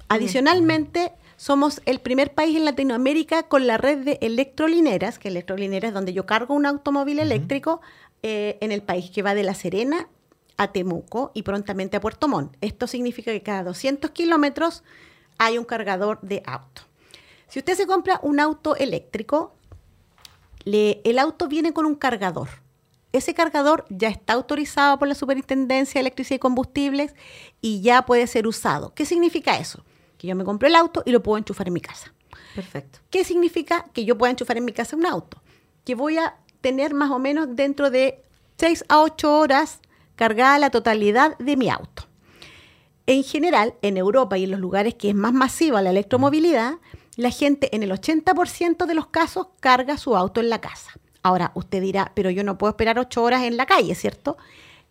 Adicionalmente, 0.09 1.11
somos 1.35 1.81
el 1.85 1.99
primer 1.99 2.33
país 2.33 2.55
en 2.57 2.65
Latinoamérica 2.65 3.43
con 3.43 3.67
la 3.67 3.77
red 3.77 3.99
de 3.99 4.17
electrolineras, 4.21 5.19
que 5.19 5.27
electrolineras 5.27 5.89
es 5.89 5.93
donde 5.93 6.13
yo 6.13 6.25
cargo 6.25 6.55
un 6.55 6.65
automóvil 6.65 7.19
eléctrico 7.19 7.81
eh, 8.23 8.57
en 8.61 8.71
el 8.71 8.81
país, 8.81 9.11
que 9.11 9.21
va 9.21 9.35
de 9.35 9.43
La 9.43 9.53
Serena 9.53 10.07
a 10.57 10.71
Temuco 10.71 11.31
y 11.33 11.43
prontamente 11.43 11.97
a 11.97 12.01
Puerto 12.01 12.27
Montt. 12.27 12.55
Esto 12.61 12.87
significa 12.87 13.31
que 13.31 13.43
cada 13.43 13.63
200 13.63 14.11
kilómetros 14.11 14.83
hay 15.37 15.57
un 15.57 15.65
cargador 15.65 16.19
de 16.21 16.43
auto. 16.45 16.81
Si 17.47 17.59
usted 17.59 17.75
se 17.75 17.87
compra 17.87 18.19
un 18.23 18.39
auto 18.39 18.75
eléctrico, 18.75 19.53
el 20.65 21.19
auto 21.19 21.47
viene 21.47 21.71
con 21.71 21.85
un 21.85 21.95
cargador. 21.95 22.49
Ese 23.13 23.33
cargador 23.33 23.85
ya 23.89 24.09
está 24.09 24.33
autorizado 24.33 24.99
por 24.99 25.07
la 25.07 25.15
Superintendencia 25.15 25.99
de 25.99 26.01
Electricidad 26.01 26.35
y 26.35 26.39
Combustibles 26.39 27.15
y 27.61 27.81
ya 27.81 28.05
puede 28.05 28.27
ser 28.27 28.47
usado. 28.47 28.93
¿Qué 28.93 29.05
significa 29.05 29.57
eso? 29.57 29.85
Que 30.17 30.27
yo 30.27 30.35
me 30.35 30.43
compro 30.43 30.67
el 30.67 30.75
auto 30.75 31.03
y 31.05 31.11
lo 31.11 31.23
puedo 31.23 31.37
enchufar 31.37 31.67
en 31.67 31.73
mi 31.73 31.81
casa. 31.81 32.13
Perfecto. 32.53 32.99
¿Qué 33.09 33.23
significa 33.23 33.85
que 33.93 34.03
yo 34.03 34.17
pueda 34.17 34.31
enchufar 34.31 34.57
en 34.57 34.65
mi 34.65 34.73
casa 34.73 34.95
un 34.95 35.05
auto? 35.05 35.41
Que 35.85 35.95
voy 35.95 36.17
a 36.17 36.35
tener 36.59 36.93
más 36.93 37.11
o 37.11 37.19
menos 37.19 37.47
dentro 37.55 37.89
de 37.89 38.21
6 38.57 38.85
a 38.89 39.01
8 39.01 39.37
horas 39.39 39.79
cargada 40.17 40.59
la 40.59 40.71
totalidad 40.71 41.37
de 41.37 41.55
mi 41.55 41.69
auto. 41.69 42.03
En 43.05 43.23
general, 43.23 43.75
en 43.81 43.95
Europa 43.95 44.37
y 44.37 44.43
en 44.43 44.51
los 44.51 44.59
lugares 44.59 44.95
que 44.95 45.09
es 45.09 45.15
más 45.15 45.31
masiva 45.31 45.81
la 45.81 45.91
electromovilidad, 45.91 46.73
la 47.15 47.29
gente 47.29 47.73
en 47.73 47.83
el 47.83 47.91
80% 47.91 48.85
de 48.85 48.93
los 48.93 49.07
casos 49.07 49.47
carga 49.61 49.97
su 49.97 50.17
auto 50.17 50.41
en 50.41 50.49
la 50.49 50.59
casa. 50.59 50.91
Ahora, 51.23 51.51
usted 51.55 51.81
dirá, 51.81 52.11
pero 52.15 52.29
yo 52.29 52.43
no 52.43 52.57
puedo 52.57 52.71
esperar 52.71 52.99
8 52.99 53.23
horas 53.23 53.43
en 53.43 53.55
la 53.55 53.65
calle, 53.65 53.95
¿cierto? 53.95 54.37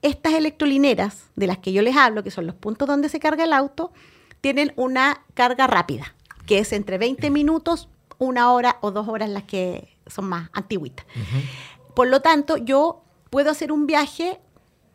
Estas 0.01 0.33
electrolineras 0.33 1.25
de 1.37 1.47
las 1.47 1.59
que 1.59 1.73
yo 1.73 1.83
les 1.83 1.97
hablo, 1.97 2.23
que 2.23 2.31
son 2.31 2.47
los 2.47 2.55
puntos 2.55 2.89
donde 2.89 3.09
se 3.09 3.21
carga 3.21 3.45
el 3.45 3.53
auto, 3.53 3.93
tienen 4.41 4.73
una 4.77 5.23
carga 5.35 5.67
rápida, 5.67 6.15
que 6.47 6.59
es 6.59 6.73
entre 6.73 6.99
20 6.99 7.31
minutos, 7.31 7.89
una 8.19 8.53
hora 8.53 8.79
o 8.81 8.93
dos 8.93 9.09
horas 9.09 9.29
las 9.29 9.43
que 9.45 9.97
son 10.07 10.27
más 10.27 10.49
antiguitas. 10.53 11.05
Por 11.95 12.09
lo 12.09 12.21
tanto, 12.21 12.57
yo 12.57 13.03
puedo 13.31 13.51
hacer 13.51 13.73
un 13.73 13.87
viaje 13.87 14.41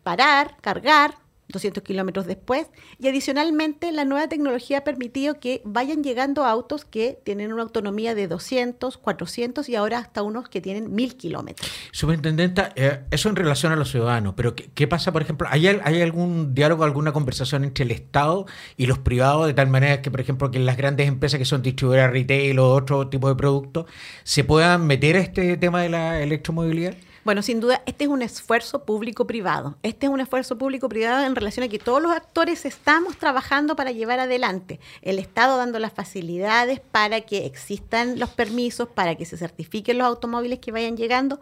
parar, 0.04 0.58
cargar, 0.62 1.16
200 1.52 1.84
kilómetros 1.84 2.26
después. 2.26 2.68
Y 3.00 3.08
adicionalmente, 3.08 3.92
la 3.92 4.06
nueva 4.06 4.28
tecnología 4.28 4.80
ha 4.80 4.84
permitido 4.84 5.40
que 5.40 5.62
vayan 5.64 6.04
llegando 6.04 6.46
autos 6.46 6.86
que 6.86 7.20
tienen 7.24 7.54
una 7.54 7.64
autonomía 7.64 8.16
de 8.16 8.28
200, 8.28 8.98
400 8.98 9.70
y 9.70 9.76
ahora 9.76 10.00
hasta 10.00 10.24
unos 10.24 10.50
que 10.50 10.62
tienen 10.62 10.94
1000 10.94 11.18
kilómetros. 11.18 11.70
Superintendenta, 11.92 12.72
eh, 12.76 13.02
eso 13.12 13.30
en 13.30 13.36
relación 13.36 13.72
a 13.72 13.76
los 13.76 13.92
ciudadanos, 13.92 14.34
pero 14.36 14.56
¿qué, 14.56 14.88
pasa, 14.88 15.12
por 15.12 15.22
ejemplo? 15.22 15.48
¿hay, 15.50 15.68
¿hay, 15.68 16.02
algún 16.02 16.56
diálogo, 16.56 16.84
alguna 16.84 17.12
conversación 17.12 17.64
entre 17.64 17.86
el 17.86 17.92
Estado 17.92 18.46
y 18.78 18.88
los 18.88 19.00
privados, 19.00 19.48
de 19.48 19.54
tal 19.54 19.68
manera 19.68 20.02
que, 20.02 20.10
por 20.10 20.22
ejemplo, 20.22 20.52
que 20.52 20.60
las 20.60 20.78
grandes 20.78 21.08
empresas 21.08 21.38
que 21.38 21.46
son 21.46 21.62
distribuidoras 21.62 22.12
retail 22.12 22.60
o 22.60 22.74
otro 22.74 23.10
tipo 23.10 23.28
de 23.28 23.36
productos 23.36 23.86
se 24.24 24.44
puedan 24.44 24.88
meter 24.88 25.16
a 25.16 25.20
este 25.20 25.58
tema 25.58 25.82
de 25.82 25.90
la 25.90 26.22
electromovilidad? 26.22 26.96
Bueno, 27.24 27.44
sin 27.44 27.60
duda, 27.60 27.84
este 27.86 28.06
es 28.06 28.10
un 28.10 28.24
esfuerzo 28.24 28.84
público-privado. 28.84 29.78
Este 29.84 30.08
es 30.08 30.12
un 30.12 30.20
esfuerzo 30.22 30.58
público-privado 30.58 31.24
en 31.24 31.36
relación 31.36 31.64
a 31.64 31.70
que 31.70 31.78
todos 31.78 32.02
los 32.02 32.12
actores 32.12 32.66
estamos 32.66 33.16
trabajando 33.18 33.76
para 33.76 33.92
llevar 33.92 34.20
adelante. 34.20 34.80
El 35.04 35.20
Estado 35.20 35.58
dando 35.58 35.78
las 35.78 35.94
facilidades 35.94 36.80
para 36.80 37.22
que 37.22 37.46
existan 37.46 38.18
los 38.18 38.30
permisos, 38.30 38.90
para 38.90 39.14
que 39.14 39.26
se 39.26 39.38
certifiquen 39.38 40.00
los 40.00 40.08
automóviles 40.08 40.58
que 40.58 40.72
vayan 40.72 40.98
llegando. 40.98 41.40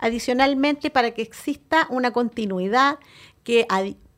Adicionalmente, 0.00 0.90
para 0.90 1.12
que 1.12 1.22
exista 1.22 1.86
una 1.90 2.10
continuidad 2.10 2.98
que 3.44 3.68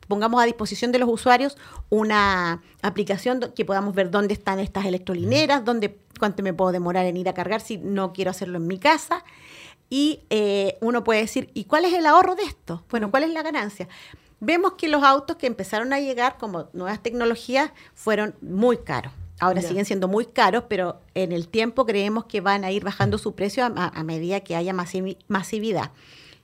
pongamos 0.07 0.41
a 0.41 0.45
disposición 0.45 0.91
de 0.91 0.97
los 0.97 1.09
usuarios 1.09 1.57
una 1.89 2.63
aplicación 2.81 3.39
que 3.55 3.65
podamos 3.65 3.93
ver 3.93 4.09
dónde 4.09 4.33
están 4.33 4.59
estas 4.59 4.85
electrolineras, 4.85 5.63
dónde, 5.63 5.95
cuánto 6.17 6.41
me 6.41 6.55
puedo 6.55 6.71
demorar 6.71 7.05
en 7.05 7.17
ir 7.17 7.29
a 7.29 7.35
cargar 7.35 7.61
si 7.61 7.77
no 7.77 8.13
quiero 8.13 8.31
hacerlo 8.31 8.57
en 8.57 8.65
mi 8.65 8.79
casa 8.79 9.23
y 9.93 10.21
eh, 10.31 10.79
uno 10.81 11.03
puede 11.03 11.19
decir, 11.19 11.51
¿y 11.53 11.65
cuál 11.65 11.85
es 11.85 11.93
el 11.93 12.07
ahorro 12.07 12.33
de 12.33 12.41
esto? 12.41 12.81
Bueno, 12.89 13.11
¿cuál 13.11 13.21
es 13.21 13.29
la 13.29 13.43
ganancia? 13.43 13.87
Vemos 14.39 14.73
que 14.73 14.87
los 14.87 15.03
autos 15.03 15.35
que 15.35 15.45
empezaron 15.45 15.93
a 15.93 15.99
llegar 15.99 16.39
como 16.39 16.67
nuevas 16.73 17.03
tecnologías 17.03 17.69
fueron 17.93 18.33
muy 18.41 18.77
caros. 18.77 19.13
Ahora 19.39 19.61
siguen 19.61 19.85
siendo 19.85 20.07
muy 20.07 20.25
caros, 20.25 20.63
pero 20.67 20.99
en 21.13 21.31
el 21.31 21.47
tiempo 21.47 21.85
creemos 21.85 22.25
que 22.25 22.41
van 22.41 22.63
a 22.63 22.71
ir 22.71 22.83
bajando 22.83 23.19
su 23.19 23.35
precio 23.35 23.65
a, 23.65 24.03
medida 24.03 24.39
que 24.39 24.55
haya 24.55 24.73
masividad. 24.73 25.91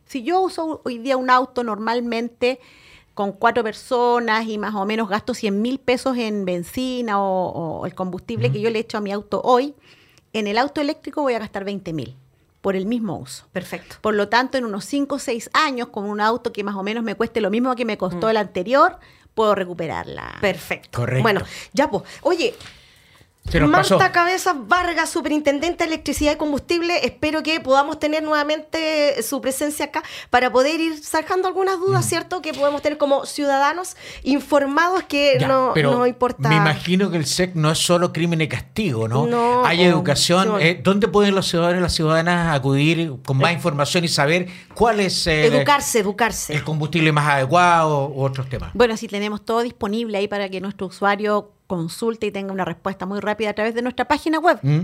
Si 0.05 0.21
yo 0.21 0.41
uso 0.41 0.81
hoy 0.85 0.99
día 0.99 1.17
un 1.17 1.31
auto 1.31 1.63
normalmente 1.63 2.59
con 3.15 3.31
cuatro 3.31 3.63
personas 3.63 4.45
y 4.47 4.59
más 4.59 4.75
o 4.75 4.85
menos 4.85 5.09
gasto 5.09 5.33
100 5.33 5.59
mil 5.59 5.79
pesos 5.79 6.17
en 6.17 6.45
benzina 6.45 7.19
o, 7.19 7.83
el 7.87 7.95
combustible 7.95 8.51
que 8.51 8.61
yo 8.61 8.69
le 8.69 8.77
echo 8.77 8.99
a 8.99 9.01
mi 9.01 9.11
auto 9.11 9.41
hoy, 9.43 9.73
en 10.33 10.45
el 10.45 10.59
auto 10.59 10.81
eléctrico 10.81 11.23
voy 11.23 11.33
a 11.33 11.39
gastar 11.39 11.65
20 11.65 11.93
mil 11.93 12.15
por 12.61 12.75
el 12.75 12.85
mismo 12.85 13.17
uso. 13.17 13.47
Perfecto. 13.51 13.97
Por 14.01 14.15
lo 14.15 14.29
tanto, 14.29 14.57
en 14.57 14.65
unos 14.65 14.85
5 14.85 15.15
o 15.15 15.19
6 15.19 15.49
años, 15.53 15.89
con 15.89 16.05
un 16.05 16.21
auto 16.21 16.51
que 16.51 16.63
más 16.63 16.75
o 16.75 16.83
menos 16.83 17.03
me 17.03 17.15
cueste 17.15 17.41
lo 17.41 17.49
mismo 17.49 17.75
que 17.75 17.85
me 17.85 17.97
costó 17.97 18.27
mm. 18.27 18.29
el 18.29 18.37
anterior, 18.37 18.99
puedo 19.33 19.55
recuperarla. 19.55 20.37
Perfecto. 20.41 20.99
Correcto. 20.99 21.23
Bueno, 21.23 21.41
ya 21.73 21.89
pues. 21.89 22.03
Oye, 22.21 22.55
Marta 23.67 24.11
Cabezas 24.11 24.55
Vargas, 24.67 25.09
superintendente 25.09 25.83
de 25.83 25.87
electricidad 25.87 26.33
y 26.33 26.35
combustible. 26.35 27.05
Espero 27.05 27.41
que 27.41 27.59
podamos 27.59 27.99
tener 27.99 28.21
nuevamente 28.21 29.21
su 29.23 29.41
presencia 29.41 29.85
acá 29.85 30.03
para 30.29 30.51
poder 30.51 30.79
ir 30.79 31.03
sacando 31.03 31.47
algunas 31.47 31.79
dudas, 31.79 32.05
mm. 32.05 32.09
¿cierto? 32.09 32.41
Que 32.41 32.53
podemos 32.53 32.81
tener 32.81 32.97
como 32.97 33.25
ciudadanos 33.25 33.95
informados 34.23 35.03
que 35.03 35.39
no, 35.39 35.73
no, 35.73 36.05
importa. 36.05 36.49
Me 36.49 36.55
imagino 36.55 37.09
que 37.09 37.17
el 37.17 37.25
SEC 37.25 37.55
no 37.55 37.71
es 37.71 37.79
solo 37.79 38.13
crimen 38.13 38.41
y 38.41 38.47
castigo, 38.47 39.07
¿no? 39.07 39.25
no 39.25 39.65
Hay 39.65 39.83
educación. 39.83 40.59
Eh, 40.59 40.79
¿Dónde 40.83 41.07
pueden 41.07 41.35
los 41.35 41.47
ciudadanos 41.47 41.79
y 41.79 41.81
las 41.81 41.93
ciudadanas 41.93 42.55
acudir 42.55 43.13
con 43.25 43.37
más 43.37 43.51
eh. 43.51 43.55
información 43.55 44.03
y 44.03 44.07
saber 44.07 44.47
cuál 44.73 44.99
es. 44.99 45.25
educarse, 45.25 45.99
educarse. 45.99 46.53
El 46.53 46.63
combustible 46.63 47.11
más 47.11 47.27
adecuado 47.27 48.09
u 48.09 48.23
otros 48.23 48.47
temas. 48.47 48.71
Bueno, 48.73 48.95
sí, 48.95 49.07
tenemos 49.07 49.43
todo 49.43 49.61
disponible 49.61 50.17
ahí 50.17 50.27
para 50.27 50.49
que 50.49 50.61
nuestro 50.61 50.87
usuario 50.87 51.51
consulte 51.69 52.25
y 52.25 52.31
tenga 52.31 52.51
una 52.51 52.65
respuesta 52.65 53.05
muy 53.05 53.19
rápida 53.19 53.51
a 53.51 53.53
través 53.53 53.75
de 53.75 53.83
nuestra 53.83 54.05
página 54.05 54.39
web 54.39 54.57
mm. 54.63 54.79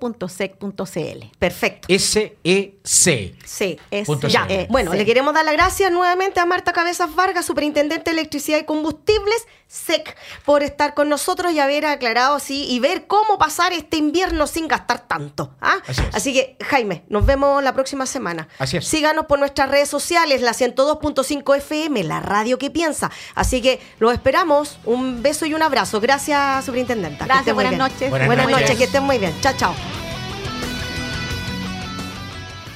www.sec.cl. 0.00 1.24
Perfecto. 1.36 1.88
S-E-C. 1.90 3.34
Sí, 3.44 3.78
es 3.90 4.08
ya. 4.28 4.46
E 4.48 4.68
bueno, 4.70 4.94
le 4.94 5.04
queremos 5.04 5.34
dar 5.34 5.44
las 5.44 5.54
gracias 5.54 5.90
nuevamente 5.90 6.38
a 6.38 6.46
Marta 6.46 6.72
Cabezas 6.72 7.12
Vargas, 7.16 7.44
superintendente 7.44 8.04
de 8.04 8.12
electricidad 8.12 8.58
y 8.58 8.64
combustibles, 8.64 9.48
SEC, 9.66 10.16
por 10.44 10.62
estar 10.62 10.94
con 10.94 11.08
nosotros 11.08 11.52
y 11.52 11.58
haber 11.58 11.84
aclarado 11.86 12.36
así 12.36 12.66
y 12.70 12.78
ver 12.78 13.08
cómo 13.08 13.36
pasar 13.38 13.72
este 13.72 13.96
invierno 13.96 14.46
sin 14.46 14.68
gastar 14.68 15.08
tanto. 15.08 15.54
¿ah? 15.60 15.78
Así, 16.12 16.32
que, 16.32 16.56
Jaime, 16.64 17.02
nos 17.08 17.26
vemos 17.26 17.62
la 17.64 17.74
próxima 17.74 18.06
semana. 18.06 18.48
Así 18.58 18.76
es. 18.76 18.86
Síganos 18.86 19.26
por 19.26 19.40
nuestras 19.40 19.68
redes 19.68 19.88
sociales, 19.88 20.40
la 20.40 20.52
102.5 20.52 21.56
FM, 21.56 22.04
la 22.04 22.20
radio 22.20 22.58
que 22.58 22.70
piensa. 22.70 23.10
Así 23.34 23.60
que 23.60 23.80
los 23.98 24.12
esperamos. 24.12 24.78
Un 24.84 25.22
beso 25.22 25.46
y 25.46 25.54
un 25.54 25.62
abrazo. 25.62 25.79
Gracias, 26.00 26.64
superintendenta. 26.64 27.24
Gracias, 27.24 27.54
buenas 27.54 27.76
noches. 27.76 28.10
Buenas, 28.10 28.50
noches. 28.50 28.76
que 28.76 28.84
estén 28.84 29.02
muy 29.02 29.18
bien. 29.18 29.32
Chao, 29.40 29.54
chao. 29.56 29.74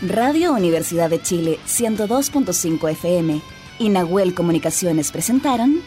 Radio 0.01 0.53
Universidad 0.53 1.11
de 1.11 1.21
Chile 1.21 1.59
102.5 1.67 2.91
FM 2.91 3.43
y 3.79 3.89
Nahuel 3.91 4.35
Comunicaciones 4.35 5.13
presentaron 5.13 5.81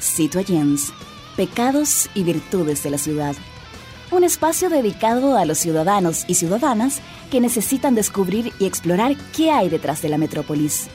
Citoyens, 0.00 0.92
Pecados 1.36 2.08
y 2.14 2.22
Virtudes 2.22 2.82
de 2.82 2.90
la 2.90 2.98
Ciudad. 2.98 3.34
Un 4.10 4.24
espacio 4.24 4.70
dedicado 4.70 5.36
a 5.36 5.44
los 5.44 5.58
ciudadanos 5.58 6.24
y 6.28 6.34
ciudadanas 6.34 7.00
que 7.30 7.40
necesitan 7.40 7.94
descubrir 7.94 8.52
y 8.58 8.66
explorar 8.66 9.16
qué 9.36 9.50
hay 9.50 9.68
detrás 9.68 10.00
de 10.00 10.08
la 10.08 10.18
metrópolis. 10.18 10.86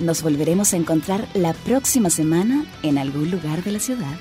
Nos 0.00 0.22
volveremos 0.22 0.72
a 0.72 0.78
encontrar 0.78 1.28
la 1.34 1.52
próxima 1.52 2.10
semana 2.10 2.64
en 2.82 2.98
algún 2.98 3.30
lugar 3.30 3.62
de 3.62 3.72
la 3.72 3.80
ciudad. 3.80 4.16